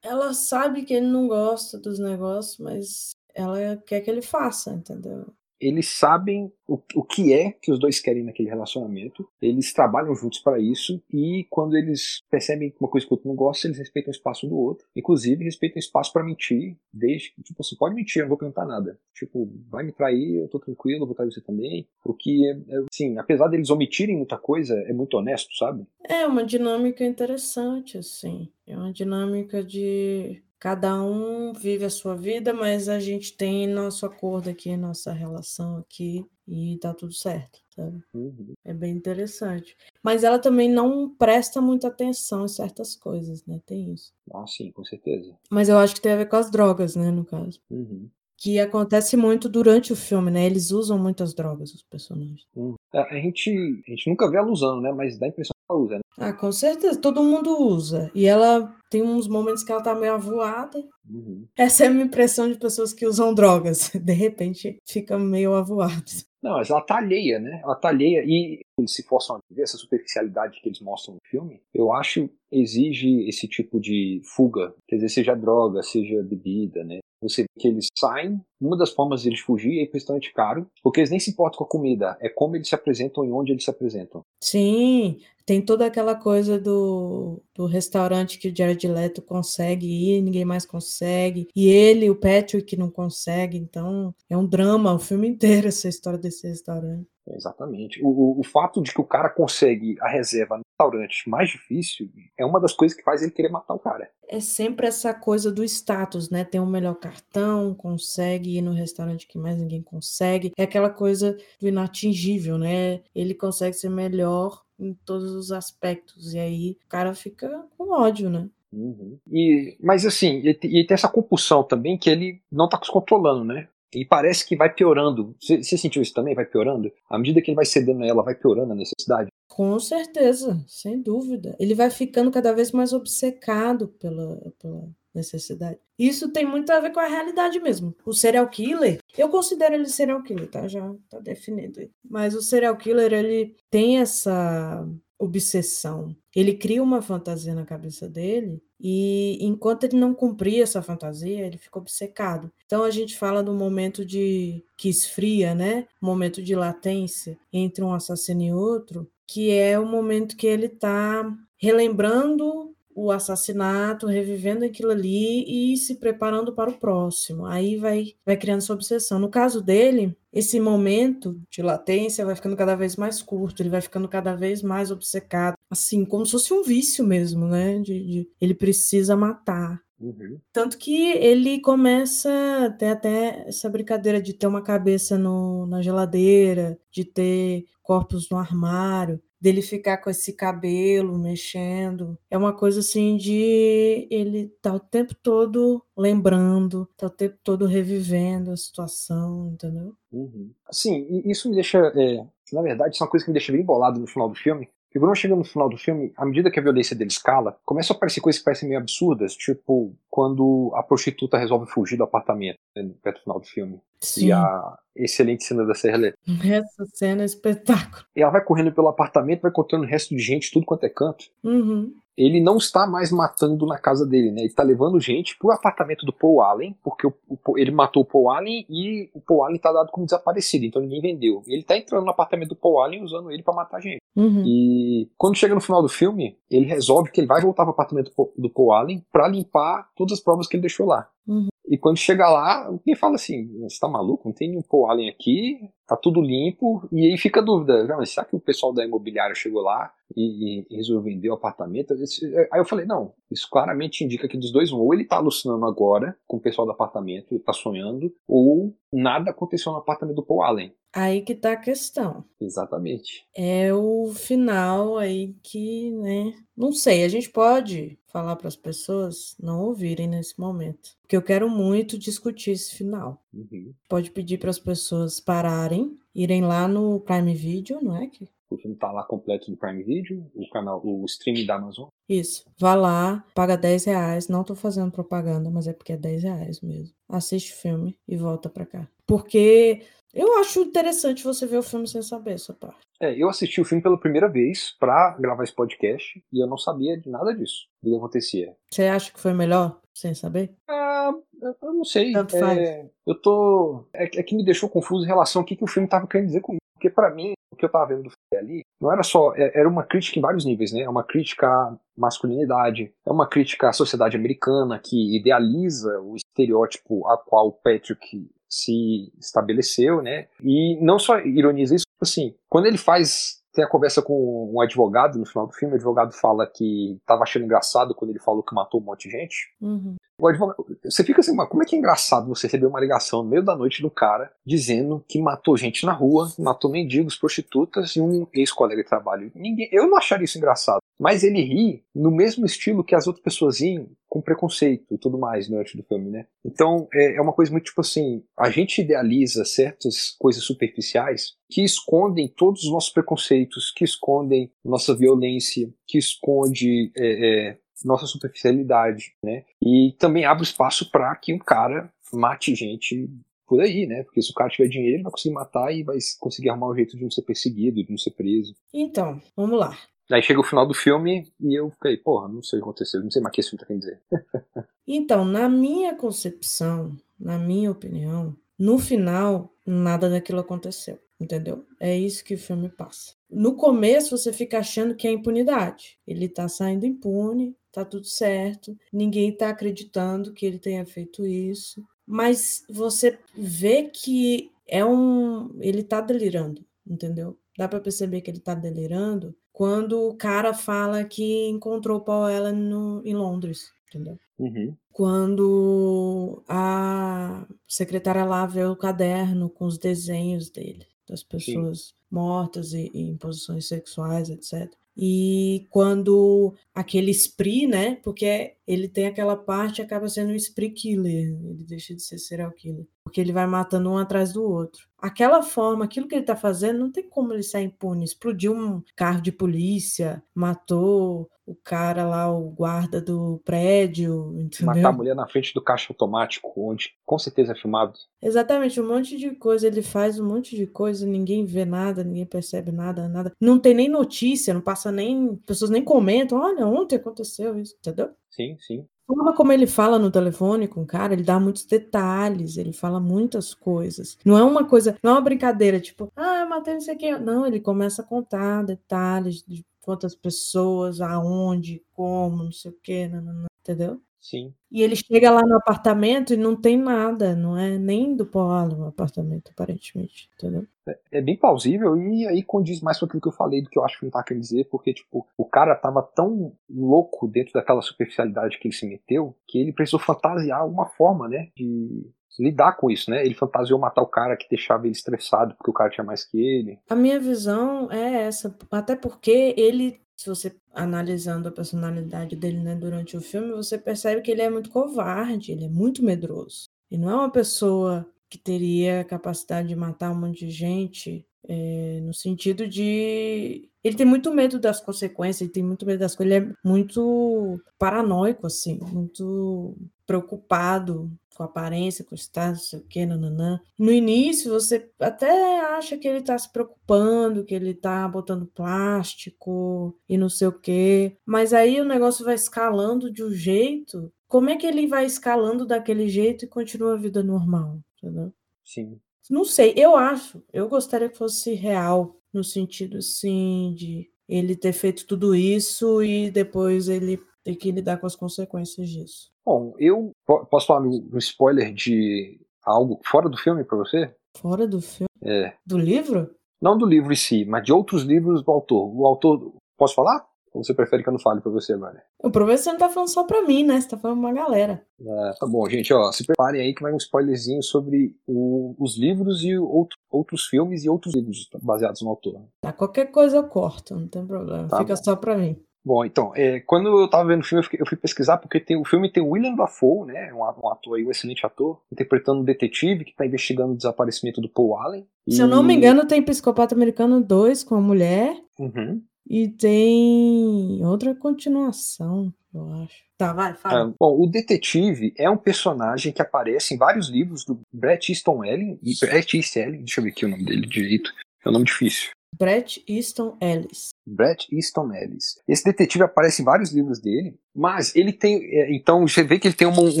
ela 0.02 0.34
sabe 0.34 0.82
que 0.82 0.92
ele 0.92 1.06
não 1.06 1.26
gosta 1.26 1.78
dos 1.78 1.98
negócios, 1.98 2.58
mas 2.58 3.10
ela 3.34 3.76
quer 3.86 4.00
que 4.00 4.10
ele 4.10 4.22
faça, 4.22 4.72
entendeu? 4.72 5.32
Eles 5.60 5.88
sabem 5.88 6.52
o, 6.66 6.78
o 6.94 7.02
que 7.02 7.32
é 7.32 7.50
que 7.50 7.70
os 7.70 7.78
dois 7.78 8.00
querem 8.00 8.24
naquele 8.24 8.48
relacionamento, 8.48 9.28
eles 9.42 9.72
trabalham 9.72 10.14
juntos 10.14 10.38
para 10.38 10.58
isso 10.58 11.02
e 11.12 11.46
quando 11.50 11.76
eles 11.76 12.22
percebem 12.30 12.72
uma 12.80 12.88
coisa 12.88 13.06
que 13.06 13.12
o 13.12 13.16
outro 13.16 13.28
não 13.28 13.36
gosta, 13.36 13.66
eles 13.66 13.78
respeitam 13.78 14.10
o 14.10 14.14
espaço 14.14 14.46
do 14.46 14.56
outro, 14.56 14.86
inclusive 14.96 15.44
respeitam 15.44 15.76
o 15.76 15.80
espaço 15.80 16.12
para 16.12 16.24
mentir, 16.24 16.76
desde 16.92 17.32
que, 17.32 17.42
tipo, 17.42 17.62
você 17.62 17.76
pode 17.76 17.94
mentir, 17.94 18.20
eu 18.20 18.24
não 18.24 18.30
vou 18.30 18.38
perguntar 18.38 18.64
nada. 18.64 18.98
Tipo, 19.14 19.50
vai 19.68 19.84
me 19.84 19.92
trair, 19.92 20.36
eu 20.36 20.48
tô 20.48 20.58
tranquilo, 20.58 21.06
vou 21.06 21.14
trair 21.14 21.30
você 21.30 21.40
também. 21.40 21.86
O 22.04 22.14
que, 22.14 22.42
assim, 22.90 23.18
apesar 23.18 23.48
deles 23.48 23.70
omitirem 23.70 24.16
muita 24.16 24.38
coisa, 24.38 24.74
é 24.86 24.92
muito 24.92 25.16
honesto, 25.16 25.54
sabe? 25.56 25.86
É 26.08 26.26
uma 26.26 26.44
dinâmica 26.44 27.04
interessante, 27.04 27.98
assim. 27.98 28.48
É 28.66 28.76
uma 28.76 28.92
dinâmica 28.92 29.62
de 29.62 30.42
Cada 30.60 31.02
um 31.02 31.54
vive 31.54 31.86
a 31.86 31.90
sua 31.90 32.14
vida, 32.14 32.52
mas 32.52 32.86
a 32.86 33.00
gente 33.00 33.34
tem 33.34 33.66
nosso 33.66 34.04
acordo 34.04 34.50
aqui, 34.50 34.76
nossa 34.76 35.10
relação 35.10 35.78
aqui, 35.78 36.22
e 36.46 36.76
tá 36.76 36.92
tudo 36.92 37.14
certo, 37.14 37.60
sabe? 37.74 38.04
Uhum. 38.12 38.52
É 38.62 38.74
bem 38.74 38.92
interessante. 38.92 39.74
Mas 40.02 40.22
ela 40.22 40.38
também 40.38 40.68
não 40.70 41.08
presta 41.08 41.62
muita 41.62 41.88
atenção 41.88 42.44
em 42.44 42.48
certas 42.48 42.94
coisas, 42.94 43.42
né? 43.46 43.58
Tem 43.64 43.90
isso. 43.90 44.12
Ah, 44.34 44.46
sim, 44.46 44.70
com 44.70 44.84
certeza. 44.84 45.34
Mas 45.50 45.70
eu 45.70 45.78
acho 45.78 45.94
que 45.94 46.02
tem 46.02 46.12
a 46.12 46.16
ver 46.16 46.28
com 46.28 46.36
as 46.36 46.50
drogas, 46.50 46.94
né, 46.94 47.10
no 47.10 47.24
caso. 47.24 47.58
Uhum. 47.70 48.10
Que 48.36 48.60
acontece 48.60 49.16
muito 49.16 49.48
durante 49.48 49.94
o 49.94 49.96
filme, 49.96 50.30
né? 50.30 50.44
Eles 50.44 50.72
usam 50.72 50.98
muitas 50.98 51.32
drogas, 51.32 51.72
os 51.72 51.82
personagens. 51.82 52.46
Uhum. 52.54 52.74
A, 52.92 53.14
gente, 53.16 53.50
a 53.86 53.90
gente 53.90 54.08
nunca 54.08 54.30
vê 54.30 54.38
ela 54.38 54.50
usando, 54.50 54.80
né? 54.80 54.92
Mas 54.92 55.18
dá 55.18 55.26
a 55.26 55.28
impressão 55.28 55.52
que 55.54 55.72
ela 55.72 55.80
usa, 55.80 55.94
né? 55.94 56.00
Ah, 56.18 56.32
com 56.32 56.52
certeza, 56.52 57.00
todo 57.00 57.22
mundo 57.22 57.56
usa. 57.62 58.10
E 58.14 58.26
ela 58.26 58.74
tem 58.90 59.02
uns 59.02 59.28
momentos 59.28 59.62
que 59.62 59.72
ela 59.72 59.82
tá 59.82 59.94
meio 59.94 60.14
avoada. 60.14 60.78
Uhum. 61.08 61.46
Essa 61.56 61.84
é 61.84 61.86
a 61.86 61.90
minha 61.90 62.04
impressão 62.04 62.50
de 62.50 62.58
pessoas 62.58 62.92
que 62.92 63.06
usam 63.06 63.32
drogas. 63.32 63.90
De 63.94 64.12
repente, 64.12 64.76
fica 64.86 65.18
meio 65.18 65.54
avoadas. 65.54 66.24
Não, 66.42 66.52
mas 66.52 66.70
ela 66.70 66.80
tá 66.80 66.96
alheia, 66.96 67.38
né? 67.38 67.60
Ela 67.62 67.74
tá 67.74 67.88
alheia 67.88 68.24
e 68.26 68.60
eles 68.78 68.94
se 68.94 69.02
forçam 69.02 69.36
a 69.36 69.40
ver 69.50 69.62
essa 69.62 69.76
superficialidade 69.76 70.60
que 70.60 70.68
eles 70.68 70.80
mostram 70.80 71.14
no 71.14 71.20
filme. 71.30 71.60
Eu 71.72 71.92
acho 71.92 72.30
exige 72.50 73.28
esse 73.28 73.46
tipo 73.46 73.78
de 73.78 74.20
fuga, 74.24 74.74
quer 74.88 74.96
dizer, 74.96 75.10
seja 75.10 75.34
droga, 75.34 75.82
seja 75.82 76.22
bebida, 76.22 76.82
né? 76.84 76.98
Você 77.22 77.42
vê 77.42 77.48
que 77.58 77.68
eles 77.68 77.86
saem, 77.96 78.40
uma 78.60 78.76
das 78.76 78.90
formas 78.90 79.22
de 79.22 79.28
eles 79.28 79.40
fugir 79.40 79.78
é 79.78 79.82
ir 79.82 79.86
para 79.86 79.94
restaurante 79.94 80.32
caro, 80.32 80.66
porque 80.82 81.00
eles 81.00 81.10
nem 81.10 81.18
se 81.18 81.30
importam 81.30 81.58
com 81.58 81.64
a 81.64 81.68
comida, 81.68 82.16
é 82.20 82.28
como 82.28 82.56
eles 82.56 82.68
se 82.68 82.74
apresentam 82.74 83.24
e 83.24 83.32
onde 83.32 83.52
eles 83.52 83.64
se 83.64 83.70
apresentam. 83.70 84.24
Sim, 84.40 85.18
tem 85.46 85.60
toda 85.60 85.86
aquela 85.86 86.14
coisa 86.14 86.60
do, 86.60 87.42
do 87.54 87.66
restaurante 87.66 88.38
que 88.38 88.48
o 88.48 88.56
Jared 88.56 88.86
Leto 88.86 89.22
consegue 89.22 89.86
ir, 89.86 90.22
ninguém 90.22 90.44
mais 90.44 90.64
consegue, 90.64 91.48
e 91.56 91.68
ele, 91.68 92.10
o 92.10 92.14
Patrick, 92.14 92.76
não 92.76 92.90
consegue, 92.90 93.58
então 93.58 94.14
é 94.28 94.36
um 94.36 94.46
drama 94.46 94.94
o 94.94 94.98
filme 94.98 95.26
inteiro 95.28 95.68
essa 95.68 95.88
história 95.88 96.18
desse 96.18 96.46
restaurante. 96.46 97.06
Exatamente. 97.28 98.00
O, 98.02 98.40
o, 98.40 98.42
fato 98.42 98.82
de 98.82 98.92
que 98.92 99.00
o 99.00 99.04
cara 99.04 99.28
consegue 99.28 99.96
a 100.00 100.08
reserva 100.08 100.56
no 100.56 100.64
restaurante 100.66 101.28
mais 101.28 101.50
difícil 101.50 102.10
é 102.36 102.44
uma 102.44 102.60
das 102.60 102.72
coisas 102.72 102.96
que 102.96 103.04
faz 103.04 103.22
ele 103.22 103.30
querer 103.30 103.50
matar 103.50 103.74
o 103.74 103.78
cara. 103.78 104.10
É 104.28 104.40
sempre 104.40 104.86
essa 104.86 105.12
coisa 105.12 105.52
do 105.52 105.62
status, 105.64 106.30
né? 106.30 106.44
Tem 106.44 106.60
o 106.60 106.64
um 106.64 106.70
melhor 106.70 106.94
cartão, 106.94 107.74
consegue 107.74 108.56
ir 108.56 108.62
no 108.62 108.72
restaurante 108.72 109.26
que 109.26 109.38
mais 109.38 109.58
ninguém 109.58 109.82
consegue. 109.82 110.52
É 110.56 110.64
aquela 110.64 110.90
coisa 110.90 111.36
do 111.60 111.68
inatingível, 111.68 112.58
né? 112.58 113.00
Ele 113.14 113.34
consegue 113.34 113.74
ser 113.74 113.90
melhor 113.90 114.62
em 114.78 114.94
todos 115.04 115.32
os 115.32 115.52
aspectos. 115.52 116.32
E 116.34 116.38
aí 116.38 116.76
o 116.84 116.88
cara 116.88 117.14
fica 117.14 117.64
com 117.76 117.92
ódio, 117.92 118.30
né? 118.30 118.48
Uhum. 118.72 119.18
E, 119.30 119.76
mas 119.80 120.06
assim, 120.06 120.40
e, 120.44 120.50
e, 120.50 120.86
tem 120.86 120.94
essa 120.94 121.08
compulsão 121.08 121.62
também 121.62 121.98
que 121.98 122.08
ele 122.08 122.40
não 122.50 122.66
está 122.66 122.80
se 122.82 122.90
controlando, 122.90 123.44
né? 123.44 123.68
E 123.94 124.04
parece 124.04 124.46
que 124.46 124.56
vai 124.56 124.72
piorando. 124.72 125.34
Você, 125.40 125.62
sentiu 125.76 126.02
isso 126.02 126.14
também? 126.14 126.34
Vai 126.34 126.44
piorando? 126.44 126.90
À 127.08 127.18
medida 127.18 127.42
que 127.42 127.50
ele 127.50 127.56
vai 127.56 127.64
cedendo 127.64 128.02
a 128.02 128.06
ela, 128.06 128.22
vai 128.22 128.34
piorando 128.34 128.72
a 128.72 128.76
necessidade? 128.76 129.30
Com 129.48 129.78
certeza, 129.78 130.64
sem 130.66 131.02
dúvida. 131.02 131.56
Ele 131.58 131.74
vai 131.74 131.90
ficando 131.90 132.30
cada 132.30 132.52
vez 132.52 132.70
mais 132.70 132.92
obcecado 132.92 133.88
pela, 133.88 134.52
pela 134.60 134.88
necessidade. 135.14 135.78
Isso 135.98 136.32
tem 136.32 136.46
muito 136.46 136.70
a 136.70 136.80
ver 136.80 136.92
com 136.92 137.00
a 137.00 137.06
realidade 137.06 137.58
mesmo. 137.60 137.94
O 138.06 138.12
serial 138.12 138.48
killer, 138.48 139.00
eu 139.18 139.28
considero 139.28 139.74
ele 139.74 139.86
serial 139.86 140.22
killer, 140.22 140.48
tá? 140.48 140.68
Já 140.68 140.94
tá 141.08 141.18
definido. 141.18 141.80
Mas 142.08 142.34
o 142.34 142.42
serial 142.42 142.76
killer, 142.76 143.12
ele 143.12 143.56
tem 143.70 143.98
essa 143.98 144.86
obsessão. 145.20 146.16
Ele 146.34 146.54
cria 146.54 146.82
uma 146.82 147.02
fantasia 147.02 147.54
na 147.54 147.66
cabeça 147.66 148.08
dele 148.08 148.62
e 148.80 149.38
enquanto 149.44 149.84
ele 149.84 149.96
não 149.98 150.14
cumpria 150.14 150.62
essa 150.62 150.80
fantasia, 150.80 151.46
ele 151.46 151.58
ficou 151.58 151.82
obcecado. 151.82 152.50
Então 152.64 152.82
a 152.82 152.90
gente 152.90 153.18
fala 153.18 153.42
do 153.42 153.52
momento 153.52 154.04
de 154.04 154.64
que 154.78 154.88
esfria, 154.88 155.54
né? 155.54 155.86
Momento 156.00 156.42
de 156.42 156.54
latência 156.54 157.38
entre 157.52 157.84
um 157.84 157.92
assassino 157.92 158.42
e 158.42 158.52
outro, 158.52 159.10
que 159.26 159.50
é 159.50 159.78
o 159.78 159.84
momento 159.84 160.36
que 160.36 160.46
ele 160.46 160.66
está 160.66 161.30
relembrando 161.58 162.69
o 162.94 163.10
assassinato, 163.10 164.06
revivendo 164.06 164.64
aquilo 164.64 164.90
ali 164.90 165.72
e 165.72 165.76
se 165.76 165.96
preparando 165.96 166.52
para 166.52 166.70
o 166.70 166.78
próximo. 166.78 167.46
Aí 167.46 167.76
vai, 167.76 168.14
vai 168.24 168.36
criando 168.36 168.58
essa 168.58 168.72
obsessão. 168.72 169.18
No 169.18 169.28
caso 169.28 169.62
dele, 169.62 170.16
esse 170.32 170.58
momento 170.60 171.40
de 171.50 171.62
latência 171.62 172.24
vai 172.24 172.34
ficando 172.34 172.56
cada 172.56 172.74
vez 172.74 172.96
mais 172.96 173.22
curto, 173.22 173.62
ele 173.62 173.70
vai 173.70 173.80
ficando 173.80 174.08
cada 174.08 174.34
vez 174.34 174.62
mais 174.62 174.90
obcecado, 174.90 175.56
assim, 175.70 176.04
como 176.04 176.26
se 176.26 176.32
fosse 176.32 176.52
um 176.52 176.62
vício 176.62 177.04
mesmo, 177.04 177.46
né? 177.46 177.78
De, 177.80 178.06
de 178.06 178.28
ele 178.40 178.54
precisa 178.54 179.16
matar. 179.16 179.80
Uhum. 179.98 180.38
Tanto 180.52 180.78
que 180.78 181.10
ele 181.12 181.60
começa 181.60 182.30
a 182.64 182.70
ter 182.70 182.88
até 182.88 183.44
essa 183.46 183.68
brincadeira 183.68 184.20
de 184.20 184.32
ter 184.32 184.46
uma 184.46 184.62
cabeça 184.62 185.18
no, 185.18 185.66
na 185.66 185.82
geladeira, 185.82 186.78
de 186.90 187.04
ter 187.04 187.66
corpos 187.82 188.30
no 188.30 188.38
armário 188.38 189.20
dele 189.40 189.62
ficar 189.62 189.98
com 189.98 190.10
esse 190.10 190.32
cabelo 190.34 191.18
mexendo. 191.18 192.18
É 192.30 192.36
uma 192.36 192.52
coisa 192.52 192.80
assim 192.80 193.16
de 193.16 194.06
ele 194.10 194.48
tá 194.60 194.74
o 194.74 194.80
tempo 194.80 195.14
todo 195.14 195.82
lembrando, 195.96 196.88
tá 196.96 197.06
o 197.06 197.10
tempo 197.10 197.38
todo 197.42 197.66
revivendo 197.66 198.50
a 198.50 198.56
situação, 198.56 199.50
entendeu? 199.54 199.94
Uhum. 200.12 200.52
Assim, 200.68 201.22
isso 201.24 201.48
me 201.48 201.54
deixa. 201.54 201.78
É, 201.78 202.24
na 202.52 202.62
verdade, 202.62 202.94
isso 202.94 203.02
é 203.02 203.04
uma 203.04 203.10
coisa 203.10 203.24
que 203.24 203.30
me 203.30 203.34
deixa 203.34 203.52
bem 203.52 203.64
bolado 203.64 203.98
no 203.98 204.06
final 204.06 204.28
do 204.28 204.34
filme. 204.34 204.68
E 204.94 204.98
quando 204.98 205.14
chega 205.14 205.36
no 205.36 205.44
final 205.44 205.68
do 205.68 205.78
filme, 205.78 206.12
à 206.16 206.26
medida 206.26 206.50
que 206.50 206.58
a 206.58 206.62
violência 206.62 206.96
dele 206.96 207.10
escala, 207.10 207.56
começam 207.64 207.94
a 207.94 207.96
aparecer 207.96 208.20
coisas 208.20 208.40
que 208.40 208.44
parecem 208.44 208.68
meio 208.68 208.80
absurdas, 208.80 209.34
tipo 209.34 209.94
quando 210.10 210.72
a 210.74 210.82
prostituta 210.82 211.38
resolve 211.38 211.70
fugir 211.70 211.96
do 211.96 212.02
apartamento, 212.02 212.58
né, 212.74 212.90
perto 213.00 213.18
do 213.18 213.22
final 213.22 213.40
do 213.40 213.46
filme. 213.46 213.80
Sim. 214.00 214.26
E 214.26 214.32
a 214.32 214.78
excelente 214.94 215.44
cena 215.44 215.64
da 215.64 215.74
Serra. 215.74 216.14
Essa 216.44 216.84
cena 216.94 217.22
é 217.22 217.24
espetáculo. 217.24 218.04
E 218.14 218.22
ela 218.22 218.32
vai 218.32 218.44
correndo 218.44 218.72
pelo 218.72 218.88
apartamento, 218.88 219.42
vai 219.42 219.50
contando 219.50 219.84
o 219.84 219.86
resto 219.86 220.14
de 220.14 220.20
gente, 220.20 220.50
tudo 220.50 220.66
quanto 220.66 220.84
é 220.84 220.88
canto. 220.88 221.24
Uhum 221.42 221.92
ele 222.20 222.38
não 222.38 222.58
está 222.58 222.86
mais 222.86 223.10
matando 223.10 223.64
na 223.64 223.78
casa 223.78 224.06
dele, 224.06 224.30
né? 224.30 224.40
Ele 224.40 224.48
está 224.48 224.62
levando 224.62 225.00
gente 225.00 225.38
pro 225.38 225.52
apartamento 225.52 226.04
do 226.04 226.12
Paul 226.12 226.42
Allen, 226.42 226.76
porque 226.84 227.06
o, 227.06 227.14
o, 227.28 227.58
ele 227.58 227.70
matou 227.70 228.02
o 228.02 228.06
Paul 228.06 228.30
Allen 228.30 228.66
e 228.68 229.08
o 229.14 229.20
Paul 229.22 229.44
Allen 229.44 229.56
está 229.56 229.72
dado 229.72 229.90
como 229.90 230.04
desaparecido, 230.04 230.66
então 230.66 230.82
ninguém 230.82 231.00
vendeu. 231.00 231.42
Ele 231.46 231.62
está 231.62 231.78
entrando 231.78 232.04
no 232.04 232.10
apartamento 232.10 232.50
do 232.50 232.56
Paul 232.56 232.80
Allen 232.80 233.02
usando 233.02 233.32
ele 233.32 233.42
para 233.42 233.54
matar 233.54 233.80
gente. 233.80 234.02
Uhum. 234.14 234.42
E 234.44 235.08
quando 235.16 235.36
chega 235.36 235.54
no 235.54 235.62
final 235.62 235.80
do 235.80 235.88
filme, 235.88 236.36
ele 236.50 236.66
resolve 236.66 237.10
que 237.10 237.20
ele 237.20 237.26
vai 237.26 237.40
voltar 237.40 237.62
pro 237.62 237.72
apartamento 237.72 238.12
do 238.36 238.50
Paul 238.50 238.72
Allen 238.72 239.02
para 239.10 239.26
limpar 239.26 239.88
todas 239.96 240.18
as 240.18 240.20
provas 240.20 240.46
que 240.46 240.56
ele 240.56 240.62
deixou 240.62 240.86
lá. 240.86 241.08
Uhum. 241.26 241.48
E 241.68 241.78
quando 241.78 241.98
chega 241.98 242.28
lá, 242.28 242.66
alguém 242.66 242.96
fala 242.96 243.14
assim: 243.14 243.48
você 243.60 243.78
tá 243.78 243.86
maluco? 243.86 244.26
Não 244.26 244.34
tem 244.34 244.48
nenhum 244.48 244.62
Paul 244.62 244.90
Allen 244.90 245.08
aqui, 245.08 245.70
tá 245.86 245.96
tudo 245.96 246.20
limpo. 246.20 246.88
E 246.90 247.06
aí 247.06 247.16
fica 247.16 247.40
a 247.40 247.42
dúvida: 247.42 247.86
mas 247.96 248.10
será 248.10 248.26
que 248.26 248.34
o 248.34 248.40
pessoal 248.40 248.72
da 248.72 248.84
imobiliária 248.84 249.34
chegou 249.36 249.62
lá 249.62 249.92
e, 250.16 250.64
e 250.68 250.76
resolveu 250.76 251.04
vender 251.04 251.30
o 251.30 251.34
apartamento? 251.34 251.94
Aí 251.94 252.60
eu 252.60 252.64
falei: 252.64 252.86
não, 252.86 253.12
isso 253.30 253.48
claramente 253.48 254.04
indica 254.04 254.26
que 254.26 254.36
dos 254.36 254.50
dois, 254.50 254.72
ou 254.72 254.92
ele 254.92 255.04
tá 255.04 255.16
alucinando 255.16 255.64
agora 255.64 256.16
com 256.26 256.38
o 256.38 256.40
pessoal 256.40 256.66
do 256.66 256.72
apartamento, 256.72 257.38
tá 257.38 257.52
sonhando, 257.52 258.12
ou 258.26 258.74
nada 258.92 259.30
aconteceu 259.30 259.70
no 259.70 259.78
apartamento 259.78 260.16
do 260.16 260.26
Paul 260.26 260.42
Allen. 260.42 260.72
Aí 260.92 261.22
que 261.22 261.34
tá 261.34 261.52
a 261.52 261.56
questão. 261.56 262.24
Exatamente. 262.40 263.24
É 263.34 263.72
o 263.72 264.12
final 264.12 264.98
aí 264.98 265.34
que, 265.42 265.92
né? 265.92 266.34
Não 266.56 266.72
sei, 266.72 267.04
a 267.04 267.08
gente 267.08 267.30
pode 267.30 267.98
falar 268.08 268.34
para 268.36 268.48
as 268.48 268.56
pessoas 268.56 269.36
não 269.40 269.62
ouvirem 269.62 270.08
nesse 270.08 270.38
momento. 270.38 270.96
Porque 271.00 271.16
eu 271.16 271.22
quero 271.22 271.48
muito 271.48 271.98
discutir 271.98 272.50
esse 272.50 272.74
final. 272.74 273.22
Uhum. 273.32 273.72
Pode 273.88 274.10
pedir 274.10 274.38
para 274.38 274.50
as 274.50 274.58
pessoas 274.58 275.20
pararem, 275.20 275.96
irem 276.14 276.42
lá 276.42 276.66
no 276.66 277.00
Prime 277.00 277.34
Video, 277.34 277.80
não 277.80 277.96
é? 277.96 278.08
Que 278.08 278.28
O 278.50 278.56
filme 278.56 278.76
tá 278.76 278.90
lá 278.90 279.04
completo 279.04 279.48
no 279.48 279.56
Prime 279.56 279.84
Video, 279.84 280.28
o 280.34 280.48
canal, 280.50 280.80
o 280.84 281.04
streaming 281.04 281.46
da 281.46 281.54
Amazon. 281.54 281.88
Isso. 282.08 282.44
Vá 282.58 282.74
lá, 282.74 283.24
paga 283.32 283.56
10 283.56 283.84
reais. 283.84 284.28
Não 284.28 284.42
tô 284.42 284.56
fazendo 284.56 284.90
propaganda, 284.90 285.48
mas 285.50 285.68
é 285.68 285.72
porque 285.72 285.92
é 285.92 285.96
10 285.96 286.24
reais 286.24 286.60
mesmo. 286.60 286.92
Assiste 287.08 287.52
o 287.52 287.56
filme 287.56 287.96
e 288.08 288.16
volta 288.16 288.48
pra 288.48 288.66
cá. 288.66 288.88
Porque 289.06 289.82
eu 290.14 290.38
acho 290.38 290.60
interessante 290.60 291.24
você 291.24 291.46
ver 291.46 291.58
o 291.58 291.62
filme 291.62 291.86
sem 291.86 292.02
saber 292.02 292.32
essa 292.32 292.52
parte. 292.52 292.78
É, 293.00 293.14
eu 293.16 293.28
assisti 293.28 293.60
o 293.60 293.64
filme 293.64 293.82
pela 293.82 293.98
primeira 293.98 294.28
vez 294.28 294.76
pra 294.78 295.16
gravar 295.18 295.44
esse 295.44 295.54
podcast 295.54 296.22
e 296.32 296.42
eu 296.42 296.46
não 296.46 296.58
sabia 296.58 296.98
de 296.98 297.08
nada 297.08 297.34
disso, 297.34 297.66
do 297.82 297.90
que 297.90 297.96
acontecia. 297.96 298.54
Você 298.70 298.84
acha 298.84 299.10
que 299.12 299.20
foi 299.20 299.32
melhor 299.32 299.78
sem 299.94 300.14
saber? 300.14 300.52
Ah, 300.68 301.12
eu 301.42 301.72
não 301.72 301.84
sei. 301.84 302.12
Tanto 302.12 302.36
é, 302.36 302.40
faz. 302.40 302.90
eu 303.06 303.14
tô. 303.14 303.86
É, 303.94 304.04
é 304.04 304.22
que 304.22 304.34
me 304.36 304.44
deixou 304.44 304.68
confuso 304.68 305.04
em 305.04 305.08
relação 305.08 305.40
ao 305.40 305.46
que, 305.46 305.56
que 305.56 305.64
o 305.64 305.68
filme 305.68 305.88
tava 305.88 306.06
querendo 306.06 306.26
dizer 306.26 306.40
comigo. 306.40 306.60
Porque 306.74 306.90
pra 306.90 307.10
mim, 307.10 307.32
o 307.52 307.56
que 307.56 307.64
eu 307.64 307.68
tava 307.70 307.86
vendo 307.88 308.04
do 308.04 308.10
filme 308.10 308.42
ali, 308.42 308.62
não 308.80 308.90
era 308.92 309.02
só. 309.02 309.34
é- 309.34 309.58
Era 309.58 309.68
uma 309.68 309.82
crítica 309.82 310.18
em 310.18 310.22
vários 310.22 310.44
níveis, 310.46 310.72
né? 310.72 310.80
É 310.82 310.88
uma 310.88 311.04
crítica 311.04 311.46
à 311.46 311.76
masculinidade, 311.96 312.92
é 313.06 313.10
uma 313.12 313.26
crítica 313.28 313.68
à 313.68 313.72
sociedade 313.72 314.16
americana 314.16 314.78
que 314.78 315.16
idealiza 315.16 316.00
o 316.00 316.16
estereótipo 316.16 317.06
a 317.06 317.16
qual 317.18 317.48
o 317.48 317.52
Patrick 317.52 318.30
se 318.50 319.12
estabeleceu, 319.18 320.02
né? 320.02 320.26
E 320.42 320.76
não 320.84 320.98
só 320.98 321.20
ironiza 321.20 321.76
isso, 321.76 321.86
assim, 322.00 322.34
quando 322.48 322.66
ele 322.66 322.78
faz. 322.78 323.38
Tem 323.52 323.64
a 323.64 323.68
conversa 323.68 324.00
com 324.00 324.52
um 324.54 324.60
advogado 324.60 325.18
no 325.18 325.26
final 325.26 325.44
do 325.44 325.52
filme, 325.52 325.74
o 325.74 325.76
advogado 325.76 326.12
fala 326.12 326.46
que 326.46 326.96
tava 327.04 327.24
achando 327.24 327.44
engraçado 327.44 327.96
quando 327.96 328.10
ele 328.10 328.20
falou 328.20 328.44
que 328.44 328.54
matou 328.54 328.80
um 328.80 328.84
monte 328.84 329.08
de 329.08 329.18
gente. 329.18 329.52
Uhum. 329.60 329.96
O 330.20 330.28
advogado, 330.28 330.64
você 330.84 331.02
fica 331.02 331.20
assim, 331.20 331.34
mas 331.34 331.48
como 331.48 331.60
é 331.60 331.66
que 331.66 331.74
é 331.74 331.78
engraçado 331.78 332.28
você 332.28 332.46
receber 332.46 332.66
uma 332.66 332.78
ligação 332.78 333.24
no 333.24 333.28
meio 333.28 333.42
da 333.42 333.56
noite 333.56 333.82
do 333.82 333.90
cara 333.90 334.30
dizendo 334.46 335.04
que 335.08 335.20
matou 335.20 335.56
gente 335.56 335.84
na 335.84 335.92
rua, 335.92 336.30
matou 336.38 336.70
mendigos, 336.70 337.16
prostitutas 337.16 337.96
e 337.96 338.00
um 338.00 338.24
ex-colega 338.32 338.84
de 338.84 338.88
trabalho. 338.88 339.32
Ninguém, 339.34 339.68
eu 339.72 339.88
não 339.88 339.98
acharia 339.98 340.26
isso 340.26 340.38
engraçado. 340.38 340.80
Mas 341.00 341.24
ele 341.24 341.40
ri 341.40 341.82
no 341.94 342.10
mesmo 342.10 342.44
estilo 342.44 342.84
que 342.84 342.94
as 342.94 343.06
outras 343.06 343.24
pessoas 343.24 343.60
riam, 343.60 343.88
com 344.06 344.20
preconceito 344.20 344.92
e 344.92 344.98
tudo 344.98 345.16
mais 345.16 345.48
durante 345.48 345.80
o 345.80 345.82
filme, 345.82 346.10
né? 346.10 346.26
Então 346.44 346.86
é, 346.92 347.16
é 347.16 347.20
uma 347.22 347.32
coisa 347.32 347.50
muito 347.50 347.64
tipo 347.64 347.80
assim, 347.80 348.22
a 348.36 348.50
gente 348.50 348.82
idealiza 348.82 349.44
certas 349.46 350.14
coisas 350.18 350.44
superficiais 350.44 351.36
que 351.50 351.64
escondem 351.64 352.28
todos 352.28 352.64
os 352.64 352.70
nossos 352.70 352.92
preconceitos, 352.92 353.72
que 353.74 353.84
escondem 353.84 354.52
nossa 354.62 354.94
violência, 354.94 355.72
que 355.86 355.96
esconde 355.96 356.92
é, 356.94 357.48
é, 357.48 357.58
nossa 357.82 358.04
superficialidade, 358.04 359.14
né? 359.24 359.44
E 359.64 359.94
também 359.98 360.26
abre 360.26 360.42
espaço 360.42 360.90
para 360.90 361.16
que 361.16 361.32
um 361.32 361.38
cara 361.38 361.90
mate 362.12 362.54
gente 362.54 363.08
por 363.46 363.60
aí, 363.60 363.86
né? 363.86 364.04
Porque 364.04 364.22
se 364.22 364.30
o 364.30 364.34
cara 364.34 364.50
tiver 364.50 364.68
dinheiro, 364.68 364.96
ele 364.96 365.02
vai 365.02 365.12
conseguir 365.12 365.34
matar 365.34 365.74
e 365.74 365.82
vai 365.82 365.96
conseguir 366.20 366.50
arrumar 366.50 366.70
um 366.70 366.74
jeito 366.76 366.96
de 366.96 367.02
não 367.02 367.10
ser 367.10 367.22
perseguido, 367.22 367.82
de 367.82 367.90
não 367.90 367.98
ser 367.98 368.12
preso. 368.12 368.54
Então, 368.72 369.20
vamos 369.36 369.58
lá. 369.58 369.76
Aí 370.10 370.22
chega 370.22 370.40
o 370.40 370.44
final 370.44 370.66
do 370.66 370.74
filme 370.74 371.30
e 371.40 371.54
eu 371.54 371.70
fiquei, 371.70 371.96
porra, 371.96 372.28
não 372.28 372.42
sei 372.42 372.58
o 372.58 372.62
que 372.62 372.68
aconteceu, 372.68 373.02
não 373.02 373.10
sei 373.10 373.22
mais 373.22 373.30
o 373.30 373.34
que 373.34 373.40
esse 373.40 373.50
filme 373.50 373.60
tá 373.60 373.66
querendo 373.66 373.82
dizer. 373.82 374.00
Então, 374.92 375.24
na 375.24 375.48
minha 375.48 375.94
concepção, 375.94 376.96
na 377.16 377.38
minha 377.38 377.70
opinião, 377.70 378.36
no 378.58 378.76
final, 378.76 379.54
nada 379.64 380.10
daquilo 380.10 380.40
aconteceu, 380.40 380.98
entendeu? 381.20 381.64
É 381.78 381.96
isso 381.96 382.24
que 382.24 382.34
o 382.34 382.38
filme 382.38 382.68
passa. 382.68 383.14
No 383.30 383.54
começo, 383.54 384.18
você 384.18 384.32
fica 384.32 384.58
achando 384.58 384.96
que 384.96 385.06
é 385.06 385.12
impunidade. 385.12 385.96
Ele 386.04 386.28
tá 386.28 386.48
saindo 386.48 386.86
impune, 386.86 387.54
tá 387.70 387.84
tudo 387.84 388.04
certo, 388.04 388.76
ninguém 388.92 389.30
tá 389.30 389.50
acreditando 389.50 390.32
que 390.32 390.44
ele 390.44 390.58
tenha 390.58 390.84
feito 390.84 391.24
isso, 391.24 391.86
mas 392.04 392.64
você 392.68 393.16
vê 393.36 393.84
que 393.84 394.50
é 394.66 394.84
um. 394.84 395.56
Ele 395.60 395.84
tá 395.84 396.00
delirando, 396.00 396.64
entendeu? 396.84 397.38
Dá 397.56 397.68
pra 397.68 397.78
perceber 397.78 398.22
que 398.22 398.30
ele 398.30 398.40
tá 398.40 398.54
delirando 398.54 399.36
quando 399.60 400.08
o 400.08 400.14
cara 400.14 400.54
fala 400.54 401.04
que 401.04 401.46
encontrou 401.46 402.00
Paul 402.00 402.24
Allen 402.24 402.54
no, 402.54 403.02
em 403.04 403.14
Londres, 403.14 403.70
entendeu? 403.86 404.18
Uhum. 404.38 404.74
quando 404.90 406.42
a 406.48 407.46
secretária 407.68 408.24
lá 408.24 408.46
vê 408.46 408.64
o 408.64 408.74
caderno 408.74 409.50
com 409.50 409.66
os 409.66 409.76
desenhos 409.76 410.48
dele, 410.48 410.86
das 411.06 411.22
pessoas 411.22 411.94
mortas 412.10 412.72
e, 412.72 412.90
e 412.94 413.02
em 413.02 413.18
posições 413.18 413.68
sexuais, 413.68 414.30
etc. 414.30 414.72
E 414.96 415.66
quando 415.68 416.54
aquele 416.74 417.10
spree, 417.10 417.66
né? 417.66 417.96
Porque 417.96 418.54
ele 418.66 418.88
tem 418.88 419.08
aquela 419.08 419.36
parte 419.36 419.82
acaba 419.82 420.08
sendo 420.08 420.32
um 420.32 420.36
spree 420.36 420.70
killer, 420.70 421.38
ele 421.44 421.64
deixa 421.64 421.94
de 421.94 422.00
ser 422.00 422.16
serial 422.16 422.52
killer, 422.52 422.86
porque 423.04 423.20
ele 423.20 423.32
vai 423.32 423.46
matando 423.46 423.90
um 423.90 423.98
atrás 423.98 424.32
do 424.32 424.42
outro. 424.42 424.88
Aquela 424.98 425.42
forma, 425.42 425.84
aquilo 425.84 426.06
que 426.06 426.14
ele 426.14 426.24
tá 426.24 426.36
fazendo, 426.36 426.78
não 426.78 426.92
tem 426.92 427.08
como 427.08 427.32
ele 427.32 427.42
sair 427.42 427.64
impune. 427.64 428.04
Explodiu 428.04 428.52
um 428.52 428.82
carro 428.94 429.22
de 429.22 429.32
polícia, 429.32 430.22
matou 430.34 431.28
o 431.46 431.56
cara 431.64 432.06
lá, 432.06 432.30
o 432.30 432.50
guarda 432.50 433.00
do 433.00 433.40
prédio, 433.44 434.32
entendeu? 434.38 434.66
Matar 434.66 434.88
a 434.90 434.92
mulher 434.92 435.16
na 435.16 435.26
frente 435.26 435.52
do 435.52 435.60
caixa 435.60 435.86
automático, 435.90 436.52
onde 436.56 436.94
com 437.04 437.18
certeza 437.18 437.52
é 437.52 437.56
filmado. 437.56 437.94
Exatamente, 438.22 438.80
um 438.80 438.86
monte 438.86 439.16
de 439.16 439.34
coisa, 439.34 439.66
ele 439.66 439.82
faz 439.82 440.20
um 440.20 440.28
monte 440.28 440.54
de 440.54 440.66
coisa, 440.66 441.04
ninguém 441.04 441.44
vê 441.44 441.64
nada, 441.64 442.04
ninguém 442.04 442.26
percebe 442.26 442.70
nada, 442.70 443.08
nada. 443.08 443.32
Não 443.40 443.58
tem 443.58 443.74
nem 443.74 443.88
notícia, 443.88 444.54
não 444.54 444.60
passa 444.60 444.92
nem. 444.92 445.34
Pessoas 445.46 445.70
nem 445.70 445.82
comentam, 445.82 446.38
olha, 446.38 446.64
ontem 446.66 446.96
aconteceu 446.96 447.58
isso, 447.58 447.74
entendeu? 447.78 448.10
Sim, 448.30 448.56
sim. 448.60 448.86
Forma 449.10 449.34
como 449.34 449.52
ele 449.52 449.66
fala 449.66 449.98
no 449.98 450.08
telefone 450.10 450.68
com 450.68 450.82
o 450.82 450.86
cara, 450.86 451.12
ele 451.14 451.24
dá 451.24 451.40
muitos 451.40 451.64
detalhes, 451.64 452.56
ele 452.56 452.72
fala 452.72 453.00
muitas 453.00 453.52
coisas. 453.52 454.16
Não 454.24 454.38
é 454.38 454.44
uma 454.44 454.64
coisa, 454.64 454.96
não 455.02 455.10
é 455.10 455.14
uma 455.14 455.20
brincadeira, 455.20 455.80
tipo, 455.80 456.12
ah, 456.14 456.40
eu 456.42 456.48
matei 456.48 456.74
não 456.74 456.80
sei 456.80 456.94
quem. 456.94 457.18
Não, 457.18 457.44
ele 457.44 457.58
começa 457.60 458.02
a 458.02 458.04
contar 458.04 458.62
detalhes 458.62 459.42
de 459.42 459.66
quantas 459.80 460.14
pessoas, 460.14 461.00
aonde, 461.00 461.82
como, 461.92 462.44
não 462.44 462.52
sei 462.52 462.70
o 462.70 462.78
quê, 462.80 463.08
nananã, 463.08 463.46
entendeu? 463.60 464.00
Sim. 464.20 464.52
E 464.70 464.82
ele 464.82 464.94
chega 464.94 465.30
lá 465.30 465.40
no 465.42 465.56
apartamento 465.56 466.34
e 466.34 466.36
não 466.36 466.54
tem 466.54 466.76
nada, 466.76 467.34
não 467.34 467.56
é 467.56 467.78
nem 467.78 468.14
do 468.14 468.26
Paulo 468.26 468.76
no 468.76 468.86
apartamento, 468.86 469.50
aparentemente, 469.50 470.28
entendeu? 470.34 470.66
É 471.10 471.22
bem 471.22 471.38
plausível 471.38 471.96
e 471.96 472.26
aí 472.26 472.42
condiz 472.42 472.80
mais 472.80 472.98
com 472.98 473.06
aquilo 473.06 473.20
que 473.22 473.28
eu 473.28 473.32
falei 473.32 473.62
do 473.62 473.70
que 473.70 473.78
eu 473.78 473.84
acho 473.84 473.98
que 473.98 474.04
não 474.04 474.10
tá 474.10 474.22
querendo 474.22 474.42
dizer, 474.42 474.68
porque, 474.70 474.92
tipo, 474.92 475.26
o 475.38 475.44
cara 475.44 475.74
tava 475.74 476.02
tão 476.02 476.52
louco 476.68 477.26
dentro 477.26 477.52
daquela 477.54 477.80
superficialidade 477.80 478.58
que 478.58 478.68
ele 478.68 478.74
se 478.74 478.86
meteu 478.86 479.34
que 479.46 479.58
ele 479.58 479.72
precisou 479.72 479.98
fantasiar 480.00 480.60
alguma 480.60 480.86
forma, 480.86 481.28
né, 481.28 481.48
de 481.56 482.10
lidar 482.38 482.76
com 482.76 482.90
isso, 482.90 483.10
né? 483.10 483.24
Ele 483.24 483.34
fantasiou 483.34 483.78
matar 483.78 484.02
o 484.02 484.06
cara 484.06 484.36
que 484.36 484.48
deixava 484.48 484.86
ele 484.86 484.92
estressado 484.92 485.54
porque 485.56 485.70
o 485.70 485.74
cara 485.74 485.90
tinha 485.90 486.04
mais 486.04 486.24
que 486.24 486.38
ele. 486.38 486.78
A 486.88 486.94
minha 486.94 487.18
visão 487.18 487.90
é 487.90 488.22
essa, 488.22 488.56
até 488.70 488.96
porque 488.96 489.54
ele, 489.56 490.00
se 490.20 490.28
você 490.28 490.54
analisando 490.74 491.48
a 491.48 491.50
personalidade 491.50 492.36
dele 492.36 492.58
né, 492.58 492.74
durante 492.74 493.16
o 493.16 493.22
filme, 493.22 493.52
você 493.52 493.78
percebe 493.78 494.20
que 494.20 494.30
ele 494.30 494.42
é 494.42 494.50
muito 494.50 494.68
covarde, 494.68 495.50
ele 495.50 495.64
é 495.64 495.68
muito 495.68 496.02
medroso. 496.04 496.68
E 496.90 496.98
não 496.98 497.10
é 497.10 497.14
uma 497.14 497.32
pessoa 497.32 498.06
que 498.30 498.38
teria 498.38 499.04
capacidade 499.04 499.68
de 499.68 499.76
matar 499.76 500.12
um 500.12 500.20
monte 500.20 500.46
de 500.46 500.50
gente, 500.50 501.26
é, 501.46 502.00
no 502.02 502.14
sentido 502.14 502.66
de. 502.66 503.68
Ele 503.82 503.96
tem 503.96 504.06
muito 504.06 504.32
medo 504.32 504.58
das 504.58 504.80
consequências, 504.80 505.40
ele 505.40 505.50
tem 505.50 505.62
muito 505.62 505.84
medo 505.84 505.98
das 505.98 506.14
coisas, 506.14 506.36
ele 506.36 506.46
é 506.46 506.52
muito 506.64 507.60
paranoico, 507.78 508.46
assim, 508.46 508.78
muito 508.92 509.76
preocupado 510.06 511.10
com 511.34 511.44
a 511.44 511.46
aparência, 511.46 512.04
com 512.04 512.14
o 512.14 512.18
estado, 512.18 512.52
não 512.52 512.60
sei 512.60 512.78
o 512.78 512.82
que, 512.82 513.06
nananã. 513.06 513.58
No 513.78 513.90
início, 513.90 514.52
você 514.52 514.90
até 515.00 515.60
acha 515.74 515.96
que 515.96 516.06
ele 516.06 516.20
tá 516.20 516.36
se 516.36 516.52
preocupando, 516.52 517.44
que 517.44 517.54
ele 517.54 517.72
tá 517.72 518.06
botando 518.06 518.46
plástico 518.46 519.96
e 520.08 520.18
não 520.18 520.28
sei 520.28 520.48
o 520.48 520.52
que, 520.52 521.16
mas 521.24 521.54
aí 521.54 521.80
o 521.80 521.84
negócio 521.84 522.24
vai 522.24 522.34
escalando 522.34 523.10
de 523.10 523.24
um 523.24 523.30
jeito. 523.30 524.12
Como 524.28 524.50
é 524.50 524.56
que 524.56 524.66
ele 524.66 524.86
vai 524.86 525.06
escalando 525.06 525.64
daquele 525.66 526.08
jeito 526.08 526.44
e 526.44 526.48
continua 526.48 526.92
a 526.92 526.98
vida 526.98 527.22
normal? 527.22 527.78
Entendeu? 528.02 528.32
Sim. 528.64 528.98
Não 529.28 529.44
sei, 529.44 529.74
eu 529.76 529.94
acho, 529.96 530.42
eu 530.52 530.68
gostaria 530.68 531.08
que 531.08 531.16
fosse 531.18 531.54
real, 531.54 532.16
no 532.32 532.42
sentido 532.42 532.98
assim 532.98 533.74
de 533.76 534.08
ele 534.28 534.56
ter 534.56 534.72
feito 534.72 535.06
tudo 535.06 535.34
isso 535.34 536.02
e 536.02 536.30
depois 536.30 536.88
ele 536.88 537.20
ter 537.44 537.56
que 537.56 537.70
lidar 537.70 537.98
com 537.98 538.06
as 538.06 538.16
consequências 538.16 538.88
disso. 538.88 539.30
Bom, 539.44 539.74
eu 539.78 540.12
po- 540.26 540.44
posso 540.46 540.66
falar 540.66 540.80
no 540.80 541.18
spoiler 541.18 541.72
de 541.74 542.40
algo 542.64 543.00
fora 543.04 543.28
do 543.28 543.36
filme 543.36 543.64
pra 543.64 543.76
você? 543.78 544.14
Fora 544.36 544.66
do 544.66 544.80
filme, 544.80 545.08
É. 545.22 545.54
do 545.66 545.76
livro? 545.78 546.30
Não 546.60 546.76
do 546.78 546.86
livro 546.86 547.12
em 547.12 547.16
si, 547.16 547.44
mas 547.44 547.64
de 547.64 547.72
outros 547.72 548.02
livros 548.02 548.42
do 548.44 548.50
autor. 548.50 548.94
O 548.94 549.06
autor. 549.06 549.54
Posso 549.76 549.94
falar? 549.94 550.26
Ou 550.52 550.64
você 550.64 550.74
prefere 550.74 551.02
que 551.02 551.08
eu 551.08 551.12
não 551.12 551.20
fale 551.20 551.40
pra 551.40 551.50
você 551.52 551.72
agora? 551.74 552.02
O 552.22 552.30
problema 552.30 552.54
é 552.54 552.56
que 552.56 552.62
você 552.64 552.72
não 552.72 552.78
tá 552.78 552.88
falando 552.88 553.08
só 553.08 553.24
pra 553.24 553.42
mim, 553.42 553.64
né? 553.64 553.80
Você 553.80 553.88
tá 553.88 553.96
falando 553.96 554.20
pra 554.20 554.28
uma 554.30 554.34
galera. 554.34 554.82
Ah, 555.06 555.32
tá 555.38 555.46
bom, 555.46 555.68
gente, 555.68 555.92
ó, 555.94 556.10
se 556.10 556.24
preparem 556.26 556.60
aí 556.60 556.74
que 556.74 556.82
vai 556.82 556.92
um 556.92 556.96
spoilerzinho 556.96 557.62
sobre 557.62 558.14
o- 558.26 558.74
os 558.78 558.98
livros 558.98 559.44
e 559.44 559.56
outro- 559.56 559.96
outros 560.10 560.46
filmes 560.46 560.84
e 560.84 560.88
outros 560.88 561.14
livros 561.14 561.48
baseados 561.62 562.02
no 562.02 562.08
autor. 562.10 562.42
Tá, 562.62 562.72
qualquer 562.72 563.06
coisa 563.12 563.36
eu 563.36 563.44
corto, 563.44 563.94
não 563.94 564.08
tem 564.08 564.26
problema. 564.26 564.68
Tá 564.68 564.78
Fica 564.78 564.94
bom. 564.94 565.02
só 565.04 565.14
pra 565.16 565.36
mim. 565.38 565.56
Bom, 565.82 566.04
então, 566.04 566.32
é, 566.36 566.60
quando 566.60 566.88
eu 567.00 567.08
tava 567.08 567.26
vendo 567.26 567.40
o 567.40 567.44
filme, 567.44 567.60
eu, 567.60 567.64
fiquei, 567.64 567.80
eu 567.80 567.86
fui 567.86 567.96
pesquisar, 567.96 568.36
porque 568.36 568.60
tem, 568.60 568.76
o 568.76 568.84
filme 568.84 569.10
tem 569.10 569.22
o 569.22 569.30
William 569.30 569.54
Dafoe, 569.54 570.04
né, 570.08 570.30
um, 570.34 570.40
um 570.40 570.68
ator 570.70 570.98
aí, 570.98 571.06
um 571.06 571.10
excelente 571.10 571.46
ator, 571.46 571.80
interpretando 571.90 572.40
um 572.42 572.44
detetive 572.44 573.02
que 573.02 573.16
tá 573.16 573.24
investigando 573.24 573.72
o 573.72 573.76
desaparecimento 573.76 574.42
do 574.42 574.48
Paul 574.50 574.76
Allen. 574.76 575.06
E... 575.26 575.32
Se 575.32 575.40
eu 575.40 575.46
não 575.48 575.62
me 575.62 575.74
engano, 575.74 576.06
tem 576.06 576.20
Psicopata 576.22 576.74
Americano 576.74 577.18
2 577.22 577.64
com 577.64 577.76
a 577.76 577.80
mulher. 577.80 578.36
Uhum. 578.58 579.00
E 579.28 579.48
tem 579.48 580.84
outra 580.84 581.14
continuação, 581.14 582.32
eu 582.52 582.68
acho. 582.82 583.04
Tá, 583.16 583.32
vai, 583.32 583.54
fala. 583.54 583.82
Ah, 583.82 583.94
bom, 583.98 584.22
o 584.22 584.26
detetive 584.26 585.14
é 585.16 585.28
um 585.30 585.36
personagem 585.36 586.12
que 586.12 586.22
aparece 586.22 586.74
em 586.74 586.78
vários 586.78 587.08
livros 587.08 587.44
do 587.44 587.60
Bret 587.72 588.10
Easton 588.10 588.44
Ellis. 588.44 589.00
Bret 589.00 589.36
Easton 589.36 589.60
Ellis, 589.60 589.78
deixa 589.80 590.00
eu 590.00 590.04
ver 590.04 590.10
aqui 590.10 590.24
o 590.24 590.28
nome 590.28 590.44
dele 590.44 590.66
direito. 590.66 591.12
É 591.44 591.48
um 591.48 591.52
nome 591.52 591.64
difícil. 591.64 592.10
Bret 592.36 592.82
Easton 592.88 593.36
Ellis. 593.40 593.90
Bret 594.06 594.48
Easton 594.52 594.92
Ellis. 594.92 595.38
Esse 595.46 595.64
detetive 595.64 596.04
aparece 596.04 596.42
em 596.42 596.44
vários 596.44 596.72
livros 596.72 597.00
dele, 597.00 597.38
mas 597.54 597.94
ele 597.94 598.12
tem. 598.12 598.42
É, 598.44 598.74
então 598.74 599.06
você 599.06 599.22
vê 599.22 599.38
que 599.38 599.48
ele 599.48 599.54
tem 599.54 599.68
um 599.68 600.00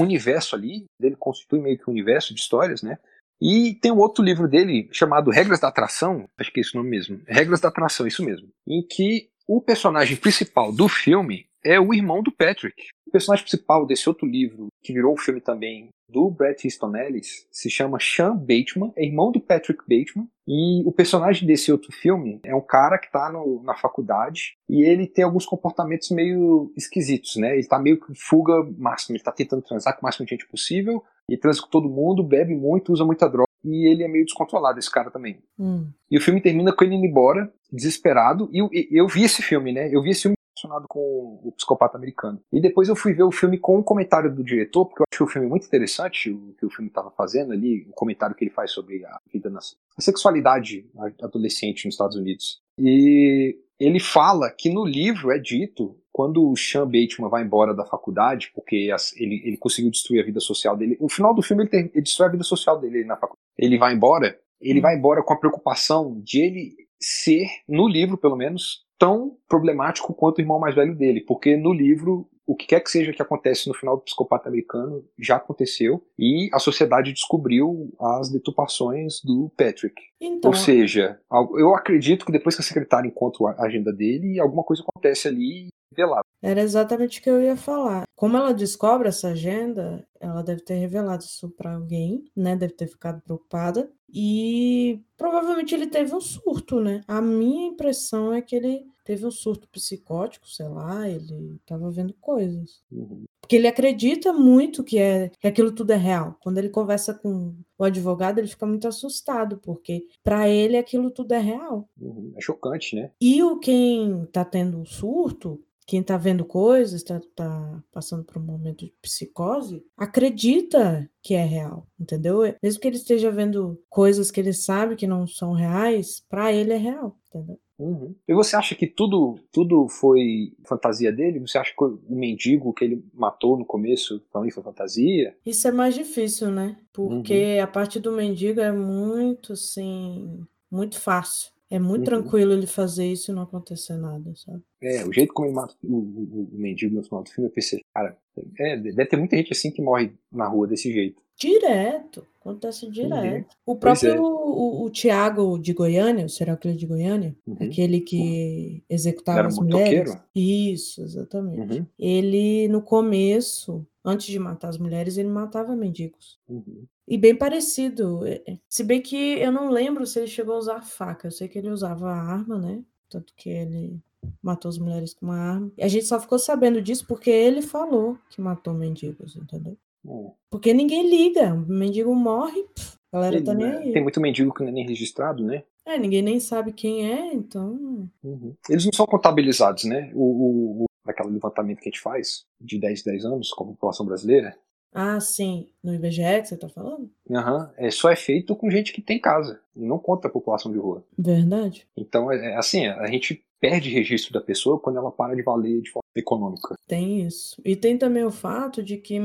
universo 0.00 0.56
ali, 0.56 0.84
ele 1.00 1.16
constitui 1.16 1.60
meio 1.60 1.78
que 1.78 1.88
um 1.88 1.92
universo 1.92 2.34
de 2.34 2.40
histórias, 2.40 2.82
né? 2.82 2.98
E 3.40 3.74
tem 3.74 3.90
um 3.90 3.98
outro 3.98 4.22
livro 4.22 4.46
dele 4.46 4.88
chamado 4.92 5.30
Regras 5.30 5.60
da 5.60 5.68
Atração, 5.68 6.28
acho 6.38 6.52
que 6.52 6.60
é 6.60 6.62
esse 6.62 6.74
o 6.74 6.78
nome 6.78 6.90
mesmo. 6.90 7.20
Regras 7.26 7.60
da 7.60 7.68
Atração, 7.68 8.06
isso 8.06 8.24
mesmo. 8.24 8.48
Em 8.68 8.82
que 8.82 9.28
o 9.48 9.60
personagem 9.60 10.16
principal 10.16 10.72
do 10.72 10.88
filme 10.88 11.46
é 11.64 11.80
o 11.80 11.92
irmão 11.92 12.22
do 12.22 12.32
Patrick. 12.32 12.88
O 13.06 13.10
personagem 13.10 13.44
principal 13.44 13.86
desse 13.86 14.08
outro 14.08 14.26
livro, 14.26 14.68
que 14.82 14.92
virou 14.92 15.14
o 15.14 15.18
filme 15.18 15.40
também, 15.40 15.88
do 16.08 16.30
Bret 16.30 16.64
Easton 16.64 16.96
Ellis, 16.96 17.46
se 17.50 17.70
chama 17.70 17.98
Sean 18.00 18.36
Bateman, 18.36 18.92
é 18.96 19.04
irmão 19.04 19.30
do 19.30 19.40
Patrick 19.40 19.80
Bateman, 19.82 20.28
e 20.46 20.82
o 20.84 20.92
personagem 20.92 21.46
desse 21.46 21.70
outro 21.70 21.92
filme 21.92 22.40
é 22.44 22.54
um 22.54 22.60
cara 22.60 22.98
que 22.98 23.10
tá 23.10 23.30
no, 23.30 23.62
na 23.62 23.76
faculdade 23.76 24.54
e 24.68 24.82
ele 24.82 25.06
tem 25.06 25.24
alguns 25.24 25.46
comportamentos 25.46 26.10
meio 26.10 26.72
esquisitos, 26.76 27.36
né? 27.36 27.54
Ele 27.54 27.66
tá 27.66 27.78
meio 27.78 28.00
que 28.00 28.12
fuga 28.14 28.54
máxima, 28.76 29.16
ele 29.16 29.22
tá 29.22 29.30
tentando 29.30 29.62
transar 29.62 29.94
com 29.94 30.00
o 30.00 30.04
máximo 30.04 30.26
de 30.26 30.30
gente 30.30 30.48
possível, 30.48 31.04
e 31.30 31.38
transa 31.38 31.62
com 31.62 31.68
todo 31.68 31.88
mundo, 31.88 32.22
bebe 32.22 32.54
muito, 32.54 32.92
usa 32.92 33.04
muita 33.04 33.28
droga, 33.28 33.48
e 33.64 33.88
ele 33.90 34.02
é 34.02 34.08
meio 34.08 34.24
descontrolado, 34.24 34.78
esse 34.78 34.90
cara 34.90 35.10
também. 35.10 35.38
Hum. 35.58 35.86
E 36.10 36.18
o 36.18 36.20
filme 36.20 36.40
termina 36.40 36.72
com 36.72 36.84
ele 36.84 36.96
indo 36.96 37.06
embora, 37.06 37.52
desesperado, 37.72 38.50
e 38.52 38.58
eu, 38.58 38.68
eu 38.90 39.06
vi 39.06 39.22
esse 39.22 39.42
filme, 39.42 39.72
né? 39.72 39.88
Eu 39.94 40.02
vi 40.02 40.10
esse 40.10 40.22
filme 40.22 40.36
relacionado 40.60 40.86
com 40.88 41.40
o 41.42 41.52
psicopata 41.56 41.96
americano. 41.96 42.40
E 42.52 42.60
depois 42.60 42.88
eu 42.88 42.96
fui 42.96 43.12
ver 43.12 43.22
o 43.22 43.30
filme 43.30 43.58
com 43.58 43.78
um 43.78 43.82
comentário 43.82 44.34
do 44.34 44.44
diretor, 44.44 44.86
porque 44.86 45.02
eu 45.02 45.06
achei 45.12 45.24
o 45.24 45.28
filme 45.28 45.48
muito 45.48 45.66
interessante, 45.66 46.30
o 46.30 46.54
que 46.58 46.66
o 46.66 46.70
filme 46.70 46.88
estava 46.88 47.10
fazendo 47.10 47.52
ali, 47.52 47.86
o 47.88 47.92
comentário 47.92 48.34
que 48.34 48.44
ele 48.44 48.50
faz 48.50 48.72
sobre 48.72 49.04
a 49.04 49.18
vida 49.32 49.48
na 49.48 49.60
a 49.60 50.02
sexualidade 50.02 50.88
adolescente 51.22 51.84
nos 51.84 51.94
Estados 51.94 52.16
Unidos. 52.16 52.62
E 52.80 53.58
ele 53.78 54.00
fala 54.00 54.50
que 54.50 54.70
no 54.70 54.84
livro 54.84 55.30
é 55.30 55.38
dito 55.38 55.96
quando 56.12 56.50
o 56.50 56.56
Sean 56.56 56.86
Bateman 56.86 57.30
vai 57.30 57.42
embora 57.42 57.74
da 57.74 57.84
faculdade, 57.84 58.50
porque 58.54 58.90
as, 58.92 59.14
ele, 59.16 59.42
ele 59.44 59.56
conseguiu 59.56 59.90
destruir 59.90 60.20
a 60.20 60.26
vida 60.26 60.40
social 60.40 60.76
dele. 60.76 60.96
No 61.00 61.08
final 61.08 61.34
do 61.34 61.42
filme 61.42 61.64
ele, 61.64 61.70
tem, 61.70 61.80
ele 61.92 62.02
destrói 62.02 62.28
a 62.28 62.32
vida 62.32 62.44
social 62.44 62.80
dele 62.80 63.04
na 63.04 63.14
faculdade. 63.14 63.38
Ele 63.58 63.78
vai 63.78 63.94
embora, 63.94 64.38
ele 64.60 64.78
hum. 64.78 64.82
vai 64.82 64.96
embora 64.96 65.22
com 65.22 65.32
a 65.32 65.38
preocupação 65.38 66.20
de 66.22 66.40
ele 66.40 66.74
ser, 66.98 67.46
no 67.68 67.86
livro 67.88 68.18
pelo 68.18 68.36
menos, 68.36 68.84
tão 68.98 69.36
problemático 69.48 70.12
quanto 70.12 70.38
o 70.38 70.40
irmão 70.40 70.58
mais 70.58 70.74
velho 70.74 70.94
dele, 70.94 71.22
porque 71.22 71.56
no 71.56 71.72
livro 71.72 72.28
o 72.50 72.56
que 72.56 72.66
quer 72.66 72.80
que 72.80 72.90
seja 72.90 73.12
que 73.12 73.22
acontece 73.22 73.68
no 73.68 73.74
final 73.74 73.96
do 73.96 74.02
Psicopata 74.02 74.48
Americano 74.48 75.04
já 75.16 75.36
aconteceu 75.36 76.04
e 76.18 76.50
a 76.52 76.58
sociedade 76.58 77.12
descobriu 77.12 77.94
as 78.00 78.28
deturpações 78.28 79.20
do 79.22 79.52
Patrick. 79.56 79.94
Então, 80.20 80.50
Ou 80.50 80.56
seja, 80.56 81.20
eu 81.56 81.76
acredito 81.76 82.26
que 82.26 82.32
depois 82.32 82.56
que 82.56 82.60
a 82.60 82.64
secretária 82.64 83.06
encontra 83.06 83.54
a 83.56 83.66
agenda 83.66 83.92
dele, 83.92 84.40
alguma 84.40 84.64
coisa 84.64 84.82
acontece 84.82 85.28
ali 85.28 85.68
velado. 85.94 86.24
Era 86.42 86.60
exatamente 86.60 87.20
o 87.20 87.22
que 87.22 87.30
eu 87.30 87.40
ia 87.40 87.56
falar. 87.56 88.02
Como 88.16 88.36
ela 88.36 88.52
descobre 88.52 89.08
essa 89.08 89.28
agenda, 89.28 90.04
ela 90.20 90.42
deve 90.42 90.62
ter 90.62 90.74
revelado 90.74 91.22
isso 91.22 91.50
para 91.50 91.74
alguém, 91.74 92.24
né? 92.36 92.56
Deve 92.56 92.74
ter 92.74 92.86
ficado 92.86 93.20
preocupada. 93.22 93.90
E 94.12 95.00
provavelmente 95.16 95.74
ele 95.74 95.86
teve 95.86 96.14
um 96.14 96.20
surto, 96.20 96.80
né? 96.80 97.02
A 97.06 97.20
minha 97.20 97.68
impressão 97.68 98.32
é 98.32 98.42
que 98.42 98.56
ele 98.56 98.84
teve 99.04 99.26
um 99.26 99.30
surto 99.30 99.68
psicótico, 99.68 100.48
sei 100.48 100.68
lá, 100.68 101.08
ele 101.08 101.56
estava 101.60 101.90
vendo 101.90 102.14
coisas. 102.20 102.80
Uhum. 102.92 103.24
Porque 103.40 103.56
ele 103.56 103.66
acredita 103.66 104.32
muito 104.32 104.84
que, 104.84 104.98
é, 104.98 105.30
que 105.40 105.48
aquilo 105.48 105.72
tudo 105.72 105.90
é 105.90 105.96
real. 105.96 106.36
Quando 106.40 106.58
ele 106.58 106.68
conversa 106.68 107.12
com 107.12 107.54
o 107.76 107.84
advogado, 107.84 108.38
ele 108.38 108.46
fica 108.46 108.66
muito 108.66 108.86
assustado, 108.86 109.58
porque 109.58 110.06
para 110.22 110.48
ele 110.48 110.76
aquilo 110.76 111.10
tudo 111.10 111.32
é 111.32 111.40
real. 111.40 111.88
Uhum. 112.00 112.32
É 112.36 112.40
chocante, 112.40 112.94
né? 112.94 113.10
E 113.20 113.42
o 113.42 113.58
quem 113.58 114.26
tá 114.32 114.44
tendo 114.44 114.78
um 114.78 114.84
surto 114.84 115.60
quem 115.90 116.02
está 116.02 116.16
vendo 116.16 116.44
coisas, 116.44 117.00
está 117.02 117.20
tá 117.34 117.82
passando 117.90 118.22
por 118.22 118.38
um 118.38 118.44
momento 118.44 118.84
de 118.84 118.94
psicose, 119.02 119.84
acredita 119.96 121.10
que 121.20 121.34
é 121.34 121.44
real, 121.44 121.84
entendeu? 121.98 122.42
Mesmo 122.62 122.80
que 122.80 122.86
ele 122.86 122.96
esteja 122.96 123.28
vendo 123.28 123.76
coisas 123.90 124.30
que 124.30 124.38
ele 124.38 124.52
sabe 124.52 124.94
que 124.94 125.08
não 125.08 125.26
são 125.26 125.52
reais, 125.52 126.24
para 126.28 126.52
ele 126.52 126.72
é 126.72 126.76
real, 126.76 127.18
entendeu? 127.26 127.58
Uhum. 127.76 128.14
E 128.28 128.32
você 128.32 128.54
acha 128.54 128.76
que 128.76 128.86
tudo, 128.86 129.40
tudo 129.50 129.88
foi 129.88 130.52
fantasia 130.64 131.10
dele? 131.10 131.40
Você 131.40 131.58
acha 131.58 131.74
que 131.76 131.82
o 131.82 132.00
mendigo 132.08 132.72
que 132.72 132.84
ele 132.84 133.04
matou 133.12 133.58
no 133.58 133.64
começo 133.64 134.20
também 134.32 134.52
foi 134.52 134.62
fantasia? 134.62 135.34
Isso 135.44 135.66
é 135.66 135.72
mais 135.72 135.96
difícil, 135.96 136.52
né? 136.52 136.76
Porque 136.92 137.56
uhum. 137.56 137.64
a 137.64 137.66
parte 137.66 137.98
do 137.98 138.12
mendigo 138.12 138.60
é 138.60 138.70
muito, 138.70 139.54
assim, 139.54 140.46
muito 140.70 141.00
fácil. 141.00 141.50
É 141.70 141.78
muito 141.78 142.00
uhum. 142.00 142.20
tranquilo 142.20 142.52
ele 142.52 142.66
fazer 142.66 143.06
isso 143.06 143.30
e 143.30 143.34
não 143.34 143.42
acontecer 143.42 143.96
nada, 143.96 144.34
sabe? 144.34 144.60
É, 144.82 145.04
o 145.04 145.12
jeito 145.12 145.32
como 145.32 145.48
ele 145.48 145.54
mata 145.54 145.74
o, 145.84 145.96
o, 145.96 146.50
o 146.52 146.58
mendigo 146.58 146.96
no 146.96 147.04
final 147.04 147.22
do 147.22 147.30
filme, 147.30 147.48
eu 147.48 147.52
pensei, 147.52 147.80
cara, 147.94 148.18
é, 148.58 148.76
deve 148.76 149.06
ter 149.06 149.16
muita 149.16 149.36
gente 149.36 149.52
assim 149.52 149.70
que 149.70 149.80
morre 149.80 150.12
na 150.32 150.48
rua 150.48 150.66
desse 150.66 150.92
jeito. 150.92 151.22
Direto, 151.38 152.26
acontece 152.40 152.86
uhum. 152.86 152.90
direto. 152.90 153.52
Uhum. 153.66 153.74
O 153.74 153.76
próprio 153.76 154.10
é. 154.10 154.20
o, 154.20 154.84
o 154.84 154.90
Tiago 154.90 155.58
de 155.58 155.72
Goiânia, 155.72 156.26
o 156.26 156.28
serial 156.28 156.56
killer 156.56 156.76
de 156.76 156.86
Goiânia, 156.86 157.36
uhum. 157.46 157.56
aquele 157.60 158.00
que 158.00 158.82
executava 158.90 159.38
Era 159.38 159.48
as 159.48 159.58
mulheres. 159.58 160.18
Isso, 160.34 161.02
exatamente. 161.02 161.78
Uhum. 161.78 161.86
Ele, 161.98 162.68
no 162.68 162.82
começo, 162.82 163.86
antes 164.04 164.26
de 164.26 164.38
matar 164.38 164.68
as 164.68 164.78
mulheres, 164.78 165.16
ele 165.16 165.28
matava 165.28 165.76
mendigos. 165.76 166.38
Uhum. 166.48 166.84
E 167.10 167.18
bem 167.18 167.34
parecido. 167.34 168.24
É, 168.24 168.40
é. 168.46 168.58
Se 168.68 168.84
bem 168.84 169.02
que 169.02 169.16
eu 169.16 169.50
não 169.50 169.68
lembro 169.68 170.06
se 170.06 170.20
ele 170.20 170.28
chegou 170.28 170.54
a 170.54 170.58
usar 170.58 170.80
faca. 170.80 171.26
Eu 171.26 171.32
sei 171.32 171.48
que 171.48 171.58
ele 171.58 171.68
usava 171.68 172.08
arma, 172.08 172.56
né? 172.56 172.84
Tanto 173.08 173.34
que 173.36 173.50
ele 173.50 173.98
matou 174.40 174.68
as 174.68 174.78
mulheres 174.78 175.12
com 175.12 175.26
uma 175.26 175.36
arma. 175.36 175.72
E 175.76 175.82
a 175.82 175.88
gente 175.88 176.04
só 176.04 176.20
ficou 176.20 176.38
sabendo 176.38 176.80
disso 176.80 177.04
porque 177.08 177.28
ele 177.28 177.62
falou 177.62 178.16
que 178.30 178.40
matou 178.40 178.72
mendigos, 178.72 179.34
entendeu? 179.34 179.76
É. 180.06 180.30
Porque 180.48 180.72
ninguém 180.72 181.10
liga. 181.10 181.52
O 181.52 181.66
mendigo 181.72 182.14
morre, 182.14 182.62
pff, 182.74 182.96
a 183.10 183.16
galera 183.16 183.36
ele, 183.36 183.44
tá 183.44 183.54
nem 183.54 183.66
aí. 183.66 183.92
Tem 183.92 184.02
muito 184.02 184.20
mendigo 184.20 184.54
que 184.54 184.62
não 184.62 184.68
é 184.68 184.72
nem 184.72 184.86
registrado, 184.86 185.44
né? 185.44 185.64
É, 185.84 185.98
ninguém 185.98 186.22
nem 186.22 186.38
sabe 186.38 186.72
quem 186.72 187.10
é, 187.10 187.34
então. 187.34 188.08
Uhum. 188.22 188.54
Eles 188.68 188.84
não 188.84 188.92
são 188.92 189.06
contabilizados, 189.06 189.82
né? 189.82 190.12
O, 190.14 190.22
o, 190.22 190.82
o, 190.82 190.84
aquele 191.04 191.30
levantamento 191.30 191.80
que 191.80 191.88
a 191.88 191.90
gente 191.90 192.00
faz 192.00 192.46
de 192.60 192.78
10 192.78 193.02
10 193.02 193.24
anos 193.24 193.50
com 193.50 193.64
a 193.64 193.68
população 193.68 194.06
brasileira, 194.06 194.56
ah, 194.92 195.20
sim. 195.20 195.68
No 195.82 195.94
IBGE 195.94 196.42
que 196.42 196.46
você 196.46 196.56
tá 196.56 196.68
falando? 196.68 197.10
Aham. 197.30 197.58
Uhum. 197.58 197.86
É, 197.86 197.90
só 197.90 198.10
é 198.10 198.16
feito 198.16 198.54
com 198.56 198.70
gente 198.70 198.92
que 198.92 199.00
tem 199.00 199.20
casa. 199.20 199.60
Não 199.74 199.98
conta 199.98 200.28
a 200.28 200.30
população 200.30 200.72
de 200.72 200.78
rua. 200.78 201.04
Verdade. 201.16 201.86
Então, 201.96 202.30
é, 202.30 202.52
é, 202.52 202.56
assim, 202.56 202.86
a 202.86 203.06
gente 203.06 203.44
perde 203.60 203.90
registro 203.90 204.32
da 204.32 204.40
pessoa 204.40 204.80
quando 204.80 204.96
ela 204.96 205.12
para 205.12 205.36
de 205.36 205.42
valer 205.42 205.82
de 205.82 205.90
forma 205.90 206.02
econômica. 206.16 206.74
Tem 206.88 207.26
isso. 207.26 207.60
E 207.64 207.76
tem 207.76 207.98
também 207.98 208.24
o 208.24 208.30
fato 208.30 208.82
de 208.82 208.96
que 208.96 209.20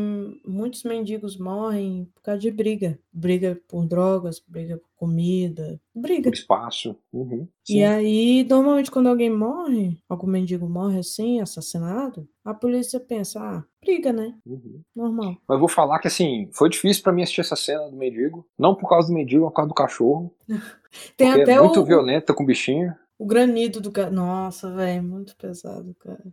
muitos 0.46 0.84
mendigos 0.84 1.38
morrem 1.38 2.12
por 2.14 2.22
causa 2.22 2.42
de 2.42 2.52
briga. 2.52 3.00
Briga 3.12 3.60
por 3.68 3.86
drogas, 3.88 4.44
briga 4.46 4.78
por 4.78 4.90
comida, 4.96 5.80
briga. 5.94 6.30
Por 6.30 6.34
espaço. 6.34 6.98
Uhum, 7.14 7.48
e 7.68 7.84
aí, 7.84 8.46
normalmente, 8.48 8.92
quando 8.92 9.08
alguém 9.08 9.30
morre, 9.30 9.98
algum 10.08 10.28
mendigo 10.28 10.70
morre 10.70 11.00
assim, 11.00 11.40
assassinado, 11.40 12.28
a 12.44 12.54
polícia 12.54 13.00
pensa, 13.00 13.40
ah, 13.40 13.64
briga, 13.82 14.14
né? 14.14 14.36
Uhum. 14.46 14.82
Normal. 14.96 15.38
Mas 15.48 15.56
eu 15.56 15.60
vou 15.60 15.68
falar 15.68 16.00
que, 16.00 16.08
assim, 16.08 16.48
foi 16.52 16.70
difícil 16.70 17.02
para 17.02 17.12
mim 17.12 17.24
assistir 17.24 17.42
essa 17.42 17.56
cena 17.56 17.90
do 17.90 17.98
mendigo. 17.98 18.46
Não 18.58 18.76
por 18.76 18.88
causa 18.88 19.08
do 19.08 19.14
mendigo, 19.16 19.44
mas 19.44 19.52
por 19.52 19.56
causa 19.56 19.70
do 19.70 19.76
cachorro. 19.76 20.32
tem 21.18 21.32
até 21.32 21.54
é 21.54 21.62
muito 21.62 21.82
o... 21.82 21.86
violenta 21.86 22.34
com 22.34 22.44
o 22.44 22.46
bichinho. 22.46 22.94
O 23.18 23.26
granido 23.26 23.80
do 23.80 23.92
cara. 23.92 24.12
Nossa, 24.12 24.72
velho, 24.74 25.04
muito 25.04 25.36
pesado, 25.36 25.96
cara. 26.00 26.24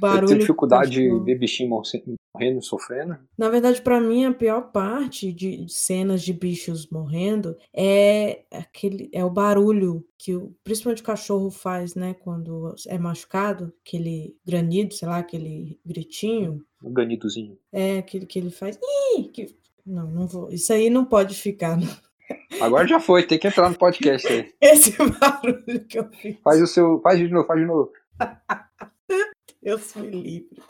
Barulho 0.00 0.24
eu 0.24 0.28
tenho 0.28 0.40
dificuldade 0.40 0.90
de 0.90 1.20
ver 1.20 1.38
bichinho 1.38 1.70
morrendo 2.34 2.62
sofrendo. 2.62 3.18
Na 3.36 3.48
verdade, 3.48 3.80
para 3.80 4.00
mim, 4.00 4.24
a 4.24 4.32
pior 4.32 4.72
parte 4.72 5.32
de 5.32 5.66
cenas 5.68 6.22
de 6.22 6.32
bichos 6.32 6.88
morrendo 6.88 7.56
é 7.74 8.44
aquele 8.50 9.08
é 9.12 9.24
o 9.24 9.30
barulho 9.30 10.04
que 10.18 10.34
o, 10.34 10.54
principalmente 10.64 11.02
o 11.02 11.06
cachorro 11.06 11.50
faz, 11.50 11.94
né, 11.94 12.14
quando 12.14 12.74
é 12.88 12.98
machucado, 12.98 13.72
aquele 13.84 14.36
granido, 14.44 14.94
sei 14.94 15.08
lá, 15.08 15.18
aquele 15.18 15.78
gritinho. 15.84 16.64
Um 16.82 16.92
ganidozinho. 16.92 17.58
É, 17.70 17.98
aquele 17.98 18.26
que 18.26 18.38
ele 18.38 18.50
faz. 18.50 18.78
Ih, 19.16 19.24
que... 19.24 19.54
Não, 19.84 20.08
não 20.08 20.26
vou. 20.26 20.50
Isso 20.50 20.72
aí 20.72 20.88
não 20.88 21.04
pode 21.04 21.34
ficar. 21.34 21.76
Não. 21.76 21.88
Agora 22.60 22.86
já 22.86 23.00
foi, 23.00 23.26
tem 23.26 23.38
que 23.38 23.48
entrar 23.48 23.68
no 23.68 23.78
podcast 23.78 24.26
aí. 24.26 24.52
Esse 24.60 24.96
barulho 24.96 25.84
que 25.86 25.98
eu 25.98 26.08
fiz. 26.10 26.36
Faz 26.42 26.60
o 26.60 26.66
seu. 26.66 27.00
Faz 27.00 27.18
de 27.18 27.28
novo, 27.28 27.46
faz 27.46 27.60
de 27.60 27.66
novo. 27.66 27.92
Deus 29.62 29.94
me 29.96 30.10
livre. 30.10 30.62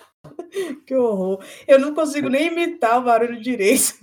Que 0.87 0.95
horror. 0.95 1.43
Eu 1.67 1.79
não 1.79 1.95
consigo 1.95 2.29
nem 2.29 2.49
imitar 2.49 3.01
o 3.01 3.05
barulho 3.05 3.41
direito. 3.41 3.99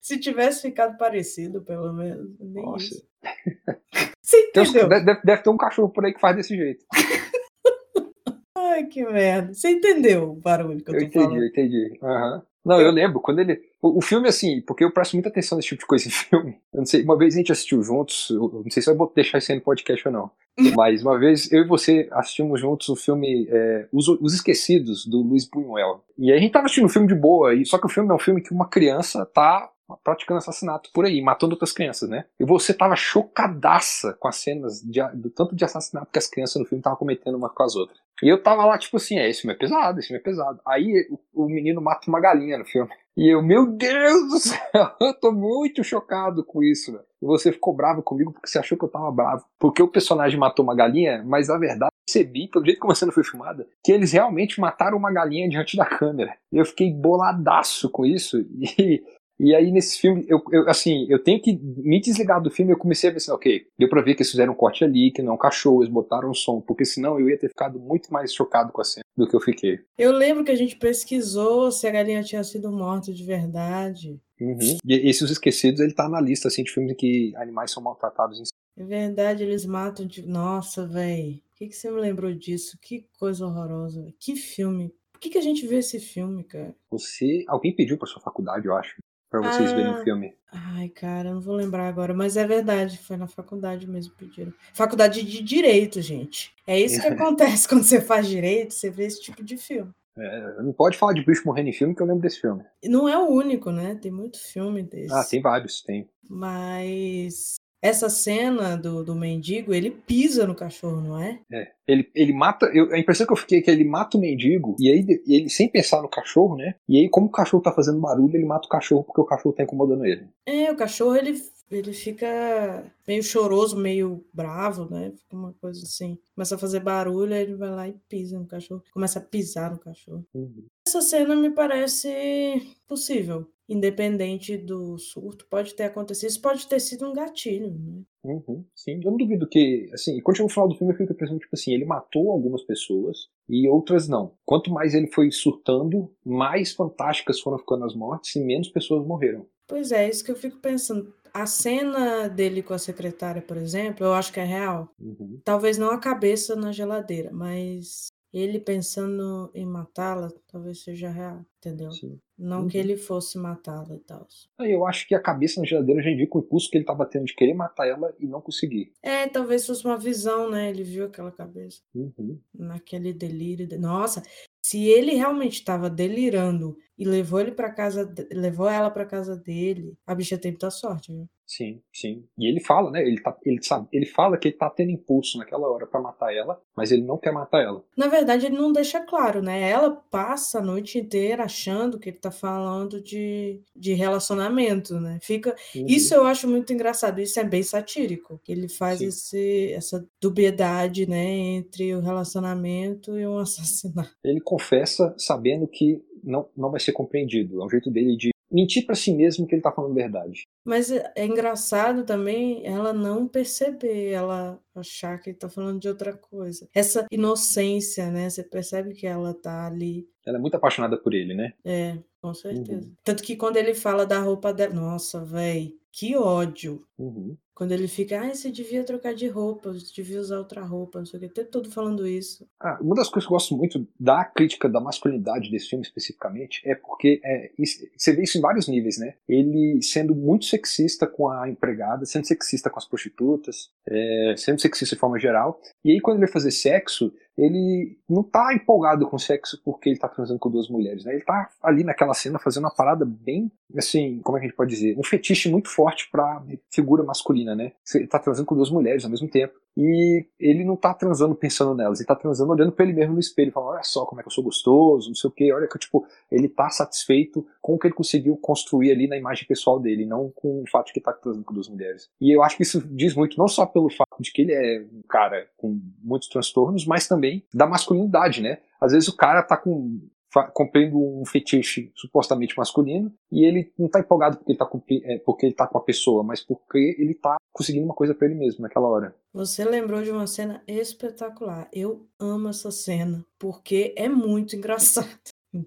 Se 0.00 0.18
tivesse 0.20 0.62
ficado 0.62 0.96
parecido, 0.96 1.62
pelo 1.62 1.92
menos. 1.92 2.38
Nem 2.38 2.64
Nossa. 2.64 2.84
Isso. 2.84 3.08
Você 4.22 4.40
entendeu? 4.40 4.88
Deve, 4.88 5.20
deve, 5.22 5.42
ter 5.42 5.50
um 5.50 5.56
cachorro 5.56 5.88
por 5.88 6.04
aí 6.04 6.12
que 6.12 6.20
faz 6.20 6.36
desse 6.36 6.56
jeito. 6.56 6.84
Ai, 8.56 8.86
que 8.86 9.04
merda. 9.04 9.54
Você 9.54 9.70
entendeu 9.70 10.30
o 10.30 10.34
barulho 10.34 10.82
que 10.82 10.90
eu, 10.90 10.94
eu 10.94 11.00
tô 11.00 11.06
entendi, 11.06 11.24
falando? 11.24 11.42
Eu 11.42 11.46
entendi, 11.46 11.76
entendi. 11.76 11.98
Uhum. 12.02 12.42
Não, 12.66 12.80
eu 12.80 12.90
lembro, 12.90 13.20
quando 13.20 13.38
ele. 13.38 13.60
O, 13.80 13.98
o, 13.98 14.02
filme, 14.02 14.28
assim, 14.28 14.60
porque 14.60 14.82
eu 14.82 14.90
presto 14.90 15.14
muita 15.14 15.28
atenção 15.28 15.54
nesse 15.54 15.68
tipo 15.68 15.82
de 15.82 15.86
coisa 15.86 16.08
em 16.08 16.10
filme. 16.10 16.56
Eu 16.74 16.78
não 16.78 16.84
sei, 16.84 17.04
uma 17.04 17.16
vez 17.16 17.34
a 17.34 17.38
gente 17.38 17.52
assistiu 17.52 17.80
juntos, 17.80 18.28
eu 18.28 18.60
não 18.64 18.70
sei 18.70 18.82
se 18.82 18.92
vai 18.92 19.08
deixar 19.14 19.38
isso 19.38 19.52
aí 19.52 19.58
no 19.58 19.62
podcast 19.64 20.08
ou 20.08 20.12
não. 20.12 20.30
Mas 20.74 21.00
uma 21.00 21.16
vez 21.16 21.52
eu 21.52 21.62
e 21.62 21.68
você 21.68 22.08
assistimos 22.10 22.60
juntos 22.60 22.88
o 22.88 22.96
filme 22.96 23.46
é, 23.48 23.86
Os, 23.92 24.08
Os, 24.08 24.34
Esquecidos, 24.34 25.06
do 25.06 25.22
Luiz 25.22 25.48
Buñuel. 25.48 26.02
E 26.18 26.32
aí 26.32 26.38
a 26.38 26.40
gente 26.40 26.50
tava 26.50 26.64
assistindo 26.64 26.86
um 26.86 26.88
filme 26.88 27.06
de 27.06 27.14
boa, 27.14 27.54
e, 27.54 27.64
só 27.64 27.78
que 27.78 27.86
o 27.86 27.90
filme 27.90 28.10
é 28.10 28.14
um 28.14 28.18
filme 28.18 28.42
que 28.42 28.52
uma 28.52 28.68
criança 28.68 29.24
tá 29.24 29.70
praticando 30.02 30.38
assassinato 30.38 30.90
por 30.92 31.04
aí, 31.04 31.20
matando 31.22 31.54
outras 31.54 31.72
crianças, 31.72 32.08
né? 32.08 32.24
E 32.38 32.44
você 32.44 32.74
tava 32.74 32.96
chocadaça 32.96 34.14
com 34.14 34.28
as 34.28 34.36
cenas 34.36 34.80
de, 34.80 35.00
do 35.14 35.30
tanto 35.30 35.54
de 35.54 35.64
assassinato 35.64 36.10
que 36.12 36.18
as 36.18 36.26
crianças 36.26 36.60
no 36.60 36.66
filme 36.66 36.80
estavam 36.80 36.98
cometendo 36.98 37.36
uma 37.36 37.48
com 37.48 37.62
as 37.62 37.76
outras. 37.76 37.98
E 38.22 38.28
eu 38.28 38.42
tava 38.42 38.64
lá, 38.64 38.78
tipo 38.78 38.96
assim, 38.96 39.18
é, 39.18 39.28
esse 39.28 39.42
filme 39.42 39.54
é 39.54 39.58
pesado, 39.58 39.98
esse 39.98 40.08
filme 40.08 40.20
é 40.20 40.24
pesado. 40.24 40.60
Aí 40.66 41.06
o, 41.10 41.44
o 41.44 41.46
menino 41.46 41.80
mata 41.80 42.08
uma 42.08 42.20
galinha 42.20 42.58
no 42.58 42.64
filme. 42.64 42.90
E 43.16 43.32
eu, 43.32 43.42
meu 43.42 43.66
Deus 43.66 44.28
do 44.28 44.38
céu, 44.38 44.58
eu 45.00 45.14
tô 45.14 45.32
muito 45.32 45.82
chocado 45.84 46.44
com 46.44 46.62
isso, 46.62 46.92
velho. 46.92 47.04
E 47.22 47.26
você 47.26 47.52
ficou 47.52 47.74
bravo 47.74 48.02
comigo 48.02 48.32
porque 48.32 48.48
você 48.48 48.58
achou 48.58 48.76
que 48.76 48.84
eu 48.84 48.90
tava 48.90 49.10
bravo. 49.10 49.44
Porque 49.58 49.82
o 49.82 49.88
personagem 49.88 50.38
matou 50.38 50.64
uma 50.64 50.74
galinha, 50.74 51.22
mas 51.24 51.48
a 51.48 51.58
verdade 51.58 51.90
percebi, 52.06 52.48
pelo 52.48 52.64
jeito 52.64 52.78
como 52.78 52.92
a 52.92 52.94
cena 52.94 53.10
foi 53.10 53.24
filmada, 53.24 53.66
que 53.82 53.90
eles 53.90 54.12
realmente 54.12 54.60
mataram 54.60 54.96
uma 54.96 55.12
galinha 55.12 55.48
diante 55.48 55.76
da 55.76 55.84
câmera. 55.84 56.36
Eu 56.52 56.64
fiquei 56.64 56.92
boladaço 56.92 57.90
com 57.90 58.04
isso. 58.04 58.38
E 58.78 59.02
e 59.38 59.54
aí, 59.54 59.70
nesse 59.70 59.98
filme, 59.98 60.24
eu, 60.28 60.42
eu, 60.50 60.68
assim, 60.68 61.06
eu 61.10 61.22
tenho 61.22 61.40
que 61.40 61.58
me 61.58 62.00
desligar 62.00 62.42
do 62.42 62.50
filme. 62.50 62.72
Eu 62.72 62.78
comecei 62.78 63.10
a 63.10 63.12
pensar, 63.12 63.34
ok, 63.34 63.66
deu 63.78 63.88
pra 63.88 64.00
ver 64.00 64.14
que 64.14 64.22
eles 64.22 64.30
fizeram 64.30 64.54
um 64.54 64.56
corte 64.56 64.82
ali, 64.82 65.10
que 65.10 65.22
não 65.22 65.32
é 65.32 65.34
um 65.34 65.38
cachorro, 65.38 65.82
eles 65.82 65.92
botaram 65.92 66.30
um 66.30 66.34
som, 66.34 66.60
porque 66.60 66.84
senão 66.84 67.20
eu 67.20 67.28
ia 67.28 67.38
ter 67.38 67.48
ficado 67.48 67.78
muito 67.78 68.12
mais 68.12 68.32
chocado 68.32 68.72
com 68.72 68.80
a 68.80 68.84
cena 68.84 69.04
do 69.16 69.28
que 69.28 69.36
eu 69.36 69.40
fiquei. 69.40 69.80
Eu 69.98 70.12
lembro 70.12 70.42
que 70.42 70.50
a 70.50 70.56
gente 70.56 70.76
pesquisou 70.76 71.70
se 71.70 71.86
a 71.86 71.90
galinha 71.90 72.22
tinha 72.22 72.42
sido 72.42 72.72
morta 72.72 73.12
de 73.12 73.24
verdade. 73.24 74.18
Uhum. 74.40 74.78
E 74.84 75.08
esses 75.08 75.30
Esquecidos, 75.30 75.80
ele 75.80 75.92
tá 75.92 76.08
na 76.08 76.20
lista, 76.20 76.48
assim, 76.48 76.62
de 76.62 76.70
filmes 76.70 76.92
em 76.92 76.96
que 76.96 77.32
animais 77.36 77.70
são 77.70 77.82
maltratados 77.82 78.40
em 78.40 78.82
É 78.82 78.84
verdade, 78.84 79.42
eles 79.42 79.66
matam 79.66 80.06
de. 80.06 80.26
Nossa, 80.26 80.86
velho. 80.86 81.34
Por 81.50 81.58
que, 81.58 81.68
que 81.68 81.76
você 81.76 81.90
me 81.90 82.00
lembrou 82.00 82.34
disso? 82.34 82.78
Que 82.80 83.06
coisa 83.18 83.46
horrorosa. 83.46 84.02
Véio. 84.02 84.14
Que 84.18 84.36
filme. 84.36 84.94
Por 85.12 85.20
que, 85.20 85.30
que 85.30 85.38
a 85.38 85.42
gente 85.42 85.66
vê 85.66 85.78
esse 85.78 85.98
filme, 85.98 86.44
cara? 86.44 86.74
Você. 86.90 87.44
Alguém 87.48 87.74
pediu 87.74 87.96
pra 87.96 88.06
sua 88.06 88.20
faculdade, 88.20 88.66
eu 88.66 88.76
acho 88.76 88.96
para 89.30 89.40
vocês 89.40 89.72
ah, 89.72 89.74
verem 89.74 89.94
o 89.94 90.04
filme. 90.04 90.34
Ai, 90.52 90.88
cara, 90.88 91.34
não 91.34 91.40
vou 91.40 91.54
lembrar 91.54 91.88
agora, 91.88 92.14
mas 92.14 92.36
é 92.36 92.46
verdade, 92.46 92.98
foi 92.98 93.16
na 93.16 93.26
faculdade 93.26 93.86
mesmo 93.88 94.14
pediram. 94.16 94.52
Faculdade 94.72 95.22
de 95.22 95.42
direito, 95.42 96.00
gente. 96.00 96.54
É 96.66 96.78
isso 96.78 97.00
que 97.00 97.06
acontece 97.08 97.68
quando 97.68 97.84
você 97.84 98.00
faz 98.00 98.26
direito, 98.26 98.74
você 98.74 98.90
vê 98.90 99.04
esse 99.06 99.20
tipo 99.20 99.42
de 99.42 99.56
filme. 99.56 99.92
É, 100.18 100.62
não 100.62 100.72
pode 100.72 100.96
falar 100.96 101.12
de 101.12 101.24
bicho 101.24 101.42
morrendo 101.44 101.68
em 101.68 101.74
filme 101.74 101.94
que 101.94 102.00
eu 102.00 102.06
lembro 102.06 102.22
desse 102.22 102.40
filme. 102.40 102.64
Não 102.84 103.06
é 103.06 103.18
o 103.18 103.28
único, 103.28 103.70
né? 103.70 103.98
Tem 104.00 104.10
muito 104.10 104.38
filme 104.38 104.82
desse. 104.82 105.12
Ah, 105.12 105.22
tem 105.22 105.42
vários, 105.42 105.82
tem. 105.82 106.08
Mas 106.28 107.55
essa 107.82 108.08
cena 108.08 108.76
do, 108.76 109.04
do 109.04 109.14
mendigo, 109.14 109.72
ele 109.72 109.90
pisa 109.90 110.46
no 110.46 110.54
cachorro, 110.54 111.00
não 111.00 111.20
é? 111.20 111.40
É. 111.52 111.68
Ele, 111.86 112.10
ele 112.14 112.32
mata. 112.32 112.66
Eu, 112.66 112.92
a 112.92 112.98
impressão 112.98 113.26
que 113.26 113.32
eu 113.32 113.36
fiquei 113.36 113.58
é 113.58 113.62
que 113.62 113.70
ele 113.70 113.84
mata 113.84 114.16
o 114.16 114.20
mendigo, 114.20 114.74
e 114.80 114.90
aí 114.90 115.22
ele, 115.26 115.48
sem 115.48 115.68
pensar 115.68 116.02
no 116.02 116.08
cachorro, 116.08 116.56
né? 116.56 116.74
E 116.88 116.98
aí, 116.98 117.08
como 117.08 117.26
o 117.26 117.30
cachorro 117.30 117.62
tá 117.62 117.72
fazendo 117.72 118.00
barulho, 118.00 118.34
ele 118.34 118.44
mata 118.44 118.66
o 118.66 118.70
cachorro 118.70 119.04
porque 119.04 119.20
o 119.20 119.26
cachorro 119.26 119.54
tá 119.54 119.62
incomodando 119.62 120.04
ele. 120.04 120.26
É, 120.44 120.70
o 120.70 120.76
cachorro 120.76 121.14
ele, 121.14 121.34
ele 121.70 121.92
fica 121.92 122.84
meio 123.06 123.22
choroso, 123.22 123.76
meio 123.76 124.24
bravo, 124.32 124.88
né? 124.90 125.12
Fica 125.16 125.36
uma 125.36 125.52
coisa 125.54 125.82
assim. 125.82 126.18
Começa 126.34 126.54
a 126.54 126.58
fazer 126.58 126.80
barulho, 126.80 127.34
aí 127.34 127.42
ele 127.42 127.54
vai 127.54 127.70
lá 127.70 127.88
e 127.88 127.94
pisa 128.08 128.38
no 128.38 128.46
cachorro. 128.46 128.82
Começa 128.92 129.18
a 129.18 129.22
pisar 129.22 129.70
no 129.70 129.78
cachorro. 129.78 130.24
Uhum. 130.34 130.64
Essa 130.86 131.00
cena 131.00 131.34
me 131.34 131.50
parece 131.50 132.74
possível 132.86 133.46
independente 133.68 134.56
do 134.56 134.96
surto, 134.98 135.46
pode 135.50 135.74
ter 135.74 135.84
acontecido. 135.84 136.30
Isso 136.30 136.40
pode 136.40 136.66
ter 136.66 136.80
sido 136.80 137.08
um 137.08 137.12
gatilho, 137.12 137.70
né? 137.70 138.02
Uhum, 138.24 138.64
sim, 138.74 139.00
eu 139.02 139.10
não 139.10 139.16
duvido 139.16 139.48
que, 139.48 139.88
assim, 139.92 140.20
quando 140.20 140.36
chegou 140.36 140.48
no 140.48 140.54
final 140.54 140.68
do 140.68 140.74
filme, 140.76 140.92
eu 140.92 140.96
fico 140.96 141.14
pensando, 141.14 141.38
tipo 141.38 141.54
assim, 141.54 141.72
ele 141.72 141.84
matou 141.84 142.30
algumas 142.30 142.62
pessoas 142.62 143.28
e 143.48 143.68
outras 143.68 144.08
não. 144.08 144.32
Quanto 144.44 144.70
mais 144.70 144.94
ele 144.94 145.06
foi 145.06 145.30
surtando, 145.30 146.10
mais 146.24 146.72
fantásticas 146.72 147.40
foram 147.40 147.58
ficando 147.58 147.84
as 147.84 147.94
mortes 147.94 148.34
e 148.34 148.40
menos 148.40 148.68
pessoas 148.68 149.06
morreram. 149.06 149.46
Pois 149.66 149.90
é, 149.90 150.08
isso 150.08 150.24
que 150.24 150.30
eu 150.30 150.36
fico 150.36 150.58
pensando. 150.58 151.12
A 151.36 151.44
cena 151.44 152.30
dele 152.30 152.62
com 152.62 152.72
a 152.72 152.78
secretária, 152.78 153.42
por 153.42 153.58
exemplo, 153.58 154.06
eu 154.06 154.14
acho 154.14 154.32
que 154.32 154.40
é 154.40 154.44
real. 154.44 154.88
Uhum. 154.98 155.38
Talvez 155.44 155.76
não 155.76 155.90
a 155.90 155.98
cabeça 155.98 156.56
na 156.56 156.72
geladeira, 156.72 157.30
mas 157.30 158.06
ele 158.32 158.58
pensando 158.58 159.50
em 159.54 159.66
matá-la, 159.66 160.32
talvez 160.50 160.82
seja 160.82 161.10
real, 161.10 161.44
entendeu? 161.66 161.90
Sim. 161.90 162.18
Não 162.38 162.62
uhum. 162.62 162.68
que 162.68 162.78
ele 162.78 162.96
fosse 162.96 163.38
matá-la 163.38 163.94
e 163.94 163.98
tal. 164.00 164.26
Eu 164.60 164.86
acho 164.86 165.06
que 165.08 165.14
a 165.14 165.20
cabeça 165.20 165.60
na 165.60 165.66
geladeira 165.66 166.02
já 166.02 166.10
indica 166.10 166.36
o 166.36 166.40
impulso 166.40 166.70
que 166.70 166.76
ele 166.76 166.84
estava 166.84 167.06
tendo 167.06 167.24
de 167.24 167.34
querer 167.34 167.54
matar 167.54 167.88
ela 167.88 168.14
e 168.20 168.26
não 168.26 168.40
conseguir. 168.40 168.92
É, 169.02 169.26
talvez 169.26 169.66
fosse 169.66 169.84
uma 169.84 169.98
visão, 169.98 170.50
né? 170.50 170.70
Ele 170.70 170.84
viu 170.84 171.06
aquela 171.06 171.32
cabeça. 171.32 171.80
Uhum. 171.94 172.38
Naquele 172.54 173.12
delírio. 173.12 173.66
De... 173.66 173.78
Nossa, 173.78 174.22
se 174.62 174.84
ele 174.88 175.14
realmente 175.14 175.54
estava 175.54 175.88
delirando 175.88 176.76
e 176.98 177.04
levou 177.04 177.40
ele 177.40 177.52
para 177.52 177.72
casa, 177.72 178.12
levou 178.32 178.68
ela 178.68 178.90
para 178.90 179.06
casa 179.06 179.36
dele, 179.36 179.96
a 180.06 180.14
bicha 180.14 180.38
tem 180.38 180.52
muita 180.52 180.70
sorte, 180.70 181.12
viu? 181.12 181.28
Sim, 181.46 181.80
sim. 181.92 182.26
E 182.36 182.48
ele 182.48 182.58
fala, 182.60 182.90
né? 182.90 183.00
Ele, 183.00 183.20
tá, 183.22 183.36
ele, 183.44 183.62
sabe, 183.62 183.86
ele 183.92 184.04
fala 184.04 184.36
que 184.36 184.48
ele 184.48 184.56
tá 184.56 184.68
tendo 184.68 184.90
impulso 184.90 185.38
naquela 185.38 185.68
hora 185.68 185.86
para 185.86 186.00
matar 186.00 186.34
ela, 186.34 186.60
mas 186.76 186.90
ele 186.90 187.02
não 187.02 187.16
quer 187.16 187.32
matar 187.32 187.62
ela. 187.62 187.84
Na 187.96 188.08
verdade, 188.08 188.46
ele 188.46 188.56
não 188.56 188.72
deixa 188.72 189.00
claro, 189.00 189.40
né? 189.40 189.70
Ela 189.70 189.90
passa 190.10 190.58
a 190.58 190.62
noite 190.62 190.98
inteira 190.98 191.44
achando 191.56 191.98
que 191.98 192.10
ele 192.10 192.18
tá 192.18 192.30
falando 192.30 193.00
de, 193.00 193.62
de 193.74 193.94
relacionamento, 193.94 195.00
né? 195.00 195.18
Fica. 195.22 195.56
Uhum. 195.74 195.86
Isso 195.88 196.14
eu 196.14 196.26
acho 196.26 196.46
muito 196.46 196.72
engraçado, 196.72 197.18
isso 197.20 197.40
é 197.40 197.44
bem 197.44 197.62
satírico. 197.62 198.38
Ele 198.46 198.68
faz 198.68 199.00
esse, 199.00 199.72
essa 199.72 200.06
dubiedade, 200.20 201.08
né, 201.08 201.24
entre 201.24 201.94
o 201.94 202.00
relacionamento 202.00 203.18
e 203.18 203.26
um 203.26 203.38
assassinato. 203.40 204.10
Ele 204.22 204.40
confessa 204.40 205.14
sabendo 205.16 205.66
que 205.66 206.02
não, 206.22 206.46
não 206.54 206.70
vai 206.70 206.80
ser 206.80 206.92
compreendido. 206.92 207.62
É 207.62 207.64
um 207.64 207.70
jeito 207.70 207.90
dele 207.90 208.16
de 208.16 208.30
mentir 208.50 208.86
para 208.86 208.94
si 208.94 209.12
mesmo 209.12 209.46
que 209.46 209.54
ele 209.54 209.62
tá 209.62 209.72
falando 209.72 209.94
verdade. 209.94 210.42
Mas 210.64 210.90
é, 210.90 211.12
é 211.16 211.24
engraçado 211.24 212.04
também 212.04 212.64
ela 212.64 212.92
não 212.92 213.26
perceber, 213.26 214.10
ela 214.10 214.60
achar 214.74 215.18
que 215.20 215.30
ele 215.30 215.38
tá 215.38 215.48
falando 215.48 215.80
de 215.80 215.88
outra 215.88 216.16
coisa. 216.16 216.68
Essa 216.74 217.06
inocência, 217.10 218.10
né? 218.10 218.28
Você 218.28 218.42
percebe 218.42 218.94
que 218.94 219.06
ela 219.06 219.34
tá 219.34 219.66
ali. 219.66 220.08
Ela 220.26 220.38
é 220.38 220.40
muito 220.40 220.56
apaixonada 220.56 220.96
por 220.96 221.14
ele, 221.14 221.34
né? 221.34 221.52
É, 221.64 221.96
com 222.20 222.34
certeza. 222.34 222.86
Uhum. 222.86 222.94
Tanto 223.04 223.22
que 223.22 223.36
quando 223.36 223.56
ele 223.56 223.74
fala 223.74 224.04
da 224.04 224.18
roupa 224.18 224.52
dela. 224.52 224.74
Nossa, 224.74 225.24
velho, 225.24 225.72
que 225.92 226.16
ódio. 226.16 226.84
Uhum. 226.98 227.36
Quando 227.54 227.72
ele 227.72 227.88
fica, 227.88 228.20
ah, 228.20 228.34
você 228.34 228.50
devia 228.50 228.84
trocar 228.84 229.14
de 229.14 229.26
roupa, 229.28 229.72
você 229.72 229.90
devia 229.94 230.20
usar 230.20 230.36
outra 230.36 230.60
roupa, 230.60 230.98
não 230.98 231.06
sei 231.06 231.18
o 231.18 231.22
que, 231.22 231.28
tempo 231.30 231.50
todo 231.50 231.70
falando 231.70 232.06
isso. 232.06 232.46
Ah, 232.60 232.78
uma 232.82 232.94
das 232.94 233.08
coisas 233.08 233.26
que 233.26 233.32
eu 233.32 233.36
gosto 233.36 233.56
muito 233.56 233.88
da 233.98 234.22
crítica 234.26 234.68
da 234.68 234.78
masculinidade 234.78 235.50
desse 235.50 235.70
filme 235.70 235.82
especificamente 235.82 236.60
é 236.66 236.74
porque 236.74 237.18
é, 237.24 237.50
você 237.96 238.12
vê 238.12 238.24
isso 238.24 238.36
em 238.36 238.42
vários 238.42 238.68
níveis, 238.68 238.98
né? 238.98 239.14
Ele 239.26 239.80
sendo 239.80 240.14
muito 240.14 240.44
sexista 240.44 241.06
com 241.06 241.30
a 241.30 241.48
empregada, 241.48 242.04
sendo 242.04 242.26
sexista 242.26 242.68
com 242.68 242.78
as 242.78 242.84
prostitutas, 242.84 243.70
é, 243.88 244.34
sendo 244.36 244.60
sexista 244.60 244.94
de 244.94 245.00
forma 245.00 245.18
geral, 245.18 245.58
e 245.82 245.92
aí 245.92 246.00
quando 246.00 246.18
ele 246.18 246.26
vai 246.26 246.32
fazer 246.34 246.50
sexo, 246.50 247.10
ele 247.36 247.98
não 248.08 248.22
tá 248.22 248.54
empolgado 248.54 249.06
com 249.08 249.18
sexo 249.18 249.60
porque 249.64 249.90
ele 249.90 249.98
tá 249.98 250.08
transando 250.08 250.38
com 250.38 250.50
duas 250.50 250.68
mulheres, 250.68 251.04
né? 251.04 251.14
Ele 251.14 251.24
tá 251.24 251.50
ali 251.62 251.84
naquela 251.84 252.14
cena 252.14 252.38
fazendo 252.38 252.64
uma 252.64 252.74
parada 252.74 253.04
bem, 253.04 253.50
assim, 253.76 254.20
como 254.22 254.36
é 254.36 254.40
que 254.40 254.46
a 254.46 254.48
gente 254.48 254.56
pode 254.56 254.70
dizer? 254.70 254.96
Um 254.98 255.04
fetiche 255.04 255.50
muito 255.50 255.68
forte 255.68 256.08
pra 256.10 256.44
figura 256.72 257.02
masculina, 257.02 257.54
né? 257.54 257.72
Ele 257.94 258.06
tá 258.06 258.18
transando 258.18 258.46
com 258.46 258.54
duas 258.54 258.70
mulheres 258.70 259.04
ao 259.04 259.10
mesmo 259.10 259.28
tempo. 259.28 259.54
E 259.76 260.24
ele 260.40 260.64
não 260.64 260.74
tá 260.74 260.94
transando 260.94 261.34
pensando 261.34 261.74
nelas, 261.74 262.00
ele 262.00 262.06
tá 262.06 262.14
transando 262.14 262.50
olhando 262.50 262.72
pra 262.72 262.82
ele 262.82 262.94
mesmo 262.94 263.12
no 263.12 263.20
espelho, 263.20 263.52
falando, 263.52 263.74
olha 263.74 263.82
só 263.82 264.06
como 264.06 264.20
é 264.20 264.24
que 264.24 264.28
eu 264.28 264.32
sou 264.32 264.42
gostoso, 264.42 265.08
não 265.08 265.14
sei 265.14 265.28
o 265.28 265.32
que, 265.32 265.52
olha 265.52 265.68
que, 265.68 265.78
tipo, 265.78 266.06
ele 266.30 266.48
tá 266.48 266.70
satisfeito 266.70 267.46
com 267.60 267.74
o 267.74 267.78
que 267.78 267.86
ele 267.86 267.94
conseguiu 267.94 268.38
construir 268.38 268.90
ali 268.90 269.06
na 269.06 269.18
imagem 269.18 269.46
pessoal 269.46 269.78
dele, 269.78 270.06
não 270.06 270.32
com 270.34 270.62
o 270.62 270.70
fato 270.70 270.86
de 270.86 270.94
que 270.94 271.00
tá 271.00 271.12
transando 271.12 271.44
com 271.44 271.52
duas 271.52 271.68
mulheres. 271.68 272.08
E 272.18 272.34
eu 272.34 272.42
acho 272.42 272.56
que 272.56 272.62
isso 272.62 272.80
diz 272.88 273.14
muito, 273.14 273.36
não 273.36 273.48
só 273.48 273.66
pelo 273.66 273.90
fato 273.90 274.16
de 274.18 274.32
que 274.32 274.42
ele 274.42 274.54
é 274.54 274.82
um 274.90 275.02
cara 275.06 275.46
com 275.58 275.78
muitos 276.02 276.28
transtornos, 276.28 276.86
mas 276.86 277.06
também 277.06 277.44
da 277.52 277.66
masculinidade, 277.66 278.40
né? 278.40 278.60
Às 278.80 278.92
vezes 278.92 279.08
o 279.08 279.16
cara 279.16 279.42
tá 279.42 279.58
com 279.58 280.00
cumprindo 280.44 280.98
um 280.98 281.24
fetiche 281.24 281.90
supostamente 281.94 282.56
masculino 282.56 283.12
e 283.30 283.44
ele 283.44 283.72
não 283.78 283.88
tá 283.88 284.00
empolgado 284.00 284.38
porque 284.38 284.52
ele 284.52 284.58
tá, 284.58 284.70
é, 285.04 285.18
porque 285.18 285.46
ele 285.46 285.54
tá 285.54 285.66
com 285.66 285.78
a 285.78 285.82
pessoa, 285.82 286.22
mas 286.22 286.42
porque 286.42 286.96
ele 286.98 287.14
tá 287.14 287.36
conseguindo 287.52 287.84
uma 287.84 287.94
coisa 287.94 288.14
para 288.14 288.26
ele 288.26 288.36
mesmo 288.36 288.62
naquela 288.62 288.88
hora. 288.88 289.14
Você 289.32 289.64
lembrou 289.64 290.02
de 290.02 290.10
uma 290.10 290.26
cena 290.26 290.62
espetacular. 290.66 291.68
Eu 291.72 292.06
amo 292.18 292.48
essa 292.48 292.70
cena 292.70 293.24
porque 293.38 293.94
é 293.96 294.08
muito 294.08 294.54
engraçado. 294.56 295.08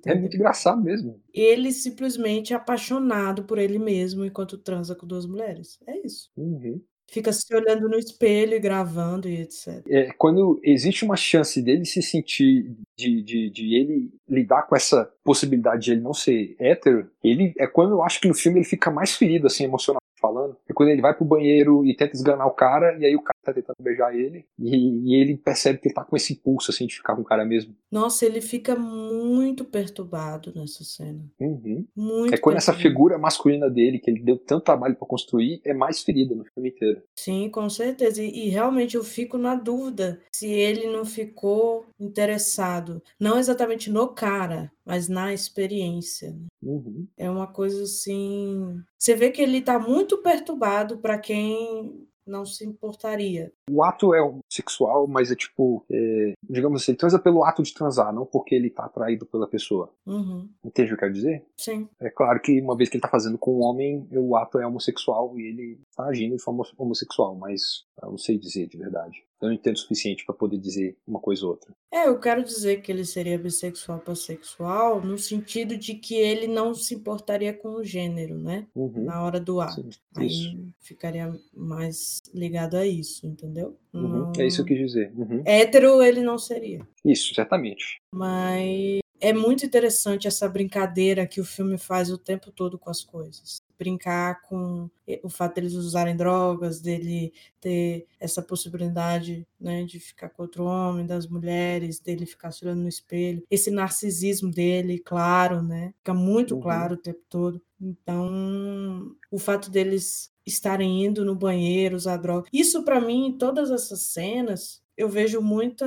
É 0.05 0.13
muito 0.13 0.35
engraçado 0.35 0.81
mesmo. 0.83 1.19
Ele 1.33 1.71
simplesmente 1.71 2.53
é 2.53 2.55
apaixonado 2.55 3.43
por 3.43 3.57
ele 3.57 3.79
mesmo 3.79 4.23
enquanto 4.23 4.57
transa 4.57 4.95
com 4.95 5.07
duas 5.07 5.25
mulheres. 5.25 5.79
É 5.87 5.97
isso. 6.05 6.29
Uhum. 6.37 6.79
Fica 7.11 7.31
se 7.33 7.53
olhando 7.55 7.89
no 7.89 7.97
espelho 7.97 8.53
e 8.53 8.59
gravando 8.59 9.27
e 9.27 9.41
etc. 9.41 9.83
É, 9.87 10.11
quando 10.17 10.59
existe 10.63 11.03
uma 11.03 11.15
chance 11.15 11.61
dele 11.61 11.85
se 11.85 12.01
sentir, 12.01 12.75
de, 12.97 13.21
de, 13.21 13.49
de 13.49 13.75
ele 13.75 14.11
lidar 14.27 14.63
com 14.63 14.75
essa 14.75 15.11
possibilidade 15.23 15.85
de 15.85 15.91
ele 15.91 16.01
não 16.01 16.13
ser 16.13 16.55
hétero, 16.59 17.09
ele 17.23 17.53
é 17.57 17.67
quando 17.67 17.91
eu 17.91 18.03
acho 18.03 18.21
que 18.21 18.27
no 18.27 18.33
filme 18.33 18.59
ele 18.59 18.65
fica 18.65 18.91
mais 18.91 19.15
ferido, 19.15 19.47
assim, 19.47 19.63
emocionalmente 19.63 19.99
falando. 20.19 20.55
Quando 20.79 20.91
ele 20.91 21.01
vai 21.01 21.13
pro 21.13 21.25
banheiro 21.25 21.85
e 21.85 21.93
tenta 21.93 22.15
esganar 22.15 22.47
o 22.47 22.51
cara, 22.51 22.97
e 22.97 23.05
aí 23.05 23.13
o 23.13 23.21
cara 23.21 23.37
tá 23.43 23.53
tentando 23.53 23.75
beijar 23.81 24.15
ele, 24.15 24.45
e, 24.57 25.11
e, 25.11 25.13
ele 25.13 25.35
percebe 25.35 25.77
que 25.77 25.89
ele 25.89 25.93
tá 25.93 26.05
com 26.05 26.15
esse 26.15 26.31
impulso, 26.31 26.71
assim, 26.71 26.87
de 26.87 26.95
ficar 26.95 27.17
com 27.17 27.21
o 27.21 27.25
cara 27.25 27.43
mesmo. 27.43 27.75
Nossa, 27.91 28.25
ele 28.25 28.39
fica 28.39 28.77
muito 28.77 29.65
perturbado 29.65 30.53
nessa 30.55 30.85
cena. 30.85 31.19
Uhum. 31.37 31.85
Muito 31.93 32.33
É 32.33 32.37
quando 32.37 32.55
essa 32.55 32.71
figura 32.71 33.17
masculina 33.17 33.69
dele, 33.69 33.99
que 33.99 34.09
ele 34.09 34.23
deu 34.23 34.37
tanto 34.37 34.63
trabalho 34.63 34.95
para 34.95 35.05
construir, 35.05 35.59
é 35.65 35.73
mais 35.73 36.01
ferida 36.01 36.33
no 36.33 36.45
filme 36.45 36.69
inteiro. 36.69 37.01
Sim, 37.13 37.49
com 37.49 37.69
certeza. 37.69 38.23
E, 38.23 38.45
e 38.45 38.49
realmente 38.49 38.95
eu 38.95 39.03
fico 39.03 39.37
na 39.37 39.55
dúvida 39.55 40.21
se 40.31 40.47
ele 40.47 40.87
não 40.87 41.03
ficou 41.03 41.87
interessado, 41.99 43.01
não 43.19 43.37
exatamente 43.37 43.91
no 43.91 44.07
cara, 44.07 44.71
mas 44.85 45.09
na 45.09 45.33
experiência. 45.33 46.31
Né? 46.31 46.47
Uhum. 46.63 47.05
É 47.17 47.29
uma 47.29 47.47
coisa 47.47 47.83
assim. 47.83 48.81
Você 48.97 49.15
vê 49.15 49.29
que 49.29 49.41
ele 49.41 49.61
tá 49.61 49.77
muito 49.77 50.17
perturbado 50.19 50.68
para 50.97 51.17
quem 51.17 52.07
não 52.29 52.45
se 52.45 52.63
importaria. 52.63 53.51
O 53.69 53.83
ato 53.83 54.13
é 54.13 54.19
sexual, 54.49 55.07
mas 55.07 55.31
é 55.31 55.35
tipo, 55.35 55.83
é, 55.91 56.33
digamos 56.47 56.81
assim, 56.81 56.91
ele 56.91 56.99
transa 56.99 57.19
pelo 57.19 57.43
ato 57.43 57.63
de 57.63 57.73
transar, 57.73 58.13
não 58.13 58.25
porque 58.25 58.55
ele 58.55 58.69
tá 58.69 58.85
atraído 58.85 59.25
pela 59.25 59.47
pessoa. 59.47 59.91
Uhum. 60.05 60.47
Entende 60.63 60.87
o 60.87 60.89
que 60.89 60.93
eu 60.93 60.99
quero 60.99 61.13
dizer? 61.13 61.45
Sim. 61.57 61.89
É 61.99 62.09
claro 62.09 62.39
que 62.39 62.61
uma 62.61 62.77
vez 62.77 62.89
que 62.89 62.97
ele 62.97 63.01
tá 63.01 63.09
fazendo 63.09 63.37
com 63.37 63.57
um 63.57 63.63
homem, 63.63 64.07
o 64.11 64.35
ato 64.35 64.59
é 64.59 64.67
homossexual 64.67 65.37
e 65.39 65.47
ele 65.47 65.81
tá 65.95 66.05
agindo 66.05 66.35
de 66.35 66.43
forma 66.43 66.63
homossexual, 66.77 67.35
mas 67.35 67.85
eu 68.03 68.11
não 68.11 68.17
sei 68.17 68.37
dizer 68.37 68.67
de 68.67 68.77
verdade. 68.77 69.23
Eu 69.41 69.47
não 69.47 69.55
entendo 69.55 69.75
o 69.75 69.79
suficiente 69.79 70.25
para 70.25 70.35
poder 70.35 70.57
dizer 70.57 70.97
uma 71.07 71.19
coisa 71.19 71.45
ou 71.45 71.51
outra. 71.51 71.73
É, 71.91 72.07
eu 72.07 72.19
quero 72.19 72.43
dizer 72.43 72.81
que 72.81 72.91
ele 72.91 73.05
seria 73.05 73.37
bissexual 73.37 73.99
pansexual 73.99 75.01
no 75.01 75.17
sentido 75.17 75.77
de 75.77 75.95
que 75.95 76.15
ele 76.15 76.47
não 76.47 76.73
se 76.75 76.93
importaria 76.93 77.53
com 77.53 77.69
o 77.69 77.83
gênero, 77.83 78.37
né? 78.37 78.67
Uhum. 78.75 79.05
Na 79.05 79.23
hora 79.23 79.39
do 79.39 79.61
ato. 79.61 79.81
Sim, 79.81 79.89
Aí 80.17 80.27
isso. 80.27 80.67
ficaria 80.79 81.33
mais 81.53 82.19
ligado 82.33 82.75
a 82.75 82.85
isso, 82.85 83.25
entendeu? 83.25 83.77
Uhum. 83.93 84.31
É 84.37 84.45
isso 84.45 84.63
que 84.65 84.73
eu 84.73 84.77
quis 84.77 84.87
dizer. 84.87 85.13
Uhum. 85.15 85.41
Hétero 85.45 86.01
ele 86.03 86.21
não 86.21 86.37
seria. 86.37 86.85
Isso, 87.05 87.33
certamente. 87.33 88.01
Mas 88.13 88.99
é 89.21 89.33
muito 89.33 89.65
interessante 89.65 90.27
essa 90.27 90.47
brincadeira 90.49 91.27
que 91.27 91.41
o 91.41 91.45
filme 91.45 91.77
faz 91.77 92.09
o 92.11 92.17
tempo 92.17 92.51
todo 92.51 92.77
com 92.79 92.89
as 92.89 93.03
coisas. 93.03 93.61
Brincar 93.77 94.41
com 94.41 94.89
o 95.23 95.29
fato 95.29 95.55
deles 95.55 95.73
usarem 95.73 96.15
drogas, 96.15 96.81
dele 96.81 97.33
ter 97.61 98.05
essa 98.19 98.41
possibilidade 98.41 99.47
né, 99.59 99.83
de 99.85 99.99
ficar 99.99 100.29
com 100.29 100.41
outro 100.43 100.65
homem, 100.65 101.05
das 101.05 101.27
mulheres, 101.27 101.99
dele 101.99 102.25
ficar 102.25 102.51
se 102.51 102.65
olhando 102.65 102.81
no 102.81 102.89
espelho. 102.89 103.43
Esse 103.49 103.71
narcisismo 103.71 104.51
dele, 104.51 104.99
claro, 104.99 105.61
né? 105.61 105.93
Fica 105.99 106.13
muito 106.13 106.55
Uhum. 106.55 106.61
claro 106.61 106.93
o 106.95 106.97
tempo 106.97 107.21
todo. 107.29 107.61
Então, 107.81 109.15
o 109.31 109.37
fato 109.39 109.69
deles 109.69 110.31
estarem 110.45 111.05
indo 111.05 111.23
no 111.23 111.35
banheiro, 111.35 111.95
usar 111.95 112.17
droga. 112.17 112.49
Isso, 112.51 112.83
para 112.83 112.99
mim, 112.99 113.35
todas 113.39 113.71
essas 113.71 114.01
cenas, 114.01 114.81
eu 114.99 115.07
vejo 115.07 115.41
muita 115.41 115.85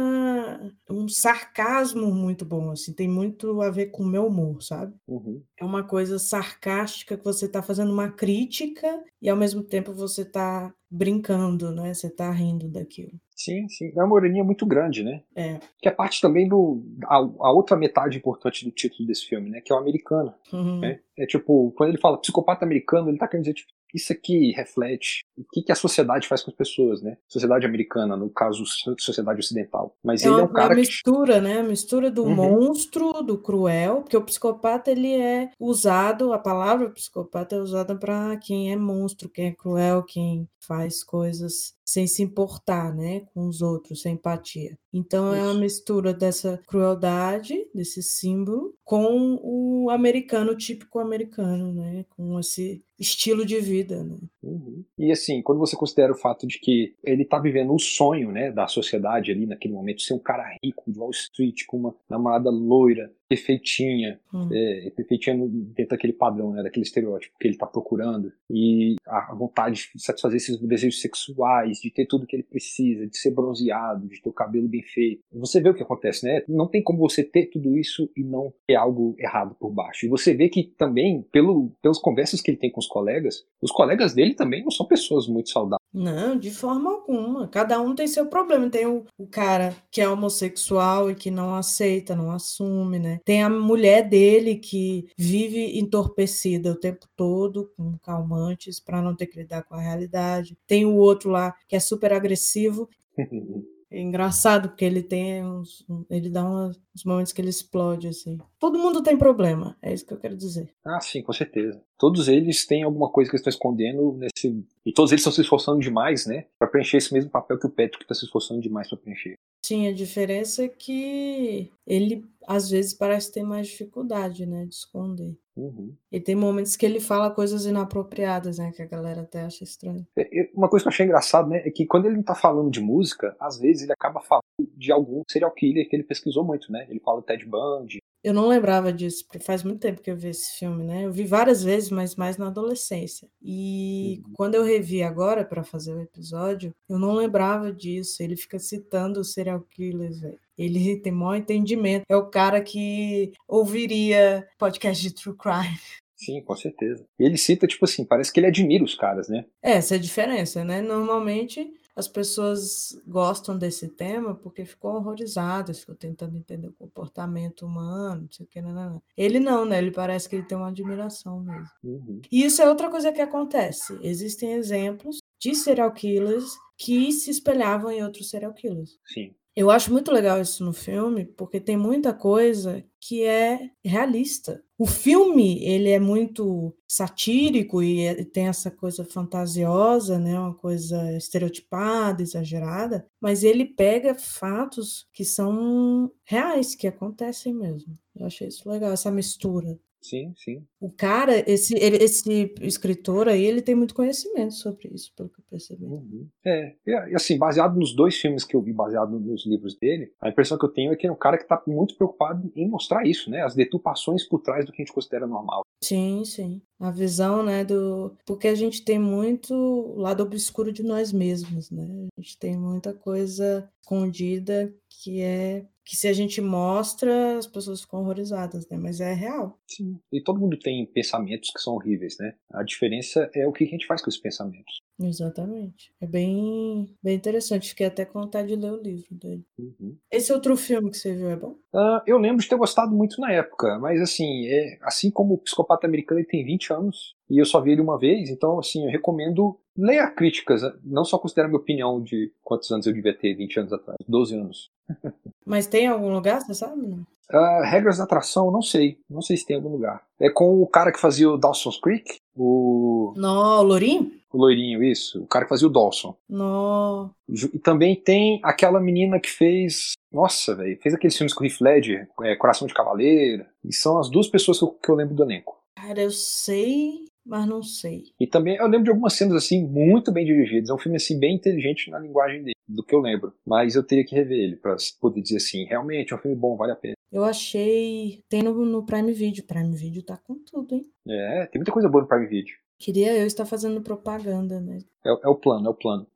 um 0.88 1.06
sarcasmo 1.06 2.06
muito 2.14 2.46
bom, 2.46 2.70
assim, 2.70 2.94
tem 2.94 3.06
muito 3.06 3.60
a 3.60 3.70
ver 3.70 3.90
com 3.90 4.02
o 4.04 4.08
meu 4.08 4.26
humor, 4.26 4.62
sabe? 4.62 4.94
Uhum. 5.06 5.42
É 5.60 5.64
uma 5.64 5.82
coisa 5.84 6.18
sarcástica 6.18 7.18
que 7.18 7.24
você 7.24 7.44
está 7.44 7.62
fazendo 7.62 7.92
uma 7.92 8.10
crítica 8.10 8.88
e 9.20 9.28
ao 9.28 9.36
mesmo 9.36 9.62
tempo 9.62 9.92
você 9.92 10.22
está 10.22 10.72
brincando, 10.90 11.70
né? 11.70 11.92
Você 11.92 12.06
está 12.06 12.30
rindo 12.30 12.70
daquilo. 12.70 13.12
Sim, 13.36 13.68
sim. 13.68 13.92
É 13.94 14.02
uma 14.02 14.18
ironia 14.18 14.44
muito 14.44 14.64
grande, 14.64 15.02
né? 15.02 15.22
É. 15.36 15.58
Que 15.78 15.88
é 15.88 15.90
parte 15.90 16.20
também 16.20 16.48
do. 16.48 16.82
A, 17.04 17.16
a 17.16 17.52
outra 17.52 17.76
metade 17.76 18.16
importante 18.16 18.64
do 18.64 18.70
título 18.70 19.06
desse 19.06 19.26
filme, 19.26 19.50
né? 19.50 19.60
Que 19.60 19.72
é 19.72 19.76
o 19.76 19.78
americano. 19.78 20.32
Uhum. 20.50 20.80
né? 20.80 21.00
É 21.18 21.26
tipo, 21.26 21.70
quando 21.76 21.90
ele 21.90 22.00
fala 22.00 22.18
psicopata 22.18 22.64
americano, 22.64 23.10
ele 23.10 23.18
tá 23.18 23.28
querendo 23.28 23.44
dizer, 23.44 23.54
tipo, 23.54 23.72
isso 23.94 24.12
aqui 24.12 24.52
reflete 24.52 25.24
o 25.36 25.44
que, 25.52 25.62
que 25.62 25.72
a 25.72 25.74
sociedade 25.74 26.28
faz 26.28 26.42
com 26.42 26.50
as 26.50 26.56
pessoas, 26.56 27.02
né? 27.02 27.16
Sociedade 27.28 27.66
americana, 27.66 28.16
no 28.16 28.30
caso, 28.30 28.64
so- 28.66 28.94
sociedade 28.98 29.40
ocidental. 29.40 29.96
Mas 30.02 30.24
É 30.24 30.28
ele 30.28 30.40
é 30.40 30.42
uma, 30.42 30.44
um 30.44 30.48
uma 30.48 30.54
cara 30.54 30.74
que. 30.76 30.80
mistura, 30.80 31.40
né? 31.40 31.58
A 31.60 31.62
mistura 31.62 32.10
do 32.10 32.24
Uhum. 32.24 32.34
monstro, 32.34 33.22
do 33.22 33.38
cruel, 33.38 34.02
porque 34.02 34.16
o 34.16 34.24
psicopata 34.24 34.90
ele 34.90 35.14
é 35.14 35.50
usado, 35.58 36.32
a 36.32 36.38
palavra 36.38 36.90
psicopata 36.90 37.56
é 37.56 37.60
usada 37.60 37.96
para 37.96 38.36
quem 38.38 38.72
é 38.72 38.76
monstro, 38.76 39.28
quem 39.28 39.46
é 39.48 39.52
cruel, 39.52 40.02
quem 40.04 40.48
faz 40.60 41.02
coisas 41.02 41.74
sem 41.84 42.06
se 42.06 42.22
importar, 42.22 42.94
né, 42.94 43.20
com 43.34 43.46
os 43.46 43.60
outros, 43.60 44.02
sem 44.02 44.14
empatia. 44.14 44.78
Então 44.92 45.34
é 45.34 45.42
uma 45.42 45.54
mistura 45.54 46.12
dessa 46.12 46.62
crueldade, 46.66 47.66
desse 47.74 48.02
símbolo, 48.02 48.74
com 48.84 49.38
o 49.42 49.90
americano, 49.90 50.52
o 50.52 50.56
típico 50.56 50.98
americano, 50.98 51.72
né, 51.72 52.04
com 52.10 52.38
esse 52.38 52.84
estilo 52.98 53.44
de 53.44 53.58
vida, 53.58 54.04
né? 54.04 54.16
Uhum. 54.42 54.84
E 54.98 55.10
assim, 55.10 55.42
quando 55.42 55.58
você 55.58 55.74
considera 55.74 56.12
o 56.12 56.16
fato 56.16 56.46
de 56.46 56.60
que 56.60 56.94
ele 57.02 57.24
tá 57.24 57.38
vivendo 57.38 57.74
o 57.74 57.78
sonho, 57.78 58.30
né, 58.30 58.52
da 58.52 58.66
sociedade 58.68 59.32
ali 59.32 59.46
naquele 59.46 59.74
momento, 59.74 60.02
ser 60.02 60.14
um 60.14 60.18
cara 60.18 60.56
rico 60.62 60.84
de 60.90 60.98
Wall 60.98 61.10
Street, 61.10 61.64
com 61.66 61.78
uma 61.78 61.94
namorada 62.08 62.50
loira, 62.50 63.12
perfeitinha, 63.28 64.20
Hum. 64.32 64.48
é, 64.52 64.90
perfeitinha 64.96 65.36
dentro 65.36 65.90
daquele 65.90 66.12
padrão, 66.12 66.52
né, 66.52 66.62
daquele 66.62 66.84
estereótipo 66.84 67.34
que 67.38 67.48
ele 67.48 67.56
tá 67.56 67.66
procurando, 67.66 68.32
e 68.50 68.96
a 69.06 69.34
vontade 69.34 69.90
de 69.94 70.02
satisfazer 70.02 70.36
esses 70.36 70.58
desejos 70.58 71.00
sexuais, 71.00 71.78
de 71.78 71.90
ter 71.90 72.06
tudo 72.06 72.26
que 72.26 72.36
ele 72.36 72.42
precisa, 72.42 73.06
de 73.06 73.16
ser 73.16 73.30
bronzeado, 73.30 74.08
de 74.08 74.20
ter 74.20 74.28
o 74.28 74.32
cabelo 74.32 74.68
bem 74.68 74.82
feito. 74.82 75.22
Você 75.32 75.60
vê 75.60 75.70
o 75.70 75.74
que 75.74 75.82
acontece, 75.82 76.24
né? 76.24 76.42
Não 76.48 76.66
tem 76.68 76.82
como 76.82 76.98
você 76.98 77.22
ter 77.22 77.46
tudo 77.46 77.76
isso 77.76 78.10
e 78.16 78.22
não 78.22 78.52
ter 78.66 78.74
algo 78.74 79.14
errado 79.18 79.54
por 79.58 79.70
baixo. 79.70 80.06
E 80.06 80.08
você 80.08 80.34
vê 80.34 80.48
que 80.48 80.64
também, 80.64 81.22
pelo, 81.32 81.70
pelas 81.82 81.98
conversas 81.98 82.40
que 82.40 82.50
ele 82.50 82.58
tem 82.58 82.70
com 82.70 82.80
os 82.80 82.86
colegas, 82.86 83.44
os 83.60 83.70
colegas 83.70 84.14
dele 84.14 84.34
também 84.34 84.62
não 84.62 84.70
são 84.70 84.86
pessoas 84.86 85.26
muito 85.26 85.50
saudáveis. 85.50 85.82
Não, 85.92 86.38
de 86.38 86.50
forma 86.50 86.90
alguma. 86.90 87.46
Cada 87.48 87.78
um 87.80 87.94
tem 87.94 88.06
seu 88.06 88.26
problema. 88.26 88.70
Tem 88.70 88.86
o, 88.86 89.04
o 89.18 89.26
cara 89.26 89.74
que 89.90 90.00
é 90.00 90.08
homossexual 90.08 91.10
e 91.10 91.14
que 91.14 91.30
não 91.30 91.54
aceita, 91.54 92.16
não 92.16 92.30
assume, 92.30 92.98
né? 92.98 93.20
Tem 93.24 93.42
a 93.42 93.48
mulher 93.50 94.08
dele 94.08 94.56
que 94.56 95.08
vive 95.16 95.78
entorpecida 95.78 96.72
o 96.72 96.76
tempo 96.76 97.06
todo 97.16 97.70
com 97.76 97.96
calmantes 97.98 98.80
para 98.80 99.00
não 99.02 99.14
ter 99.16 99.26
que 99.26 99.38
lidar 99.40 99.62
com 99.64 99.74
a 99.74 99.80
realidade. 99.80 100.56
Tem 100.66 100.84
o 100.84 100.96
outro 100.96 101.30
lá 101.30 101.54
que 101.68 101.76
é 101.76 101.80
super 101.80 102.12
agressivo. 102.12 102.88
É 103.94 104.00
engraçado 104.00 104.70
porque 104.70 104.86
ele 104.86 105.02
tem 105.02 105.44
uns, 105.44 105.84
ele 106.08 106.30
dá 106.30 106.42
umas- 106.42 106.80
uns 106.94 107.04
momentos 107.04 107.32
que 107.32 107.40
ele 107.40 107.50
explode 107.50 108.08
assim. 108.08 108.38
Todo 108.58 108.78
mundo 108.78 109.02
tem 109.02 109.16
problema, 109.16 109.76
é 109.82 109.92
isso 109.92 110.06
que 110.06 110.12
eu 110.12 110.18
quero 110.18 110.36
dizer. 110.36 110.72
Ah, 110.84 111.00
sim, 111.00 111.22
com 111.22 111.32
certeza. 111.32 111.82
Todos 111.98 112.28
eles 112.28 112.66
têm 112.66 112.82
alguma 112.82 113.10
coisa 113.10 113.30
que 113.30 113.36
eles 113.36 113.40
estão 113.40 113.50
escondendo 113.50 114.12
nesse. 114.14 114.64
E 114.84 114.92
todos 114.92 115.12
eles 115.12 115.20
estão 115.20 115.32
se 115.32 115.40
esforçando 115.40 115.80
demais, 115.80 116.26
né? 116.26 116.46
Pra 116.58 116.68
preencher 116.68 116.98
esse 116.98 117.12
mesmo 117.12 117.30
papel 117.30 117.58
que 117.58 117.66
o 117.66 117.70
Patrick 117.70 118.06
tá 118.06 118.14
se 118.14 118.24
esforçando 118.24 118.60
demais 118.60 118.88
pra 118.88 118.98
preencher. 118.98 119.34
Sim, 119.64 119.86
a 119.86 119.92
diferença 119.92 120.64
é 120.64 120.68
que 120.68 121.70
ele 121.86 122.24
às 122.46 122.68
vezes 122.68 122.92
parece 122.92 123.30
ter 123.30 123.44
mais 123.44 123.68
dificuldade, 123.68 124.44
né, 124.44 124.64
de 124.66 124.74
esconder. 124.74 125.36
Uhum. 125.56 125.94
E 126.10 126.18
tem 126.18 126.34
momentos 126.34 126.76
que 126.76 126.84
ele 126.86 126.98
fala 126.98 127.30
coisas 127.30 127.66
inapropriadas, 127.66 128.58
né, 128.58 128.72
que 128.72 128.82
a 128.82 128.86
galera 128.86 129.20
até 129.20 129.42
acha 129.42 129.62
estranho. 129.62 130.06
É, 130.16 130.50
Uma 130.54 130.68
coisa 130.68 130.82
que 130.82 130.88
eu 130.88 130.92
achei 130.92 131.06
engraçado, 131.06 131.48
né? 131.48 131.62
É 131.64 131.70
que 131.70 131.86
quando 131.86 132.06
ele 132.06 132.16
não 132.16 132.22
tá 132.22 132.34
falando 132.34 132.70
de 132.70 132.80
música, 132.80 133.36
às 133.38 133.58
vezes 133.58 133.82
ele 133.82 133.92
acaba 133.92 134.20
falando 134.20 134.42
de 134.58 134.90
algum 134.90 135.22
serial 135.30 135.52
killer 135.52 135.88
que 135.88 135.94
ele 135.94 136.02
pesquisou 136.02 136.44
muito, 136.44 136.72
né? 136.72 136.81
Ele 136.88 137.00
fala 137.00 137.20
do 137.20 137.24
Ted 137.26 137.44
Bundy. 137.44 137.98
Eu 138.24 138.32
não 138.32 138.46
lembrava 138.46 138.92
disso, 138.92 139.24
porque 139.26 139.40
faz 139.44 139.64
muito 139.64 139.80
tempo 139.80 140.00
que 140.00 140.08
eu 140.08 140.16
vi 140.16 140.28
esse 140.28 140.56
filme, 140.56 140.84
né? 140.84 141.04
Eu 141.06 141.10
vi 141.12 141.24
várias 141.24 141.64
vezes, 141.64 141.90
mas 141.90 142.14
mais 142.14 142.36
na 142.36 142.46
adolescência. 142.46 143.26
E 143.42 144.22
Uhum. 144.24 144.32
quando 144.34 144.54
eu 144.54 144.62
revi 144.62 145.02
agora 145.02 145.44
para 145.44 145.64
fazer 145.64 145.92
o 145.92 146.00
episódio, 146.00 146.72
eu 146.88 147.00
não 147.00 147.14
lembrava 147.14 147.72
disso. 147.72 148.22
Ele 148.22 148.36
fica 148.36 148.60
citando 148.60 149.18
os 149.18 149.32
serial 149.32 149.60
killers, 149.62 150.20
velho. 150.20 150.38
Ele 150.56 150.96
tem 151.00 151.12
maior 151.12 151.34
entendimento. 151.34 152.04
É 152.08 152.14
o 152.16 152.26
cara 152.30 152.60
que 152.60 153.32
ouviria 153.48 154.46
podcast 154.56 155.02
de 155.02 155.12
true 155.14 155.36
crime. 155.36 155.78
Sim, 156.14 156.40
com 156.42 156.54
certeza. 156.54 157.04
E 157.18 157.24
ele 157.24 157.36
cita, 157.36 157.66
tipo 157.66 157.84
assim, 157.84 158.04
parece 158.04 158.32
que 158.32 158.38
ele 158.38 158.46
admira 158.46 158.84
os 158.84 158.94
caras, 158.94 159.28
né? 159.28 159.44
É, 159.60 159.72
essa 159.72 159.96
é 159.96 159.98
a 159.98 160.00
diferença, 160.00 160.64
né? 160.64 160.80
Normalmente 160.80 161.68
as 161.94 162.08
pessoas 162.08 162.98
gostam 163.06 163.56
desse 163.56 163.88
tema 163.88 164.34
porque 164.34 164.64
ficam 164.64 164.94
horrorizadas, 164.94 165.80
ficam 165.80 165.94
tentando 165.94 166.36
entender 166.36 166.68
o 166.68 166.72
comportamento 166.72 167.66
humano, 167.66 168.22
não 168.22 168.30
sei 168.30 168.46
o 168.46 168.48
que, 168.48 168.62
não, 168.62 168.72
não, 168.72 168.90
não. 168.90 169.02
Ele 169.16 169.38
não, 169.38 169.64
né? 169.64 169.78
Ele 169.78 169.90
parece 169.90 170.28
que 170.28 170.36
ele 170.36 170.46
tem 170.46 170.56
uma 170.56 170.68
admiração 170.68 171.40
mesmo. 171.40 171.68
Uhum. 171.84 172.20
E 172.30 172.44
isso 172.44 172.62
é 172.62 172.68
outra 172.68 172.90
coisa 172.90 173.12
que 173.12 173.20
acontece. 173.20 173.98
Existem 174.02 174.54
exemplos 174.54 175.18
de 175.38 175.54
serial 175.54 175.92
killers 175.92 176.56
que 176.78 177.12
se 177.12 177.30
espelhavam 177.30 177.90
em 177.90 178.02
outros 178.02 178.30
serial 178.30 178.54
killers. 178.54 178.98
Sim. 179.04 179.34
Eu 179.54 179.70
acho 179.70 179.92
muito 179.92 180.10
legal 180.10 180.40
isso 180.40 180.64
no 180.64 180.72
filme, 180.72 181.26
porque 181.26 181.60
tem 181.60 181.76
muita 181.76 182.14
coisa 182.14 182.82
que 182.98 183.22
é 183.24 183.70
realista. 183.84 184.62
O 184.78 184.86
filme, 184.86 185.62
ele 185.62 185.90
é 185.90 186.00
muito 186.00 186.74
satírico 186.88 187.82
e 187.82 188.00
é- 188.00 188.24
tem 188.24 188.46
essa 188.48 188.70
coisa 188.70 189.04
fantasiosa, 189.04 190.18
né, 190.18 190.38
uma 190.40 190.54
coisa 190.54 191.12
estereotipada, 191.16 192.22
exagerada, 192.22 193.06
mas 193.20 193.44
ele 193.44 193.66
pega 193.66 194.14
fatos 194.14 195.06
que 195.12 195.24
são 195.24 196.10
reais, 196.24 196.74
que 196.74 196.86
acontecem 196.86 197.52
mesmo. 197.54 197.92
Eu 198.16 198.26
achei 198.26 198.48
isso 198.48 198.68
legal, 198.70 198.92
essa 198.92 199.10
mistura. 199.10 199.78
Sim, 200.02 200.34
sim. 200.36 200.66
O 200.80 200.90
cara, 200.90 201.48
esse, 201.48 201.74
ele- 201.78 202.02
esse 202.02 202.52
escritor 202.60 203.28
aí, 203.28 203.44
ele 203.44 203.62
tem 203.62 203.74
muito 203.74 203.94
conhecimento 203.94 204.52
sobre 204.54 204.88
isso, 204.92 205.12
pelo 205.16 205.28
que 205.28 205.38
eu 205.40 205.44
percebi. 205.48 205.84
Uhum. 205.84 206.28
É, 206.44 206.74
e 206.86 207.14
assim, 207.14 207.38
baseado 207.38 207.78
nos 207.78 207.94
dois 207.94 208.16
filmes 208.16 208.44
que 208.44 208.56
eu 208.56 208.60
vi, 208.60 208.72
baseado 208.72 209.18
nos 209.18 209.46
livros 209.46 209.76
dele, 209.78 210.12
a 210.20 210.28
impressão 210.28 210.58
que 210.58 210.64
eu 210.64 210.72
tenho 210.72 210.92
é 210.92 210.96
que 210.96 211.06
ele 211.06 211.12
é 211.12 211.14
um 211.14 211.18
cara 211.18 211.38
que 211.38 211.46
tá 211.46 211.62
muito 211.66 211.96
preocupado 211.96 212.52
em 212.56 212.68
mostrar 212.68 213.06
isso, 213.06 213.30
né? 213.30 213.42
As 213.42 213.54
deturpações 213.54 214.26
por 214.28 214.40
trás 214.40 214.66
do 214.66 214.72
que 214.72 214.82
a 214.82 214.84
gente 214.84 214.94
considera 214.94 215.26
normal. 215.26 215.62
Sim, 215.82 216.24
sim. 216.24 216.60
A 216.80 216.90
visão, 216.90 217.42
né, 217.44 217.64
do... 217.64 218.16
Porque 218.26 218.48
a 218.48 218.54
gente 218.54 218.84
tem 218.84 218.98
muito 218.98 219.94
lado 219.96 220.22
obscuro 220.22 220.72
de 220.72 220.82
nós 220.82 221.12
mesmos, 221.12 221.70
né? 221.70 221.86
A 222.18 222.20
gente 222.20 222.38
tem 222.38 222.56
muita 222.56 222.92
coisa 222.92 223.68
escondida 223.82 224.72
que 224.88 225.20
é... 225.20 225.64
Que 225.84 225.96
se 225.96 226.06
a 226.06 226.12
gente 226.12 226.40
mostra, 226.40 227.38
as 227.38 227.46
pessoas 227.46 227.80
ficam 227.80 228.00
horrorizadas, 228.00 228.68
né? 228.68 228.76
Mas 228.76 229.00
é 229.00 229.12
real. 229.12 229.58
Sim. 229.66 229.98
E 230.12 230.22
todo 230.22 230.40
mundo 230.40 230.58
tem 230.58 230.86
pensamentos 230.86 231.50
que 231.50 231.60
são 231.60 231.74
horríveis, 231.74 232.16
né? 232.18 232.34
A 232.52 232.62
diferença 232.62 233.28
é 233.34 233.46
o 233.46 233.52
que 233.52 233.64
a 233.64 233.66
gente 233.66 233.86
faz 233.86 234.00
com 234.00 234.08
esses 234.08 234.20
pensamentos. 234.20 234.80
Exatamente. 235.00 235.92
É 236.00 236.06
bem, 236.06 236.94
bem 237.02 237.16
interessante. 237.16 237.70
Fiquei 237.70 237.86
até 237.86 238.04
com 238.04 238.20
vontade 238.20 238.48
de 238.48 238.56
ler 238.56 238.72
o 238.72 238.82
livro 238.82 239.14
dele. 239.14 239.44
Uhum. 239.58 239.96
Esse 240.10 240.32
outro 240.32 240.56
filme 240.56 240.90
que 240.90 240.96
você 240.96 241.14
viu 241.14 241.30
é 241.30 241.36
bom? 241.36 241.56
Ah, 241.74 242.02
eu 242.06 242.18
lembro 242.18 242.42
de 242.42 242.48
ter 242.48 242.56
gostado 242.56 242.94
muito 242.94 243.20
na 243.20 243.32
época, 243.32 243.78
mas 243.78 244.00
assim, 244.00 244.46
é, 244.46 244.78
assim 244.82 245.10
como 245.10 245.34
o 245.34 245.38
Psicopata 245.38 245.86
Americano 245.86 246.20
ele 246.20 246.28
tem 246.28 246.44
20 246.44 246.72
anos, 246.72 247.14
e 247.30 247.38
eu 247.38 247.44
só 247.44 247.60
vi 247.60 247.72
ele 247.72 247.80
uma 247.80 247.98
vez, 247.98 248.28
então 248.28 248.58
assim, 248.58 248.84
eu 248.84 248.90
recomendo 248.90 249.58
ler 249.76 250.14
críticas, 250.14 250.62
não 250.84 251.04
só 251.04 251.18
considerar 251.18 251.48
minha 251.48 251.58
opinião 251.60 252.02
de 252.02 252.30
quantos 252.42 252.70
anos 252.70 252.86
eu 252.86 252.92
devia 252.92 253.16
ter 253.16 253.34
20 253.34 253.60
anos 253.60 253.72
atrás, 253.72 253.96
12 254.06 254.34
anos. 254.36 254.70
Mas 255.44 255.66
tem 255.66 255.84
em 255.84 255.88
algum 255.88 256.12
lugar, 256.12 256.40
você 256.40 256.54
sabe? 256.54 256.86
Não? 256.86 257.06
Ah, 257.30 257.62
regras 257.64 257.96
da 257.98 258.04
atração, 258.04 258.50
não 258.50 258.60
sei, 258.60 258.98
não 259.08 259.22
sei 259.22 259.36
se 259.38 259.46
tem 259.46 259.54
em 259.56 259.58
algum 259.58 259.72
lugar. 259.72 260.02
É 260.20 260.28
com 260.28 260.60
o 260.62 260.66
cara 260.66 260.92
que 260.92 261.00
fazia 261.00 261.30
o 261.30 261.38
Dawson's 261.38 261.78
Creek, 261.80 262.16
o, 262.36 263.14
No, 263.16 263.60
o 263.60 263.62
Lourinho? 263.62 264.12
o 264.32 264.38
loirinho, 264.38 264.82
isso, 264.82 265.22
o 265.22 265.26
cara 265.26 265.44
que 265.44 265.48
fazia 265.50 265.68
o 265.68 265.70
Dawson. 265.70 266.14
No. 266.28 267.10
E 267.28 267.58
também 267.58 267.94
tem 267.94 268.40
aquela 268.42 268.80
menina 268.80 269.20
que 269.20 269.30
fez. 269.30 269.92
Nossa, 270.10 270.54
velho. 270.54 270.78
Fez 270.82 270.94
aqueles 270.94 271.16
filmes 271.16 271.34
com 271.34 271.42
o 271.44 271.46
Heath 271.46 271.60
Ledger, 271.60 272.08
é, 272.22 272.34
Coração 272.36 272.66
de 272.66 272.74
Cavaleiro. 272.74 273.44
E 273.64 273.74
são 273.74 273.98
as 273.98 274.10
duas 274.10 274.28
pessoas 274.28 274.58
que 274.58 274.64
eu, 274.64 274.68
que 274.70 274.90
eu 274.90 274.94
lembro 274.94 275.14
do 275.14 275.22
elenco. 275.22 275.56
Cara, 275.76 276.00
eu 276.02 276.10
sei, 276.10 277.04
mas 277.24 277.46
não 277.46 277.62
sei. 277.62 278.04
E 278.18 278.26
também 278.26 278.56
eu 278.56 278.66
lembro 278.66 278.84
de 278.84 278.90
algumas 278.90 279.14
cenas 279.14 279.36
assim 279.36 279.66
muito 279.66 280.12
bem 280.12 280.24
dirigidas. 280.24 280.70
É 280.70 280.74
um 280.74 280.78
filme 280.78 280.96
assim 280.96 281.18
bem 281.18 281.36
inteligente 281.36 281.90
na 281.90 281.98
linguagem 281.98 282.42
dele, 282.42 282.56
do 282.68 282.84
que 282.84 282.94
eu 282.94 283.00
lembro. 283.00 283.32
Mas 283.46 283.74
eu 283.74 283.82
teria 283.82 284.04
que 284.04 284.14
rever 284.14 284.38
ele 284.38 284.56
pra 284.56 284.76
poder 285.00 285.22
dizer 285.22 285.36
assim, 285.36 285.64
realmente 285.64 286.12
é 286.12 286.16
um 286.16 286.18
filme 286.18 286.36
bom, 286.36 286.56
vale 286.56 286.72
a 286.72 286.76
pena. 286.76 286.94
Eu 287.10 287.24
achei. 287.24 288.24
Tem 288.28 288.42
no, 288.42 288.64
no 288.64 288.84
Prime 288.84 289.12
Video. 289.12 289.44
Prime 289.44 289.74
Video 289.74 290.02
tá 290.02 290.16
com 290.16 290.34
tudo, 290.50 290.74
hein? 290.74 290.82
É, 291.06 291.46
tem 291.46 291.60
muita 291.60 291.72
coisa 291.72 291.88
boa 291.88 292.02
no 292.02 292.08
Prime 292.08 292.26
Video. 292.26 292.54
Queria 292.78 293.16
eu 293.16 293.26
estar 293.26 293.44
fazendo 293.44 293.80
propaganda, 293.82 294.60
né? 294.60 294.78
É, 295.04 295.10
é 295.10 295.28
o 295.28 295.36
plano, 295.36 295.66
é 295.66 295.70
o 295.70 295.74
plano. 295.74 296.06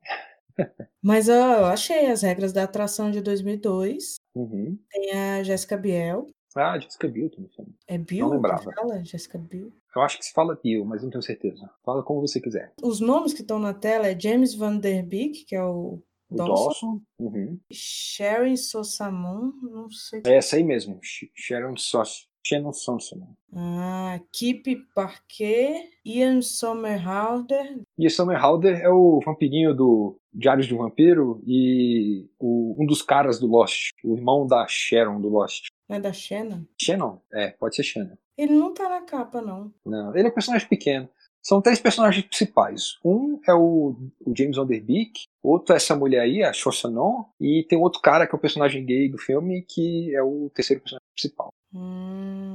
Mas 1.01 1.29
ó, 1.29 1.59
eu 1.59 1.65
achei 1.65 2.07
as 2.07 2.23
regras 2.23 2.51
da 2.51 2.63
atração 2.63 3.11
de 3.11 3.21
2002. 3.21 4.15
Uhum. 4.35 4.77
Tem 4.91 5.11
a 5.11 5.43
Jessica 5.43 5.77
Biel. 5.77 6.27
Ah, 6.55 6.77
Jessica 6.79 7.07
Biel 7.07 7.29
filme. 7.29 7.75
É 7.87 7.97
Biel? 7.97 8.25
Não 8.25 8.33
lembrava. 8.33 8.73
Jessica 9.03 9.37
Biel. 9.37 9.71
Eu 9.97 10.03
acho 10.03 10.17
que 10.17 10.25
se 10.25 10.31
fala 10.33 10.59
Biel, 10.61 10.85
mas 10.85 11.01
não 11.03 11.09
tenho 11.09 11.21
certeza. 11.23 11.69
Fala 11.83 12.03
como 12.03 12.21
você 12.21 12.39
quiser. 12.39 12.73
Os 12.83 12.99
nomes 12.99 13.33
que 13.33 13.41
estão 13.41 13.59
na 13.59 13.73
tela 13.73 14.07
é 14.07 14.19
James 14.19 14.53
Van 14.55 14.77
Der 14.77 15.05
Beek, 15.05 15.45
que 15.45 15.55
é 15.55 15.63
o 15.63 16.01
O 16.29 16.35
Dawson. 16.35 16.53
Dawson. 16.65 17.01
Uhum. 17.19 17.59
Sharon 17.71 18.55
Sossamon, 18.55 19.51
não 19.63 19.89
sei. 19.89 20.21
É 20.25 20.35
essa 20.35 20.55
aí 20.57 20.63
mesmo. 20.63 20.99
Sh- 21.01 21.29
Sharon 21.35 21.75
Sos. 21.77 22.27
Shannon 22.45 22.71
Sonson. 22.71 23.27
Ah, 23.53 24.21
Kip 24.31 24.73
Parquet, 24.95 25.89
Ian 26.05 26.41
Somerhalder. 26.41 27.81
E 27.99 28.09
Somerhalder 28.09 28.79
é 28.79 28.89
o 28.89 29.19
vampirinho 29.25 29.75
do 29.75 30.17
Diários 30.33 30.65
de 30.65 30.73
um 30.73 30.77
Vampiro 30.77 31.41
e 31.45 32.25
o- 32.39 32.73
um 32.81 32.85
dos 32.85 33.01
caras 33.01 33.37
do 33.37 33.47
Lost, 33.47 33.89
o 34.01 34.15
irmão 34.15 34.47
da 34.47 34.65
Sharon 34.65 35.19
do 35.19 35.27
Lost. 35.27 35.67
Não 35.87 35.97
é 35.97 35.99
da 35.99 36.11
Shannon? 36.11 36.63
Shannon? 36.79 37.19
É, 37.33 37.49
pode 37.51 37.75
ser 37.75 37.83
Shannon. 37.83 38.17
Ele 38.37 38.53
não 38.53 38.73
tá 38.73 38.87
na 38.89 39.01
capa, 39.01 39.41
não. 39.41 39.73
Não, 39.85 40.15
ele 40.15 40.27
é 40.27 40.31
um 40.31 40.33
personagem 40.33 40.67
pequeno. 40.67 41.09
São 41.41 41.61
três 41.61 41.79
personagens 41.79 42.25
principais. 42.25 42.97
Um 43.05 43.39
é 43.47 43.53
o, 43.53 43.95
o 44.25 44.35
James 44.35 44.57
Van 44.57 44.65
Der 44.65 44.83
Beek, 44.83 45.23
outro 45.41 45.73
é 45.73 45.77
essa 45.77 45.95
mulher 45.95 46.21
aí, 46.21 46.43
a 46.43 46.51
Chossanon, 46.51 47.23
e 47.39 47.65
tem 47.69 47.79
outro 47.79 48.01
cara 48.01 48.27
que 48.27 48.35
é 48.35 48.37
o 48.37 48.41
personagem 48.41 48.85
gay 48.85 49.07
do 49.07 49.17
filme, 49.17 49.61
que 49.61 50.13
é 50.13 50.21
o 50.21 50.51
terceiro 50.53 50.81
personagem 50.81 51.07
principal. 51.15 51.53
Hum. 51.73 52.46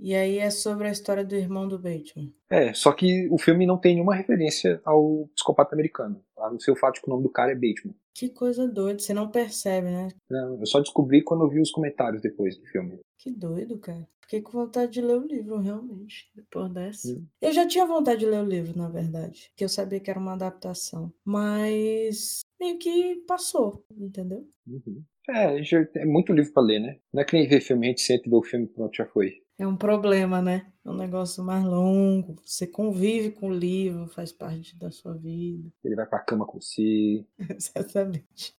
E 0.00 0.14
aí 0.14 0.38
é 0.38 0.50
sobre 0.50 0.88
a 0.88 0.90
história 0.90 1.24
do 1.24 1.34
irmão 1.34 1.68
do 1.68 1.78
Bateman. 1.78 2.32
É, 2.48 2.72
só 2.72 2.90
que 2.92 3.28
o 3.30 3.38
filme 3.38 3.66
não 3.66 3.76
tem 3.78 3.94
nenhuma 3.94 4.14
referência 4.14 4.80
ao 4.84 5.28
psicopata 5.34 5.74
americano, 5.74 6.22
a 6.38 6.50
não 6.50 6.58
ser 6.58 6.70
o 6.70 6.76
fato 6.76 7.00
que 7.00 7.06
o 7.06 7.10
nome 7.10 7.22
do 7.22 7.30
cara 7.30 7.52
é 7.52 7.54
Bateman. 7.54 7.94
Que 8.14 8.28
coisa 8.30 8.66
doida, 8.66 8.98
você 8.98 9.12
não 9.14 9.30
percebe, 9.30 9.88
né? 9.88 10.08
Não, 10.30 10.58
eu 10.58 10.66
só 10.66 10.80
descobri 10.80 11.22
quando 11.22 11.44
eu 11.44 11.50
vi 11.50 11.60
os 11.60 11.70
comentários 11.70 12.22
depois 12.22 12.56
do 12.56 12.66
filme. 12.66 12.98
Que 13.18 13.30
doido, 13.30 13.78
cara. 13.78 14.08
Fiquei 14.22 14.42
com 14.42 14.52
vontade 14.52 14.92
de 14.92 15.00
ler 15.02 15.18
o 15.18 15.26
livro, 15.26 15.58
realmente, 15.58 16.30
depois 16.34 16.70
dessa. 16.72 17.08
Hum. 17.08 17.26
Eu 17.42 17.52
já 17.52 17.66
tinha 17.66 17.84
vontade 17.84 18.20
de 18.20 18.26
ler 18.26 18.40
o 18.42 18.46
livro, 18.48 18.76
na 18.78 18.88
verdade, 18.88 19.48
porque 19.50 19.64
eu 19.64 19.68
sabia 19.68 19.98
que 20.00 20.08
era 20.10 20.20
uma 20.20 20.34
adaptação. 20.34 21.12
Mas 21.24 22.40
meio 22.60 22.78
que 22.78 23.16
passou, 23.26 23.84
entendeu? 23.98 24.46
Uhum. 24.66 25.02
É, 25.28 25.62
já- 25.62 25.86
é 25.96 26.04
muito 26.04 26.32
livro 26.32 26.52
pra 26.52 26.62
ler, 26.62 26.80
né? 26.80 26.98
Não 27.12 27.22
é 27.22 27.24
que 27.24 27.36
nem 27.36 27.46
ver 27.48 27.60
filme, 27.60 27.86
a 27.86 27.90
gente 27.90 28.00
senta 28.02 28.26
e 28.26 28.30
vê 28.30 28.36
o 28.36 28.42
filme 28.42 28.66
e 28.66 28.68
pronto, 28.68 28.94
já 28.96 29.06
foi. 29.06 29.42
É 29.60 29.66
um 29.66 29.76
problema, 29.76 30.40
né? 30.40 30.72
É 30.82 30.88
um 30.88 30.96
negócio 30.96 31.44
mais 31.44 31.62
longo. 31.62 32.36
Você 32.42 32.66
convive 32.66 33.30
com 33.30 33.48
o 33.48 33.54
livro, 33.54 34.06
faz 34.06 34.32
parte 34.32 34.74
da 34.74 34.90
sua 34.90 35.12
vida. 35.12 35.70
Ele 35.84 35.94
vai 35.94 36.06
pra 36.06 36.18
cama 36.18 36.46
com 36.46 36.58
você. 36.58 37.26
Exatamente. 37.38 38.56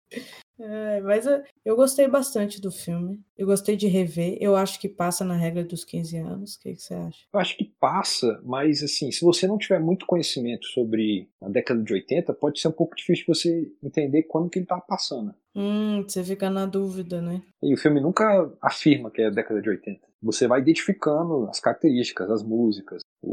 É, 0.64 1.01
mas 1.01 1.26
eu, 1.66 1.76
gostei 1.76 2.07
bastante 2.07 2.62
do 2.62 2.72
filme. 2.72 3.20
Eu 3.38 3.47
gostei 3.47 3.76
de 3.76 3.88
rever. 3.88 4.38
Eu 4.39 4.55
acho 4.55 4.80
que 4.80 4.88
passa 4.88 5.26
na 5.26 5.36
regra 5.36 5.64
dos 5.64 5.84
15 5.84 6.18
anos. 6.18 6.55
O 6.55 6.59
que, 6.59 6.74
que 6.76 6.82
você 6.82 6.93
acha? 6.93 7.20
Eu 7.34 7.39
acho 7.39 7.57
que 7.57 7.66
passa, 7.80 8.39
mas 8.43 8.84
assim, 8.84 9.12
se 9.12 9.24
você 9.26 9.47
não 9.47 9.57
tiver 9.57 9.80
muito 9.80 10.05
conhecimento 10.05 10.66
sobre 10.68 11.28
a 11.41 11.49
década 11.49 11.82
de 11.82 11.93
80, 11.93 12.34
pode 12.34 12.59
ser 12.59 12.68
um 12.68 12.72
pouco 12.74 12.95
difícil 12.95 13.26
você 13.28 13.72
entender 13.84 14.24
quando 14.24 14.49
que 14.49 14.59
ele 14.59 14.66
tá 14.66 14.80
passando. 14.80 15.34
Hum, 15.55 16.03
você 16.07 16.24
fica 16.24 16.49
na 16.49 16.66
dúvida, 16.66 17.22
né? 17.22 17.41
E 17.62 17.74
o 17.74 17.78
filme 17.78 17.99
nunca 17.99 18.51
afirma 18.62 19.12
que 19.12 19.22
é 19.22 19.28
a 19.28 19.32
década 19.32 19.62
de 19.62 19.70
80. 19.70 19.99
Você 20.24 20.47
vai 20.47 20.62
identificando 20.62 21.47
as 21.49 21.59
características, 21.59 22.30
as 22.30 22.43
músicas, 22.43 23.01
o- 23.22 23.30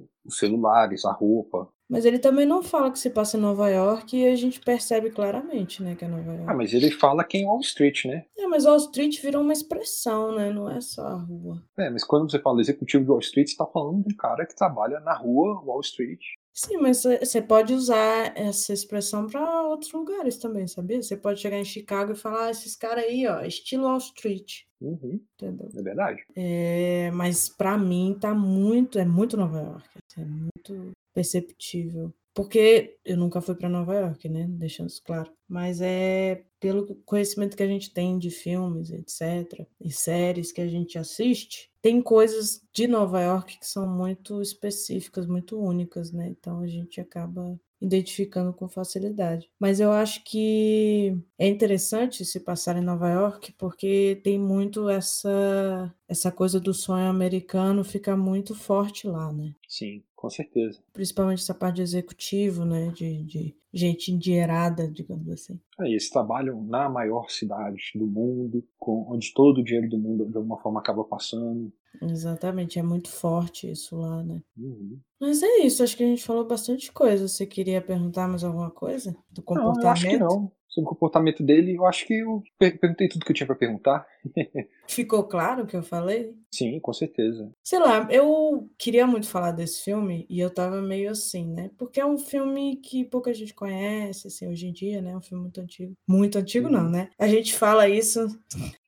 o- 0.00 0.08
os 0.24 0.38
celulares, 0.38 1.04
a 1.04 1.12
roupa. 1.12 1.68
Mas 1.88 2.04
ele 2.04 2.18
também 2.18 2.46
não 2.46 2.62
fala 2.62 2.90
que 2.90 2.98
se 2.98 3.10
passa 3.10 3.36
em 3.36 3.40
Nova 3.40 3.68
York 3.68 4.16
e 4.16 4.26
a 4.26 4.34
gente 4.36 4.58
percebe 4.60 5.10
claramente, 5.10 5.82
né, 5.82 5.94
que 5.94 6.04
é 6.04 6.08
Nova 6.08 6.32
York. 6.32 6.44
Ah, 6.50 6.54
mas 6.54 6.72
ele 6.72 6.90
fala 6.90 7.22
que 7.24 7.36
é 7.36 7.40
em 7.40 7.44
Wall 7.46 7.60
Street, 7.60 8.06
né? 8.06 8.24
É, 8.38 8.46
mas 8.46 8.64
Wall 8.64 8.76
Street 8.78 9.20
virou 9.20 9.42
uma 9.42 9.52
expressão, 9.52 10.34
né? 10.34 10.50
Não 10.50 10.68
é 10.70 10.80
só 10.80 11.02
a 11.02 11.14
rua. 11.14 11.62
É, 11.78 11.90
mas 11.90 12.02
quando 12.02 12.30
você 12.30 12.38
fala 12.38 12.60
executivo 12.60 13.04
de 13.04 13.10
Wall 13.10 13.20
Street, 13.20 13.48
você 13.48 13.56
tá 13.56 13.66
falando 13.66 14.02
de 14.02 14.14
um 14.14 14.16
cara 14.16 14.46
que 14.46 14.56
trabalha 14.56 14.98
na 15.00 15.14
rua 15.14 15.60
Wall 15.62 15.80
Street. 15.80 16.20
Sim, 16.56 16.76
mas 16.78 17.02
você 17.02 17.42
pode 17.42 17.74
usar 17.74 18.32
essa 18.36 18.72
expressão 18.72 19.26
para 19.26 19.62
outros 19.64 19.92
lugares 19.92 20.38
também, 20.38 20.68
sabia? 20.68 21.02
Você 21.02 21.16
pode 21.16 21.40
chegar 21.40 21.58
em 21.58 21.64
Chicago 21.64 22.12
e 22.12 22.16
falar, 22.16 22.46
ah, 22.46 22.50
esses 22.50 22.76
caras 22.76 23.04
aí, 23.04 23.26
ó, 23.26 23.42
estilo 23.42 23.84
Wall 23.84 23.98
Street, 23.98 24.60
Uhum, 24.80 25.20
entendeu? 25.34 25.68
é 25.76 25.82
verdade. 25.82 26.22
É, 26.36 27.10
mas 27.12 27.48
para 27.48 27.76
mim 27.76 28.16
tá 28.20 28.32
muito, 28.34 28.98
é 29.00 29.04
muito 29.04 29.36
Nova 29.36 29.58
York, 29.60 29.88
assim, 30.10 30.22
é 30.22 30.24
muito 30.24 30.92
perceptível. 31.14 32.12
Porque 32.34 32.98
eu 33.04 33.16
nunca 33.16 33.40
fui 33.40 33.54
para 33.54 33.68
Nova 33.68 33.94
York, 33.94 34.28
né? 34.28 34.46
Deixando 34.48 34.88
isso 34.88 35.00
claro. 35.04 35.30
Mas 35.48 35.80
é 35.80 36.44
pelo 36.58 36.96
conhecimento 37.06 37.56
que 37.56 37.62
a 37.62 37.68
gente 37.68 37.92
tem 37.92 38.18
de 38.18 38.28
filmes, 38.30 38.90
etc., 38.90 39.64
e 39.80 39.92
séries 39.92 40.50
que 40.50 40.60
a 40.60 40.66
gente 40.66 40.98
assiste, 40.98 41.70
tem 41.80 42.02
coisas 42.02 42.60
de 42.72 42.88
Nova 42.88 43.20
York 43.20 43.58
que 43.58 43.66
são 43.66 43.86
muito 43.86 44.42
específicas, 44.42 45.26
muito 45.26 45.60
únicas, 45.60 46.10
né? 46.10 46.26
Então 46.28 46.58
a 46.60 46.66
gente 46.66 47.00
acaba 47.00 47.60
identificando 47.84 48.52
com 48.52 48.68
facilidade. 48.68 49.50
Mas 49.60 49.80
eu 49.80 49.92
acho 49.92 50.24
que 50.24 51.16
é 51.38 51.46
interessante 51.46 52.24
se 52.24 52.40
passar 52.40 52.76
em 52.76 52.84
Nova 52.84 53.08
York 53.08 53.52
porque 53.58 54.20
tem 54.24 54.38
muito 54.38 54.88
essa 54.88 55.94
essa 56.08 56.30
coisa 56.30 56.60
do 56.60 56.72
sonho 56.72 57.08
americano 57.08 57.82
fica 57.84 58.16
muito 58.16 58.54
forte 58.54 59.06
lá, 59.06 59.32
né? 59.32 59.54
Sim, 59.68 60.02
com 60.14 60.30
certeza. 60.30 60.80
Principalmente 60.92 61.42
essa 61.42 61.54
parte 61.54 61.76
de 61.76 61.82
executivo, 61.82 62.64
né? 62.64 62.92
De, 62.94 63.22
de 63.24 63.56
gente 63.72 64.12
endinheirada, 64.12 64.88
digamos 64.88 65.28
assim. 65.28 65.60
É, 65.80 65.88
eles 65.88 66.08
trabalham 66.08 66.62
na 66.62 66.88
maior 66.88 67.28
cidade 67.30 67.90
do 67.94 68.06
mundo, 68.06 68.64
com, 68.78 69.12
onde 69.12 69.32
todo 69.34 69.58
o 69.58 69.64
dinheiro 69.64 69.88
do 69.88 69.98
mundo 69.98 70.26
de 70.26 70.36
alguma 70.36 70.58
forma 70.58 70.80
acaba 70.80 71.04
passando. 71.04 71.72
Exatamente, 72.02 72.78
é 72.78 72.82
muito 72.82 73.08
forte 73.08 73.70
isso 73.70 73.96
lá, 73.96 74.22
né? 74.22 74.42
Uhum. 74.56 75.00
Mas 75.20 75.42
é 75.42 75.58
isso, 75.58 75.82
acho 75.82 75.96
que 75.96 76.02
a 76.04 76.06
gente 76.06 76.24
falou 76.24 76.46
bastante 76.46 76.92
coisa. 76.92 77.26
Você 77.28 77.46
queria 77.46 77.80
perguntar 77.80 78.28
mais 78.28 78.44
alguma 78.44 78.70
coisa 78.70 79.16
do 79.30 79.42
comportamento? 79.42 79.82
Não, 79.82 79.90
acho 79.90 80.06
que 80.08 80.18
não. 80.18 80.52
Sobre 80.74 80.88
o 80.88 80.92
comportamento 80.92 81.40
dele, 81.40 81.76
eu 81.76 81.86
acho 81.86 82.04
que 82.04 82.14
eu 82.14 82.42
per 82.58 82.76
perguntei 82.80 83.08
tudo 83.08 83.24
que 83.24 83.30
eu 83.30 83.34
tinha 83.34 83.46
para 83.46 83.54
perguntar. 83.54 84.04
Ficou 84.88 85.22
claro 85.22 85.62
o 85.62 85.66
que 85.66 85.76
eu 85.76 85.84
falei? 85.84 86.34
Sim, 86.50 86.80
com 86.80 86.92
certeza. 86.92 87.48
Sei 87.62 87.78
lá, 87.78 88.08
eu 88.10 88.68
queria 88.76 89.06
muito 89.06 89.28
falar 89.28 89.52
desse 89.52 89.84
filme 89.84 90.26
e 90.28 90.40
eu 90.40 90.50
tava 90.50 90.82
meio 90.82 91.10
assim, 91.10 91.48
né? 91.48 91.70
Porque 91.78 92.00
é 92.00 92.06
um 92.06 92.18
filme 92.18 92.76
que 92.76 93.04
pouca 93.04 93.32
gente 93.32 93.54
conhece, 93.54 94.26
assim, 94.26 94.48
hoje 94.48 94.66
em 94.66 94.72
dia, 94.72 95.00
né? 95.00 95.12
É 95.12 95.16
um 95.16 95.22
filme 95.22 95.42
muito 95.42 95.60
antigo. 95.60 95.94
Muito 96.08 96.38
antigo, 96.38 96.68
não, 96.68 96.90
né? 96.90 97.08
A 97.18 97.28
gente 97.28 97.54
fala 97.54 97.88
isso. 97.88 98.26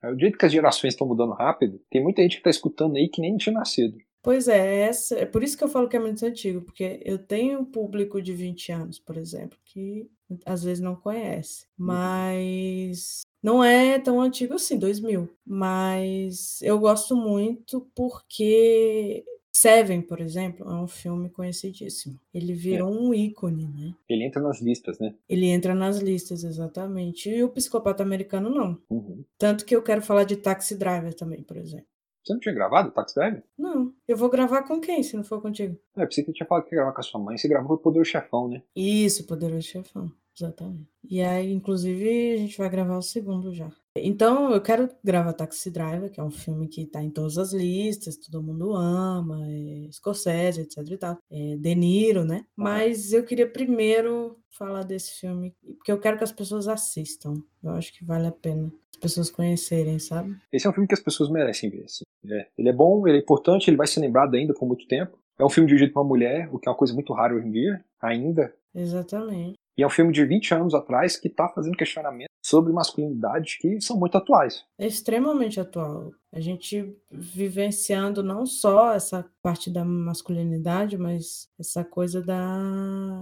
É, 0.02 0.10
o 0.10 0.18
jeito 0.18 0.36
que 0.36 0.46
as 0.46 0.52
gerações 0.52 0.94
estão 0.94 1.06
mudando 1.06 1.34
rápido, 1.34 1.80
tem 1.88 2.02
muita 2.02 2.20
gente 2.22 2.38
que 2.38 2.42
tá 2.42 2.50
escutando 2.50 2.96
aí 2.96 3.08
que 3.08 3.20
nem 3.20 3.36
tinha 3.36 3.52
nascido. 3.52 3.96
Pois 4.26 4.48
é, 4.48 4.80
essa, 4.80 5.14
é 5.14 5.24
por 5.24 5.44
isso 5.44 5.56
que 5.56 5.62
eu 5.62 5.68
falo 5.68 5.88
que 5.88 5.96
é 5.96 6.00
muito 6.00 6.26
antigo, 6.26 6.60
porque 6.60 7.00
eu 7.04 7.16
tenho 7.16 7.60
um 7.60 7.64
público 7.64 8.20
de 8.20 8.32
20 8.32 8.72
anos, 8.72 8.98
por 8.98 9.16
exemplo, 9.16 9.56
que 9.64 10.10
às 10.44 10.64
vezes 10.64 10.82
não 10.82 10.96
conhece, 10.96 11.68
mas 11.78 13.20
não 13.40 13.62
é 13.62 14.00
tão 14.00 14.20
antigo 14.20 14.54
assim, 14.54 14.80
2000. 14.80 15.28
Mas 15.46 16.60
eu 16.60 16.76
gosto 16.76 17.14
muito 17.14 17.88
porque 17.94 19.24
Seven, 19.52 20.02
por 20.02 20.20
exemplo, 20.20 20.68
é 20.68 20.74
um 20.74 20.88
filme 20.88 21.30
conhecidíssimo. 21.30 22.18
Ele 22.34 22.52
virou 22.52 22.90
um 22.90 23.14
ícone, 23.14 23.68
né? 23.68 23.94
Ele 24.08 24.24
entra 24.24 24.42
nas 24.42 24.60
listas, 24.60 24.98
né? 24.98 25.14
Ele 25.28 25.46
entra 25.46 25.72
nas 25.72 25.98
listas, 25.98 26.42
exatamente. 26.42 27.30
E 27.30 27.44
o 27.44 27.48
Psicopata 27.48 28.02
Americano 28.02 28.50
não. 28.50 28.76
Uhum. 28.90 29.22
Tanto 29.38 29.64
que 29.64 29.76
eu 29.76 29.82
quero 29.82 30.02
falar 30.02 30.24
de 30.24 30.34
Taxi 30.34 30.74
Driver 30.74 31.14
também, 31.14 31.44
por 31.44 31.56
exemplo. 31.56 31.86
Você 32.26 32.32
não 32.32 32.40
tinha 32.40 32.54
gravado 32.54 32.88
o 32.88 32.90
Taxi 32.90 33.14
Driver? 33.14 33.44
Não. 33.56 33.94
Eu 34.08 34.16
vou 34.16 34.28
gravar 34.28 34.64
com 34.64 34.80
quem, 34.80 35.00
se 35.00 35.16
não 35.16 35.22
for 35.22 35.40
contigo? 35.40 35.78
É, 35.96 36.04
pensei 36.04 36.24
que 36.24 36.32
tinha 36.32 36.46
falado 36.46 36.64
que 36.64 36.74
ia 36.74 36.78
gravar 36.78 36.92
com 36.92 37.00
a 37.00 37.04
sua 37.04 37.20
mãe. 37.20 37.38
Você 37.38 37.46
gravou 37.46 37.76
o 37.76 37.78
Poderoso 37.78 38.10
Chefão, 38.10 38.48
né? 38.48 38.62
Isso, 38.74 39.24
Poderoso 39.28 39.62
Chefão. 39.62 40.10
Exatamente. 40.36 40.88
E 41.08 41.22
aí, 41.22 41.52
inclusive, 41.52 42.34
a 42.34 42.36
gente 42.38 42.58
vai 42.58 42.68
gravar 42.68 42.98
o 42.98 43.02
segundo 43.02 43.54
já. 43.54 43.70
Então, 44.02 44.52
eu 44.52 44.60
quero 44.60 44.88
gravar 45.02 45.32
Taxi 45.32 45.70
Driver, 45.70 46.10
que 46.10 46.20
é 46.20 46.22
um 46.22 46.30
filme 46.30 46.68
que 46.68 46.86
tá 46.86 47.02
em 47.02 47.10
todas 47.10 47.38
as 47.38 47.52
listas, 47.52 48.16
todo 48.16 48.42
mundo 48.42 48.74
ama, 48.74 49.38
é 49.48 49.90
Scorsese, 49.92 50.62
etc 50.62 50.78
e 50.90 50.96
tal. 50.96 51.18
É 51.30 51.56
De 51.56 51.74
Niro, 51.74 52.24
né? 52.24 52.44
Mas 52.56 53.12
eu 53.12 53.24
queria 53.24 53.48
primeiro 53.48 54.38
falar 54.50 54.82
desse 54.82 55.20
filme, 55.20 55.54
porque 55.76 55.92
eu 55.92 56.00
quero 56.00 56.16
que 56.16 56.24
as 56.24 56.32
pessoas 56.32 56.68
assistam. 56.68 57.34
Eu 57.62 57.70
acho 57.72 57.92
que 57.92 58.04
vale 58.04 58.26
a 58.26 58.32
pena 58.32 58.72
as 58.90 59.00
pessoas 59.00 59.30
conhecerem, 59.30 59.98
sabe? 59.98 60.34
Esse 60.50 60.66
é 60.66 60.70
um 60.70 60.72
filme 60.72 60.88
que 60.88 60.94
as 60.94 61.02
pessoas 61.02 61.30
merecem 61.30 61.68
ver. 61.70 61.84
Assim. 61.84 62.04
É, 62.28 62.48
ele 62.56 62.68
é 62.68 62.72
bom, 62.72 63.06
ele 63.06 63.18
é 63.18 63.20
importante, 63.20 63.68
ele 63.68 63.76
vai 63.76 63.86
ser 63.86 64.00
lembrado 64.00 64.34
ainda 64.34 64.54
por 64.54 64.66
muito 64.66 64.86
tempo. 64.86 65.18
É 65.38 65.44
um 65.44 65.50
filme 65.50 65.68
dirigido 65.68 65.92
por 65.92 66.00
uma 66.00 66.08
mulher, 66.08 66.48
o 66.50 66.58
que 66.58 66.68
é 66.68 66.72
uma 66.72 66.78
coisa 66.78 66.94
muito 66.94 67.12
rara 67.12 67.34
hoje 67.34 67.46
em 67.46 67.52
dia, 67.52 67.84
ainda. 68.00 68.54
Exatamente. 68.74 69.54
E 69.76 69.82
é 69.82 69.86
um 69.86 69.90
filme 69.90 70.12
de 70.12 70.24
20 70.24 70.54
anos 70.54 70.74
atrás 70.74 71.16
que 71.18 71.28
está 71.28 71.48
fazendo 71.48 71.76
questionamentos 71.76 72.34
sobre 72.42 72.72
masculinidade 72.72 73.58
que 73.60 73.80
são 73.80 73.98
muito 73.98 74.16
atuais. 74.16 74.64
É 74.78 74.86
extremamente 74.86 75.60
atual. 75.60 76.12
A 76.32 76.40
gente 76.40 76.96
vivenciando 77.10 78.22
não 78.22 78.46
só 78.46 78.94
essa 78.94 79.28
parte 79.42 79.70
da 79.70 79.84
masculinidade, 79.84 80.96
mas 80.96 81.48
essa 81.58 81.84
coisa 81.84 82.22
da, 82.22 83.20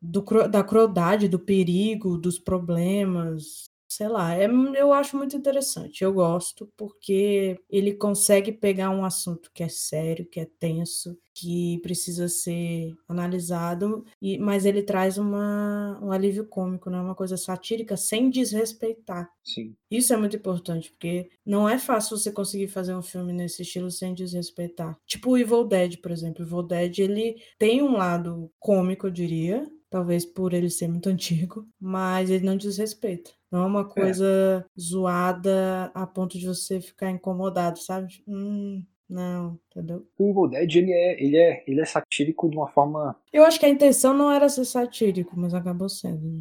do, 0.00 0.22
da 0.48 0.62
crueldade, 0.62 1.28
do 1.28 1.38
perigo, 1.38 2.16
dos 2.16 2.38
problemas, 2.38 3.64
sei 3.90 4.08
lá, 4.08 4.34
é, 4.36 4.46
eu 4.46 4.92
acho 4.92 5.16
muito 5.16 5.36
interessante. 5.36 6.04
Eu 6.04 6.12
gosto 6.12 6.70
porque 6.76 7.58
ele 7.68 7.92
consegue 7.94 8.52
pegar 8.52 8.90
um 8.90 9.04
assunto 9.04 9.50
que 9.52 9.64
é 9.64 9.68
sério, 9.68 10.28
que 10.30 10.38
é 10.38 10.46
tenso, 10.60 11.18
que 11.34 11.80
precisa 11.82 12.28
ser 12.28 12.92
analisado, 13.08 14.04
e, 14.22 14.38
mas 14.38 14.64
ele 14.64 14.82
traz 14.82 15.18
uma, 15.18 15.98
um 16.02 16.12
alívio 16.12 16.46
cômico, 16.46 16.88
né? 16.88 17.00
uma 17.00 17.14
coisa 17.14 17.36
satírica, 17.36 17.96
sem 17.96 18.30
desrespeitar. 18.30 19.28
Sim. 19.42 19.74
Isso 19.90 20.12
é 20.12 20.16
muito 20.16 20.36
importante, 20.36 20.90
porque 20.92 21.28
não 21.44 21.68
é 21.68 21.78
fácil 21.78 22.16
você 22.16 22.30
conseguir 22.30 22.68
fazer 22.68 22.94
um 22.94 23.02
filme 23.02 23.32
nesse 23.32 23.62
estilo 23.62 23.90
sem 23.90 24.14
desrespeitar. 24.14 24.96
Tipo 25.04 25.30
o 25.30 25.38
Evil 25.38 25.64
Dead, 25.64 25.96
por 26.00 26.12
exemplo. 26.12 26.44
O 26.44 26.46
Evil 26.46 26.62
Dead, 26.62 26.98
ele 26.98 27.42
tem 27.58 27.82
um 27.82 27.96
lado 27.96 28.50
cômico, 28.60 29.08
eu 29.08 29.10
diria, 29.10 29.66
talvez 29.90 30.24
por 30.24 30.54
ele 30.54 30.70
ser 30.70 30.88
muito 30.88 31.08
antigo, 31.10 31.68
mas 31.78 32.30
ele 32.30 32.46
não 32.46 32.56
desrespeita. 32.56 33.30
Não 33.50 33.62
é 33.64 33.66
uma 33.66 33.84
coisa 33.84 34.24
é. 34.64 34.80
zoada 34.80 35.90
a 35.92 36.06
ponto 36.06 36.38
de 36.38 36.46
você 36.46 36.80
ficar 36.80 37.10
incomodado, 37.10 37.78
sabe? 37.80 38.22
Hum, 38.26 38.84
não, 39.10 39.58
entendeu? 39.70 40.06
O 40.16 40.30
Evil 40.30 40.48
Dead, 40.48 40.76
ele 40.76 40.92
é, 40.92 41.22
ele, 41.22 41.36
é, 41.36 41.64
ele 41.66 41.80
é 41.80 41.84
satírico 41.84 42.48
de 42.48 42.56
uma 42.56 42.68
forma... 42.68 43.16
Eu 43.32 43.44
acho 43.44 43.58
que 43.58 43.66
a 43.66 43.68
intenção 43.68 44.14
não 44.14 44.30
era 44.30 44.48
ser 44.48 44.64
satírico, 44.64 45.34
mas 45.36 45.52
acabou 45.52 45.88
sendo. 45.88 46.20
Né? 46.22 46.40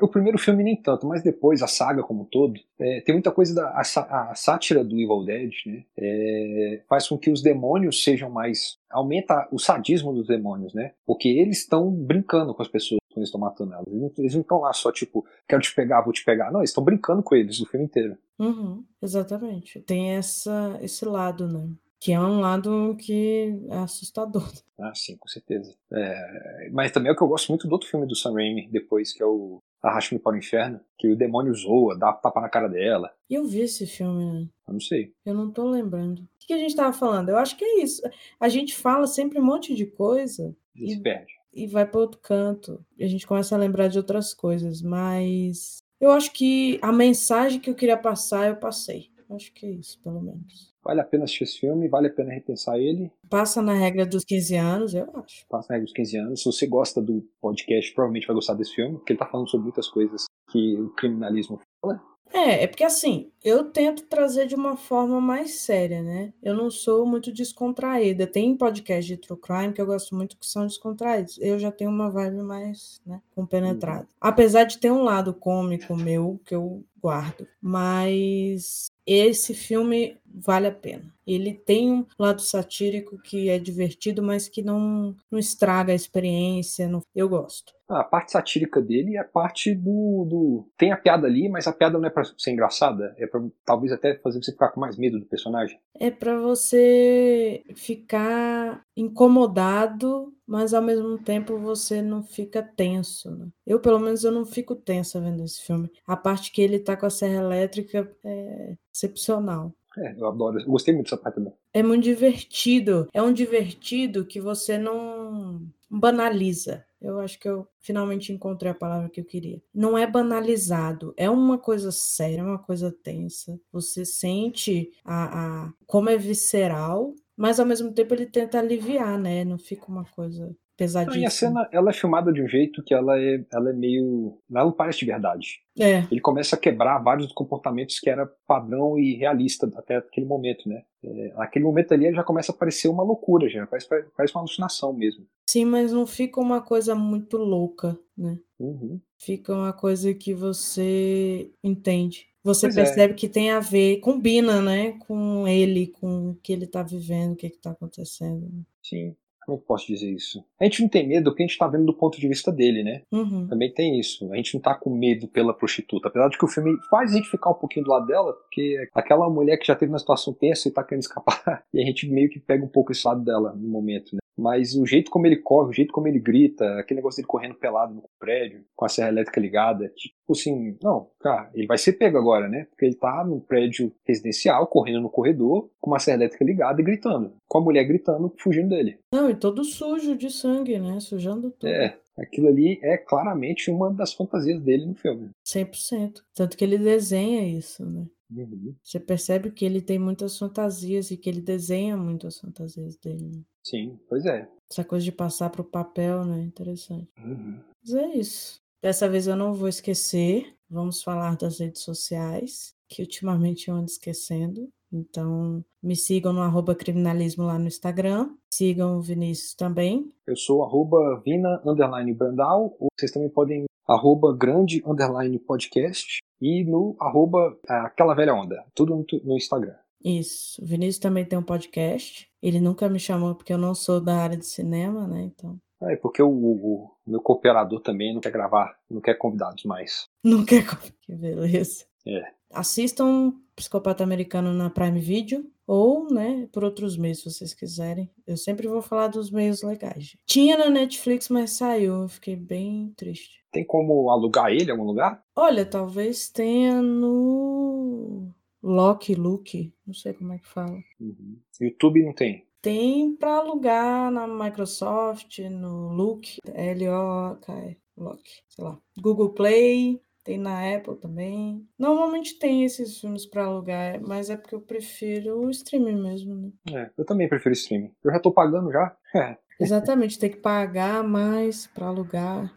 O 0.00 0.08
primeiro 0.08 0.38
filme 0.38 0.62
nem 0.62 0.80
tanto, 0.80 1.06
mas 1.06 1.22
depois 1.22 1.60
a 1.60 1.66
saga 1.66 2.02
como 2.02 2.22
um 2.22 2.24
todo, 2.24 2.58
é, 2.78 3.00
tem 3.00 3.14
muita 3.14 3.32
coisa 3.32 3.52
da 3.52 3.68
a, 3.70 4.30
a 4.30 4.34
sátira 4.34 4.84
do 4.84 4.94
Evil 4.94 5.24
Dead, 5.24 5.50
né? 5.66 5.84
É, 5.98 6.82
faz 6.88 7.08
com 7.08 7.18
que 7.18 7.30
os 7.30 7.42
demônios 7.42 8.04
sejam 8.04 8.30
mais 8.30 8.78
aumenta 8.88 9.48
o 9.50 9.58
sadismo 9.58 10.12
dos 10.12 10.28
demônios, 10.28 10.72
né? 10.72 10.92
Porque 11.04 11.28
eles 11.28 11.58
estão 11.58 11.90
brincando 11.90 12.54
com 12.54 12.62
as 12.62 12.68
pessoas 12.68 13.00
quando 13.08 13.18
eles 13.18 13.28
estão 13.28 13.40
matando 13.40 13.74
elas. 13.74 13.86
Eles 14.16 14.34
não 14.34 14.42
estão 14.42 14.60
lá 14.60 14.72
só 14.72 14.92
tipo, 14.92 15.26
quero 15.48 15.62
te 15.62 15.74
pegar, 15.74 16.02
vou 16.02 16.12
te 16.12 16.24
pegar. 16.24 16.52
Não, 16.52 16.60
eles 16.60 16.70
estão 16.70 16.84
brincando 16.84 17.22
com 17.22 17.34
eles 17.34 17.60
o 17.60 17.66
filme 17.66 17.86
inteiro. 17.86 18.16
Uhum, 18.38 18.84
exatamente. 19.02 19.80
Tem 19.80 20.12
essa 20.12 20.78
esse 20.80 21.04
lado, 21.04 21.48
né? 21.48 21.68
Que 21.98 22.12
é 22.12 22.20
um 22.20 22.40
lado 22.40 22.96
que 22.98 23.58
é 23.70 23.78
assustador. 23.78 24.50
Ah, 24.78 24.94
sim, 24.94 25.16
com 25.16 25.26
certeza. 25.26 25.74
É, 25.90 26.68
mas 26.70 26.92
também 26.92 27.08
é 27.08 27.12
o 27.14 27.16
que 27.16 27.22
eu 27.22 27.28
gosto 27.28 27.48
muito 27.48 27.66
do 27.66 27.72
outro 27.72 27.88
filme 27.88 28.06
do 28.06 28.14
Sam 28.14 28.34
Raimi, 28.34 28.68
depois, 28.70 29.10
que 29.10 29.22
é 29.22 29.26
o 29.26 29.62
Arraste-me 29.82 30.20
para 30.20 30.34
o 30.34 30.38
Inferno, 30.38 30.80
que 30.98 31.08
o 31.08 31.16
demônio 31.16 31.54
zoa, 31.54 31.96
dá 31.96 32.12
tapa 32.12 32.40
na 32.40 32.48
cara 32.48 32.68
dela. 32.68 33.10
E 33.30 33.34
eu 33.34 33.44
vi 33.46 33.60
esse 33.60 33.86
filme, 33.86 34.24
né? 34.24 34.48
Eu 34.66 34.72
não 34.74 34.80
sei. 34.80 35.14
Eu 35.24 35.32
não 35.32 35.50
tô 35.50 35.68
lembrando. 35.70 36.20
O 36.22 36.28
que 36.46 36.52
a 36.52 36.58
gente 36.58 36.76
tava 36.76 36.92
falando? 36.92 37.28
Eu 37.28 37.38
acho 37.38 37.56
que 37.56 37.64
é 37.64 37.82
isso. 37.82 38.02
A 38.38 38.48
gente 38.48 38.74
fala 38.76 39.06
sempre 39.06 39.38
um 39.38 39.44
monte 39.44 39.74
de 39.74 39.86
coisa. 39.86 40.54
E, 40.74 40.90
se 40.90 41.00
perde. 41.00 41.32
E 41.52 41.66
vai 41.66 41.86
para 41.86 42.00
outro 42.00 42.20
canto. 42.20 42.84
E 42.98 43.04
a 43.04 43.08
gente 43.08 43.26
começa 43.26 43.54
a 43.54 43.58
lembrar 43.58 43.88
de 43.88 43.98
outras 43.98 44.34
coisas. 44.34 44.82
Mas 44.82 45.82
eu 46.00 46.10
acho 46.10 46.32
que 46.32 46.78
a 46.82 46.92
mensagem 46.92 47.60
que 47.60 47.70
eu 47.70 47.74
queria 47.74 47.96
passar, 47.96 48.48
eu 48.48 48.56
passei. 48.56 49.10
Acho 49.30 49.52
que 49.52 49.66
é 49.66 49.70
isso, 49.70 50.00
pelo 50.02 50.20
menos. 50.20 50.74
Vale 50.86 51.00
a 51.00 51.04
pena 51.04 51.24
assistir 51.24 51.42
esse 51.42 51.58
filme, 51.58 51.88
vale 51.88 52.06
a 52.06 52.12
pena 52.12 52.32
repensar 52.32 52.78
ele. 52.78 53.10
Passa 53.28 53.60
na 53.60 53.74
regra 53.74 54.06
dos 54.06 54.24
15 54.24 54.54
anos, 54.54 54.94
eu 54.94 55.10
acho. 55.14 55.44
Passa 55.48 55.66
na 55.70 55.74
regra 55.74 55.86
dos 55.86 55.92
15 55.92 56.16
anos. 56.16 56.40
Se 56.40 56.46
você 56.46 56.64
gosta 56.64 57.02
do 57.02 57.28
podcast, 57.40 57.92
provavelmente 57.92 58.24
vai 58.28 58.36
gostar 58.36 58.54
desse 58.54 58.72
filme, 58.72 58.96
porque 58.96 59.12
ele 59.12 59.18
tá 59.18 59.26
falando 59.26 59.50
sobre 59.50 59.64
muitas 59.64 59.88
coisas 59.88 60.26
que 60.48 60.76
o 60.76 60.90
criminalismo 60.90 61.60
fala. 61.82 62.00
É, 62.32 62.62
é 62.62 62.66
porque 62.68 62.84
assim, 62.84 63.30
eu 63.42 63.64
tento 63.64 64.04
trazer 64.04 64.46
de 64.46 64.54
uma 64.54 64.76
forma 64.76 65.20
mais 65.20 65.60
séria, 65.60 66.02
né? 66.02 66.32
Eu 66.40 66.54
não 66.54 66.70
sou 66.70 67.04
muito 67.04 67.32
descontraída. 67.32 68.26
Tem 68.26 68.56
podcast 68.56 69.06
de 69.06 69.16
true 69.16 69.38
crime 69.40 69.72
que 69.72 69.80
eu 69.80 69.86
gosto 69.86 70.14
muito 70.14 70.36
que 70.36 70.46
são 70.46 70.66
descontraídos. 70.66 71.36
Eu 71.40 71.58
já 71.58 71.72
tenho 71.72 71.90
uma 71.90 72.10
vibe 72.10 72.42
mais, 72.42 73.00
né, 73.04 73.20
compenetrada. 73.34 74.02
Uhum. 74.02 74.06
Apesar 74.20 74.64
de 74.64 74.78
ter 74.78 74.92
um 74.92 75.02
lado 75.02 75.34
cômico 75.34 75.96
meu 75.96 76.40
que 76.44 76.54
eu 76.54 76.84
guardo, 77.00 77.46
mas 77.60 78.86
esse 79.06 79.54
filme 79.54 80.18
vale 80.26 80.66
a 80.66 80.72
pena. 80.72 81.14
Ele 81.26 81.54
tem 81.54 81.92
um 81.92 82.06
lado 82.18 82.42
satírico 82.42 83.18
que 83.18 83.48
é 83.48 83.58
divertido, 83.58 84.22
mas 84.22 84.48
que 84.48 84.62
não, 84.62 85.16
não 85.30 85.38
estraga 85.38 85.92
a 85.92 85.96
experiência. 85.96 86.88
Não... 86.88 87.02
Eu 87.14 87.28
gosto. 87.28 87.75
A 87.88 88.02
parte 88.02 88.32
satírica 88.32 88.82
dele 88.82 89.16
é 89.16 89.20
a 89.20 89.24
parte 89.24 89.74
do, 89.74 90.26
do. 90.28 90.68
Tem 90.76 90.90
a 90.90 90.96
piada 90.96 91.26
ali, 91.26 91.48
mas 91.48 91.66
a 91.68 91.72
piada 91.72 91.98
não 91.98 92.06
é 92.06 92.10
pra 92.10 92.24
ser 92.24 92.50
engraçada. 92.50 93.14
É 93.16 93.26
pra 93.26 93.40
talvez 93.64 93.92
até 93.92 94.16
fazer 94.16 94.42
você 94.42 94.50
ficar 94.50 94.70
com 94.70 94.80
mais 94.80 94.96
medo 94.96 95.20
do 95.20 95.26
personagem. 95.26 95.78
É 95.94 96.10
para 96.10 96.36
você 96.38 97.62
ficar 97.76 98.82
incomodado, 98.96 100.34
mas 100.44 100.74
ao 100.74 100.82
mesmo 100.82 101.16
tempo 101.18 101.58
você 101.58 102.02
não 102.02 102.24
fica 102.24 102.60
tenso. 102.60 103.30
Né? 103.30 103.46
Eu, 103.64 103.78
pelo 103.78 104.00
menos, 104.00 104.24
eu 104.24 104.32
não 104.32 104.44
fico 104.44 104.74
tensa 104.74 105.20
vendo 105.20 105.44
esse 105.44 105.62
filme. 105.62 105.88
A 106.06 106.16
parte 106.16 106.50
que 106.50 106.60
ele 106.60 106.80
tá 106.80 106.96
com 106.96 107.06
a 107.06 107.10
serra 107.10 107.42
elétrica 107.42 108.10
é 108.24 108.74
excepcional. 108.92 109.72
É, 109.96 110.14
eu 110.18 110.26
adoro. 110.26 110.60
Eu 110.60 110.66
gostei 110.66 110.92
muito 110.92 111.06
dessa 111.06 111.16
parte 111.16 111.36
também. 111.36 111.52
É 111.72 111.82
muito 111.82 112.04
divertido. 112.04 113.08
É 113.14 113.22
um 113.22 113.32
divertido 113.32 114.26
que 114.26 114.40
você 114.40 114.76
não 114.76 115.62
banaliza. 115.88 116.84
Eu 117.06 117.20
acho 117.20 117.38
que 117.38 117.48
eu 117.48 117.66
finalmente 117.80 118.32
encontrei 118.32 118.72
a 118.72 118.74
palavra 118.74 119.08
que 119.08 119.20
eu 119.20 119.24
queria. 119.24 119.62
Não 119.72 119.96
é 119.96 120.06
banalizado, 120.06 121.14
é 121.16 121.30
uma 121.30 121.58
coisa 121.58 121.92
séria, 121.92 122.44
uma 122.44 122.58
coisa 122.58 122.90
tensa. 122.90 123.58
Você 123.72 124.04
sente 124.04 124.90
a, 125.04 125.66
a 125.66 125.72
como 125.86 126.10
é 126.10 126.16
visceral, 126.16 127.14
mas 127.36 127.60
ao 127.60 127.66
mesmo 127.66 127.92
tempo 127.92 128.14
ele 128.14 128.26
tenta 128.26 128.58
aliviar, 128.58 129.18
né? 129.18 129.44
Não 129.44 129.58
fica 129.58 129.86
uma 129.86 130.04
coisa 130.04 130.56
pesadíssima. 130.76 131.22
e 131.22 131.26
a 131.26 131.30
cena 131.30 131.68
ela 131.72 131.90
é 131.90 131.92
filmada 131.92 132.32
de 132.32 132.42
um 132.42 132.48
jeito 132.48 132.82
que 132.82 132.92
ela 132.92 133.18
é, 133.18 133.44
ela 133.52 133.70
é 133.70 133.72
meio. 133.72 134.38
Ela 134.50 134.64
não 134.64 134.72
parece 134.72 135.00
de 135.00 135.06
verdade. 135.06 135.60
É. 135.78 136.04
Ele 136.10 136.20
começa 136.20 136.56
a 136.56 136.58
quebrar 136.58 136.98
vários 136.98 137.32
comportamentos 137.32 137.98
que 137.98 138.10
era 138.10 138.26
padrão 138.46 138.98
e 138.98 139.14
realista 139.16 139.70
até 139.76 139.96
aquele 139.96 140.26
momento, 140.26 140.68
né? 140.68 140.82
É, 141.04 141.32
naquele 141.36 141.64
momento 141.64 141.92
ali 141.92 142.12
já 142.12 142.22
começa 142.22 142.52
a 142.52 142.54
parecer 142.54 142.88
uma 142.88 143.02
loucura, 143.02 143.48
já 143.48 143.66
parece, 143.66 143.88
parece 144.16 144.34
uma 144.34 144.40
alucinação 144.40 144.92
mesmo. 144.92 145.26
Sim, 145.48 145.64
mas 145.64 145.92
não 145.92 146.06
fica 146.06 146.40
uma 146.40 146.60
coisa 146.60 146.94
muito 146.94 147.36
louca, 147.36 147.98
né? 148.16 148.38
Uhum. 148.58 149.00
Fica 149.18 149.54
uma 149.54 149.72
coisa 149.72 150.12
que 150.14 150.34
você 150.34 151.50
entende. 151.62 152.26
Você 152.42 152.68
Pois 152.68 152.76
é. 152.76 152.84
percebe 152.84 153.14
que 153.14 153.28
tem 153.28 153.50
a 153.50 153.58
ver, 153.58 153.98
combina, 153.98 154.62
né, 154.62 154.92
com 155.06 155.48
ele, 155.48 155.88
com 155.88 156.30
o 156.30 156.34
que 156.36 156.52
ele 156.52 156.66
tá 156.66 156.80
vivendo, 156.82 157.32
o 157.32 157.36
que 157.36 157.50
que 157.50 157.58
tá 157.58 157.72
acontecendo. 157.72 158.48
Sim. 158.84 159.16
Como 159.46 159.56
é 159.56 159.58
que 159.58 159.62
eu 159.62 159.66
posso 159.66 159.86
dizer 159.86 160.10
isso? 160.10 160.44
A 160.60 160.64
gente 160.64 160.82
não 160.82 160.88
tem 160.88 161.06
medo 161.06 161.30
porque 161.30 161.44
a 161.44 161.46
gente 161.46 161.56
tá 161.56 161.68
vendo 161.68 161.86
do 161.86 161.94
ponto 161.94 162.20
de 162.20 162.26
vista 162.26 162.50
dele, 162.50 162.82
né? 162.82 163.02
Uhum. 163.12 163.46
Também 163.46 163.72
tem 163.72 163.98
isso. 163.98 164.30
A 164.32 164.36
gente 164.36 164.54
não 164.54 164.60
tá 164.60 164.74
com 164.74 164.90
medo 164.90 165.28
pela 165.28 165.54
prostituta. 165.54 166.08
Apesar 166.08 166.28
de 166.28 166.36
que 166.36 166.44
o 166.44 166.48
filme 166.48 166.76
faz 166.90 167.12
a 167.12 167.16
gente 167.16 167.30
ficar 167.30 167.50
um 167.50 167.54
pouquinho 167.54 167.84
do 167.84 167.90
lado 167.92 168.06
dela, 168.06 168.32
porque 168.32 168.88
aquela 168.92 169.30
mulher 169.30 169.56
que 169.56 169.66
já 169.66 169.76
teve 169.76 169.92
uma 169.92 169.98
situação 170.00 170.34
tensa 170.34 170.68
e 170.68 170.72
tá 170.72 170.82
querendo 170.82 171.02
escapar, 171.02 171.64
e 171.72 171.80
a 171.80 171.84
gente 171.84 172.10
meio 172.10 172.28
que 172.28 172.40
pega 172.40 172.64
um 172.64 172.68
pouco 172.68 172.90
esse 172.90 173.06
lado 173.06 173.22
dela 173.22 173.54
no 173.54 173.68
momento, 173.68 174.14
né? 174.14 174.18
Mas 174.36 174.74
o 174.74 174.86
jeito 174.86 175.10
como 175.10 175.26
ele 175.26 175.36
corre, 175.36 175.70
o 175.70 175.72
jeito 175.72 175.92
como 175.92 176.06
ele 176.08 176.18
grita, 176.18 176.78
aquele 176.78 176.98
negócio 176.98 177.16
dele 177.16 177.28
correndo 177.28 177.54
pelado 177.54 177.94
no 177.94 178.04
prédio, 178.18 178.64
com 178.74 178.84
a 178.84 178.88
serra 178.88 179.08
elétrica 179.08 179.40
ligada, 179.40 179.88
tipo 179.96 180.14
assim, 180.30 180.76
não, 180.82 181.08
cara, 181.20 181.50
ele 181.54 181.66
vai 181.66 181.78
ser 181.78 181.94
pego 181.94 182.18
agora, 182.18 182.48
né? 182.48 182.66
Porque 182.70 182.84
ele 182.84 182.94
tá 182.94 183.24
no 183.24 183.40
prédio 183.40 183.92
residencial, 184.04 184.66
correndo 184.66 185.00
no 185.00 185.10
corredor, 185.10 185.70
com 185.80 185.90
uma 185.90 185.98
serra 185.98 186.18
elétrica 186.18 186.44
ligada 186.44 186.80
e 186.80 186.84
gritando. 186.84 187.32
Com 187.48 187.58
a 187.58 187.60
mulher 187.62 187.84
gritando, 187.84 188.32
fugindo 188.36 188.68
dele. 188.68 188.98
Não, 189.12 189.30
e 189.30 189.34
todo 189.34 189.64
sujo 189.64 190.16
de 190.16 190.30
sangue, 190.30 190.78
né, 190.78 191.00
sujando 191.00 191.50
tudo. 191.50 191.70
É, 191.70 191.98
aquilo 192.18 192.48
ali 192.48 192.78
é 192.82 192.98
claramente 192.98 193.70
uma 193.70 193.90
das 193.90 194.12
fantasias 194.12 194.60
dele 194.60 194.86
no 194.86 194.94
filme. 194.94 195.30
100%. 195.46 196.20
Tanto 196.34 196.56
que 196.56 196.64
ele 196.64 196.78
desenha 196.78 197.46
isso, 197.46 197.84
né? 197.86 198.04
Uhum. 198.30 198.74
Você 198.82 198.98
percebe 198.98 199.50
que 199.50 199.64
ele 199.64 199.80
tem 199.80 199.98
muitas 199.98 200.38
fantasias 200.38 201.10
e 201.10 201.16
que 201.16 201.28
ele 201.28 201.40
desenha 201.40 201.96
muito 201.96 202.26
as 202.26 202.38
fantasias 202.38 202.96
dele. 202.96 203.24
né? 203.36 203.42
Sim, 203.64 203.98
pois 204.08 204.24
é. 204.26 204.48
Essa 204.70 204.84
coisa 204.84 205.04
de 205.04 205.12
passar 205.12 205.50
pro 205.50 205.64
papel, 205.64 206.24
né? 206.24 206.42
Interessante. 206.42 207.08
Uhum. 207.18 207.60
Mas 207.82 207.94
é 207.94 208.14
isso. 208.16 208.60
Dessa 208.82 209.08
vez 209.08 209.26
eu 209.26 209.36
não 209.36 209.54
vou 209.54 209.68
esquecer. 209.68 210.54
Vamos 210.68 211.02
falar 211.02 211.36
das 211.36 211.60
redes 211.60 211.82
sociais, 211.82 212.74
que 212.88 213.02
ultimamente 213.02 213.68
eu 213.68 213.74
ando 213.76 213.86
esquecendo. 213.86 214.68
Então, 214.92 215.64
me 215.82 215.94
sigam 215.96 216.32
no 216.32 216.40
arroba 216.40 216.74
criminalismo 216.74 217.44
lá 217.44 217.58
no 217.58 217.66
Instagram. 217.66 218.34
Sigam 218.52 218.98
o 218.98 219.02
Vinícius 219.02 219.54
também. 219.54 220.12
Eu 220.26 220.36
sou 220.36 220.64
arroba 220.64 221.20
Vina 221.24 221.60
underline 221.64 222.12
Brandal, 222.14 222.76
vocês 222.98 223.12
também 223.12 223.28
podem 223.28 223.66
arroba 223.86 224.36
grande 224.36 224.82
underline 224.86 225.38
podcast 225.38 226.18
e 226.40 226.64
no 226.64 226.96
arroba 227.00 227.56
ah, 227.68 227.86
aquela 227.86 228.14
velha 228.14 228.34
onda. 228.34 228.64
Tudo 228.74 229.04
no, 229.24 229.36
Instagram. 229.36 229.74
Isso. 230.04 230.62
O 230.62 230.66
Vinícius 230.66 230.98
também 230.98 231.24
tem 231.24 231.38
um 231.38 231.42
podcast. 231.42 232.28
Ele 232.42 232.60
nunca 232.60 232.88
me 232.88 232.98
chamou 232.98 233.34
porque 233.34 233.52
eu 233.52 233.58
não 233.58 233.74
sou 233.74 234.00
da 234.00 234.16
área 234.16 234.36
de 234.36 234.46
cinema, 234.46 235.06
né? 235.08 235.22
Então, 235.24 235.58
É, 235.82 235.96
porque 235.96 236.22
o, 236.22 236.28
o- 236.30 236.90
meu 237.06 237.20
cooperador 237.20 237.80
também 237.80 238.12
não 238.14 238.20
quer 238.20 238.30
gravar, 238.32 238.76
não 238.90 239.00
quer 239.00 239.14
convidados 239.14 239.64
mais. 239.64 240.08
não 240.22 240.44
quer. 240.44 240.64
Que 241.02 241.14
beleza. 241.14 241.84
É. 242.06 242.22
Assistam 242.52 243.32
Psicopata 243.56 244.04
Americano 244.04 244.52
na 244.52 244.70
Prime 244.70 245.00
Video 245.00 245.44
ou, 245.66 246.06
né, 246.12 246.48
por 246.52 246.62
outros 246.62 246.96
meios, 246.96 247.18
se 247.18 247.30
vocês 247.30 247.52
quiserem. 247.52 248.08
Eu 248.26 248.36
sempre 248.36 248.68
vou 248.68 248.80
falar 248.80 249.08
dos 249.08 249.30
meios 249.32 249.62
legais. 249.62 250.16
Tinha 250.24 250.56
na 250.56 250.70
Netflix, 250.70 251.28
mas 251.28 251.50
saiu. 251.52 252.02
Eu 252.02 252.08
fiquei 252.08 252.36
bem 252.36 252.92
triste. 252.96 253.40
Tem 253.56 253.64
como 253.64 254.10
alugar 254.10 254.50
ele 254.50 254.66
em 254.66 254.70
algum 254.70 254.84
lugar? 254.84 255.24
Olha, 255.34 255.64
talvez 255.64 256.28
tenha 256.28 256.82
no 256.82 258.28
Loki, 258.62 259.14
Luke, 259.14 259.72
não 259.86 259.94
sei 259.94 260.12
como 260.12 260.34
é 260.34 260.38
que 260.38 260.46
fala. 260.46 260.76
Uhum. 261.00 261.40
YouTube 261.58 262.04
não 262.04 262.12
tem. 262.12 262.46
Tem 262.60 263.16
para 263.16 263.36
alugar 263.36 264.10
na 264.10 264.26
Microsoft, 264.26 265.38
no 265.38 265.88
Look, 265.88 266.36
L-O-K, 266.44 267.78
Loki, 267.96 268.42
sei 268.46 268.62
lá. 268.62 268.78
Google 269.00 269.30
Play, 269.30 270.02
tem 270.22 270.36
na 270.36 270.76
Apple 270.76 270.96
também. 270.96 271.66
Normalmente 271.78 272.38
tem 272.38 272.62
esses 272.62 273.00
filmes 273.00 273.24
para 273.24 273.46
alugar, 273.46 274.02
mas 274.02 274.28
é 274.28 274.36
porque 274.36 274.54
eu 274.54 274.60
prefiro 274.60 275.46
o 275.46 275.50
streaming 275.50 276.02
mesmo, 276.02 276.34
né? 276.34 276.52
É, 276.74 276.90
eu 276.98 277.06
também 277.06 277.26
prefiro 277.26 277.54
streaming. 277.54 277.90
Eu 278.04 278.12
já 278.12 278.20
tô 278.20 278.30
pagando 278.30 278.70
já. 278.70 278.94
Exatamente, 279.58 280.18
tem 280.18 280.30
que 280.30 280.36
pagar 280.36 281.02
mais 281.02 281.66
para 281.66 281.86
alugar, 281.86 282.54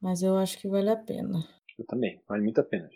mas 0.00 0.22
eu 0.22 0.36
acho 0.36 0.58
que 0.58 0.68
vale 0.68 0.90
a 0.90 0.96
pena. 0.96 1.42
Eu 1.78 1.86
também. 1.86 2.20
Vale 2.28 2.42
muito 2.42 2.60
a 2.60 2.64
pena. 2.64 2.88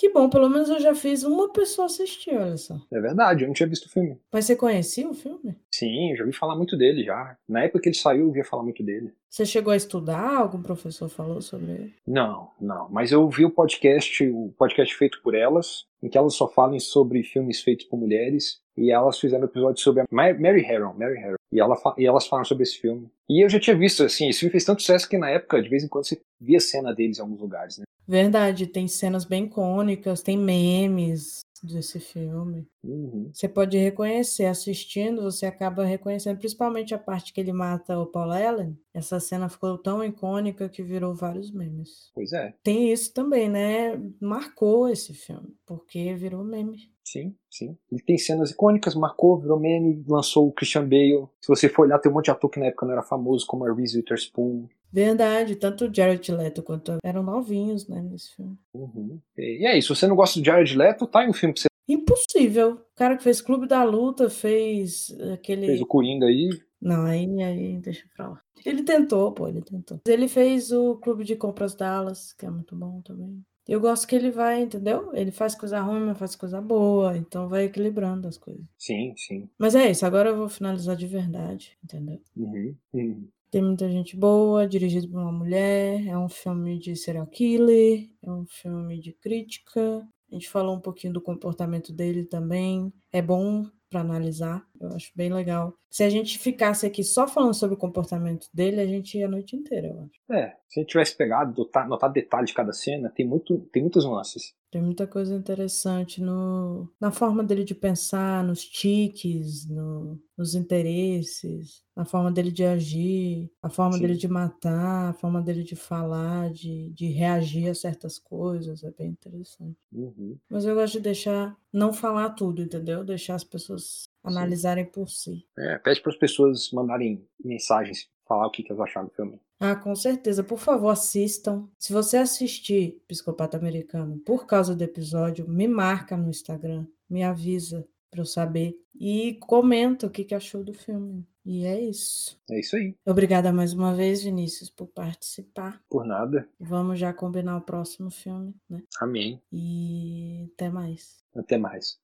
Que 0.00 0.08
bom, 0.08 0.30
pelo 0.30 0.48
menos 0.48 0.70
eu 0.70 0.80
já 0.80 0.94
fiz 0.94 1.24
uma 1.24 1.52
pessoa 1.52 1.84
assistir, 1.84 2.30
olha 2.34 2.56
só. 2.56 2.74
É 2.90 2.98
verdade, 2.98 3.44
eu 3.44 3.48
não 3.48 3.52
tinha 3.54 3.68
visto 3.68 3.84
o 3.84 3.90
filme. 3.90 4.18
Mas 4.32 4.46
você 4.46 4.56
conhecia 4.56 5.06
o 5.06 5.12
filme? 5.12 5.54
Sim, 5.70 6.12
eu 6.12 6.16
já 6.16 6.24
ouvi 6.24 6.34
falar 6.34 6.56
muito 6.56 6.74
dele 6.74 7.04
já. 7.04 7.36
Na 7.46 7.64
época 7.64 7.80
que 7.82 7.90
ele 7.90 7.96
saiu, 7.96 8.22
eu 8.22 8.26
ouvia 8.28 8.42
falar 8.42 8.62
muito 8.62 8.82
dele. 8.82 9.12
Você 9.28 9.44
chegou 9.44 9.74
a 9.74 9.76
estudar? 9.76 10.38
Algum 10.38 10.62
professor 10.62 11.06
falou 11.10 11.42
sobre 11.42 11.72
ele? 11.72 11.94
Não, 12.06 12.48
não. 12.58 12.88
Mas 12.88 13.12
eu 13.12 13.20
ouvi 13.20 13.44
o 13.44 13.50
podcast, 13.50 14.26
o 14.26 14.54
podcast 14.56 14.96
feito 14.96 15.20
por 15.22 15.34
elas, 15.34 15.84
em 16.02 16.08
que 16.08 16.16
elas 16.16 16.32
só 16.34 16.48
falam 16.48 16.80
sobre 16.80 17.22
filmes 17.22 17.60
feitos 17.60 17.84
por 17.84 17.98
mulheres. 17.98 18.58
E 18.78 18.90
elas 18.90 19.18
fizeram 19.20 19.42
um 19.42 19.48
episódio 19.48 19.82
sobre 19.82 20.00
a 20.00 20.06
Ma- 20.10 20.32
Mary 20.32 20.62
Harron, 20.62 20.94
Mary 20.94 21.18
Harron. 21.18 21.34
E, 21.52 21.60
ela 21.60 21.76
e 21.98 22.06
elas 22.06 22.26
falam 22.26 22.46
sobre 22.46 22.62
esse 22.62 22.78
filme. 22.78 23.06
E 23.28 23.44
eu 23.44 23.50
já 23.50 23.60
tinha 23.60 23.76
visto, 23.76 24.02
assim, 24.02 24.30
esse 24.30 24.38
filme 24.40 24.50
fez 24.52 24.64
tanto 24.64 24.80
sucesso 24.80 25.06
que 25.06 25.18
na 25.18 25.28
época, 25.28 25.60
de 25.60 25.68
vez 25.68 25.84
em 25.84 25.88
quando, 25.88 26.06
você 26.06 26.18
via 26.40 26.58
cena 26.58 26.94
deles 26.94 27.18
em 27.18 27.20
alguns 27.22 27.40
lugares, 27.40 27.76
né? 27.76 27.84
Verdade, 28.06 28.66
tem 28.66 28.88
cenas 28.88 29.24
bem 29.24 29.44
icônicas, 29.44 30.22
tem 30.22 30.36
memes 30.36 31.40
desse 31.62 32.00
filme. 32.00 32.66
Uhum. 32.82 33.30
Você 33.32 33.48
pode 33.48 33.76
reconhecer, 33.76 34.46
assistindo, 34.46 35.22
você 35.22 35.46
acaba 35.46 35.84
reconhecendo, 35.84 36.38
principalmente 36.38 36.94
a 36.94 36.98
parte 36.98 37.32
que 37.32 37.40
ele 37.40 37.52
mata 37.52 37.98
o 37.98 38.06
Paul 38.06 38.32
Allen. 38.32 38.78
Essa 38.94 39.20
cena 39.20 39.48
ficou 39.48 39.76
tão 39.78 40.02
icônica 40.02 40.68
que 40.68 40.82
virou 40.82 41.14
vários 41.14 41.50
memes. 41.50 42.10
Pois 42.14 42.32
é. 42.32 42.54
Tem 42.62 42.90
isso 42.90 43.12
também, 43.12 43.48
né? 43.48 44.00
Marcou 44.20 44.88
esse 44.88 45.14
filme, 45.14 45.54
porque 45.70 46.12
virou 46.14 46.42
meme. 46.42 46.90
Sim, 47.04 47.32
sim. 47.48 47.78
Ele 47.92 48.02
tem 48.02 48.18
cenas 48.18 48.50
icônicas, 48.50 48.96
marcou, 48.96 49.38
virou 49.38 49.56
meme, 49.56 50.04
lançou 50.08 50.48
o 50.48 50.52
Christian 50.52 50.82
Bale. 50.82 51.28
Se 51.40 51.46
você 51.46 51.68
for 51.68 51.86
olhar, 51.86 52.00
tem 52.00 52.10
um 52.10 52.14
monte 52.16 52.24
de 52.24 52.32
ator 52.32 52.50
que 52.50 52.58
na 52.58 52.66
época 52.66 52.86
não 52.86 52.92
era 52.92 53.04
famoso, 53.04 53.46
como 53.46 53.64
a 53.64 53.72
Reese 53.72 53.96
Witherspoon. 53.96 54.66
Verdade, 54.92 55.54
tanto 55.54 55.84
o 55.84 55.94
Jared 55.94 56.32
Leto 56.32 56.60
quanto 56.64 56.98
eram 57.04 57.22
novinhos, 57.22 57.86
né, 57.86 58.02
nesse 58.02 58.34
filme. 58.34 58.58
Uhum. 58.74 59.20
E 59.38 59.64
é 59.64 59.78
isso, 59.78 59.94
se 59.94 60.00
você 60.00 60.08
não 60.08 60.16
gosta 60.16 60.40
do 60.40 60.44
Jared 60.44 60.76
Leto, 60.76 61.06
tá 61.06 61.20
aí 61.20 61.28
um 61.28 61.32
filme 61.32 61.54
pra 61.54 61.62
você 61.62 61.68
Impossível. 61.88 62.72
O 62.72 62.96
cara 62.96 63.16
que 63.16 63.22
fez 63.22 63.40
Clube 63.40 63.68
da 63.68 63.84
Luta 63.84 64.28
fez 64.28 65.16
aquele. 65.32 65.66
fez 65.66 65.80
o 65.80 65.86
Coringa 65.86 66.26
aí. 66.26 66.50
Não, 66.80 67.04
aí, 67.04 67.42
aí 67.42 67.78
deixa 67.78 68.06
pra 68.16 68.30
lá. 68.30 68.42
Ele 68.66 68.82
tentou, 68.82 69.30
pô, 69.32 69.46
ele 69.46 69.62
tentou. 69.62 70.00
Ele 70.06 70.26
fez 70.26 70.72
o 70.72 70.96
Clube 70.96 71.24
de 71.24 71.36
Compras 71.36 71.76
Dallas, 71.76 72.32
que 72.32 72.44
é 72.44 72.50
muito 72.50 72.74
bom 72.74 73.00
também. 73.02 73.40
Eu 73.68 73.80
gosto 73.80 74.06
que 74.06 74.16
ele 74.16 74.30
vai, 74.30 74.62
entendeu? 74.62 75.10
Ele 75.14 75.30
faz 75.30 75.54
coisa 75.54 75.80
ruim, 75.80 76.00
mas 76.00 76.18
faz 76.18 76.34
coisa 76.34 76.60
boa, 76.60 77.16
então 77.16 77.48
vai 77.48 77.64
equilibrando 77.64 78.26
as 78.26 78.36
coisas. 78.36 78.64
Sim, 78.78 79.14
sim. 79.16 79.48
Mas 79.58 79.74
é 79.74 79.90
isso, 79.90 80.04
agora 80.04 80.30
eu 80.30 80.36
vou 80.36 80.48
finalizar 80.48 80.96
de 80.96 81.06
verdade, 81.06 81.76
entendeu? 81.84 82.20
Uhum. 82.36 82.76
Uhum. 82.92 83.28
Tem 83.50 83.62
muita 83.62 83.88
gente 83.90 84.16
boa, 84.16 84.66
dirigido 84.66 85.08
por 85.08 85.20
uma 85.20 85.32
mulher, 85.32 86.06
é 86.06 86.16
um 86.16 86.28
filme 86.28 86.78
de 86.78 86.94
serial 86.94 87.26
killer, 87.26 88.08
é 88.22 88.30
um 88.30 88.46
filme 88.46 89.00
de 89.00 89.12
crítica. 89.12 90.06
A 90.30 90.34
gente 90.34 90.48
falou 90.48 90.76
um 90.76 90.80
pouquinho 90.80 91.12
do 91.12 91.20
comportamento 91.20 91.92
dele 91.92 92.24
também. 92.24 92.92
É 93.12 93.20
bom 93.20 93.66
para 93.90 94.00
analisar, 94.00 94.64
eu 94.80 94.88
acho 94.94 95.10
bem 95.14 95.32
legal. 95.32 95.74
Se 95.90 96.04
a 96.04 96.08
gente 96.08 96.38
ficasse 96.38 96.86
aqui 96.86 97.02
só 97.02 97.26
falando 97.26 97.52
sobre 97.54 97.74
o 97.74 97.78
comportamento 97.78 98.46
dele, 98.54 98.80
a 98.80 98.86
gente 98.86 99.18
ia 99.18 99.26
a 99.26 99.30
noite 99.30 99.56
inteira, 99.56 99.88
eu 99.88 100.00
acho. 100.02 100.32
É, 100.32 100.56
se 100.68 100.78
a 100.78 100.82
gente 100.82 100.90
tivesse 100.90 101.16
pegado, 101.16 101.68
notar, 101.88 102.12
detalhes 102.12 102.50
de 102.50 102.54
cada 102.54 102.72
cena, 102.72 103.10
tem, 103.10 103.26
muito, 103.26 103.58
tem 103.72 103.82
muitos 103.82 104.04
nuances. 104.04 104.54
Tem 104.70 104.80
muita 104.80 105.04
coisa 105.04 105.34
interessante 105.34 106.22
no, 106.22 106.88
na 107.00 107.10
forma 107.10 107.42
dele 107.42 107.64
de 107.64 107.74
pensar, 107.74 108.44
nos 108.44 108.64
tiques, 108.64 109.68
no, 109.68 110.16
nos 110.38 110.54
interesses, 110.54 111.82
na 111.96 112.04
forma 112.04 112.30
dele 112.30 112.52
de 112.52 112.64
agir, 112.64 113.50
a 113.60 113.68
forma 113.68 113.94
Sim. 113.94 114.02
dele 114.02 114.16
de 114.16 114.28
matar, 114.28 115.10
a 115.10 115.12
forma 115.12 115.42
dele 115.42 115.64
de 115.64 115.74
falar, 115.74 116.50
de, 116.50 116.88
de 116.90 117.08
reagir 117.08 117.68
a 117.68 117.74
certas 117.74 118.16
coisas. 118.16 118.84
É 118.84 118.92
bem 118.92 119.08
interessante. 119.08 119.76
Uhum. 119.92 120.38
Mas 120.48 120.64
eu 120.64 120.76
gosto 120.76 120.94
de 120.94 121.00
deixar, 121.00 121.56
não 121.72 121.92
falar 121.92 122.30
tudo, 122.30 122.62
entendeu? 122.62 123.02
Deixar 123.02 123.34
as 123.34 123.44
pessoas 123.44 124.04
analisarem 124.22 124.84
por 124.84 125.10
si. 125.10 125.44
É, 125.58 125.78
pede 125.78 126.00
para 126.00 126.12
as 126.12 126.18
pessoas 126.18 126.70
mandarem 126.70 127.26
mensagens, 127.44 128.08
falar 128.24 128.46
o 128.46 128.50
que, 128.50 128.62
que 128.62 128.70
elas 128.70 128.88
acharam 128.88 129.08
do 129.08 129.14
filme. 129.14 129.40
Ah, 129.60 129.76
com 129.76 129.94
certeza. 129.94 130.42
Por 130.42 130.58
favor, 130.58 130.88
assistam. 130.88 131.68
Se 131.78 131.92
você 131.92 132.16
assistir 132.16 133.02
Psicopata 133.06 133.58
Americano 133.58 134.18
por 134.24 134.46
causa 134.46 134.74
do 134.74 134.82
episódio, 134.82 135.46
me 135.46 135.68
marca 135.68 136.16
no 136.16 136.30
Instagram, 136.30 136.86
me 137.08 137.22
avisa 137.22 137.86
para 138.10 138.22
eu 138.22 138.26
saber 138.26 138.74
e 138.98 139.34
comenta 139.34 140.06
o 140.06 140.10
que, 140.10 140.24
que 140.24 140.34
achou 140.34 140.64
do 140.64 140.72
filme. 140.72 141.26
E 141.44 141.64
é 141.64 141.80
isso. 141.80 142.38
É 142.50 142.58
isso 142.58 142.76
aí. 142.76 142.94
Obrigada 143.06 143.52
mais 143.52 143.72
uma 143.72 143.94
vez, 143.94 144.22
Vinícius, 144.22 144.70
por 144.70 144.86
participar. 144.86 145.82
Por 145.88 146.04
nada. 146.04 146.48
Vamos 146.58 146.98
já 146.98 147.12
combinar 147.12 147.56
o 147.56 147.62
próximo 147.62 148.10
filme, 148.10 148.54
né? 148.68 148.82
Amém. 149.00 149.40
E 149.52 150.48
até 150.52 150.70
mais. 150.70 151.22
Até 151.34 151.56
mais. 151.56 151.98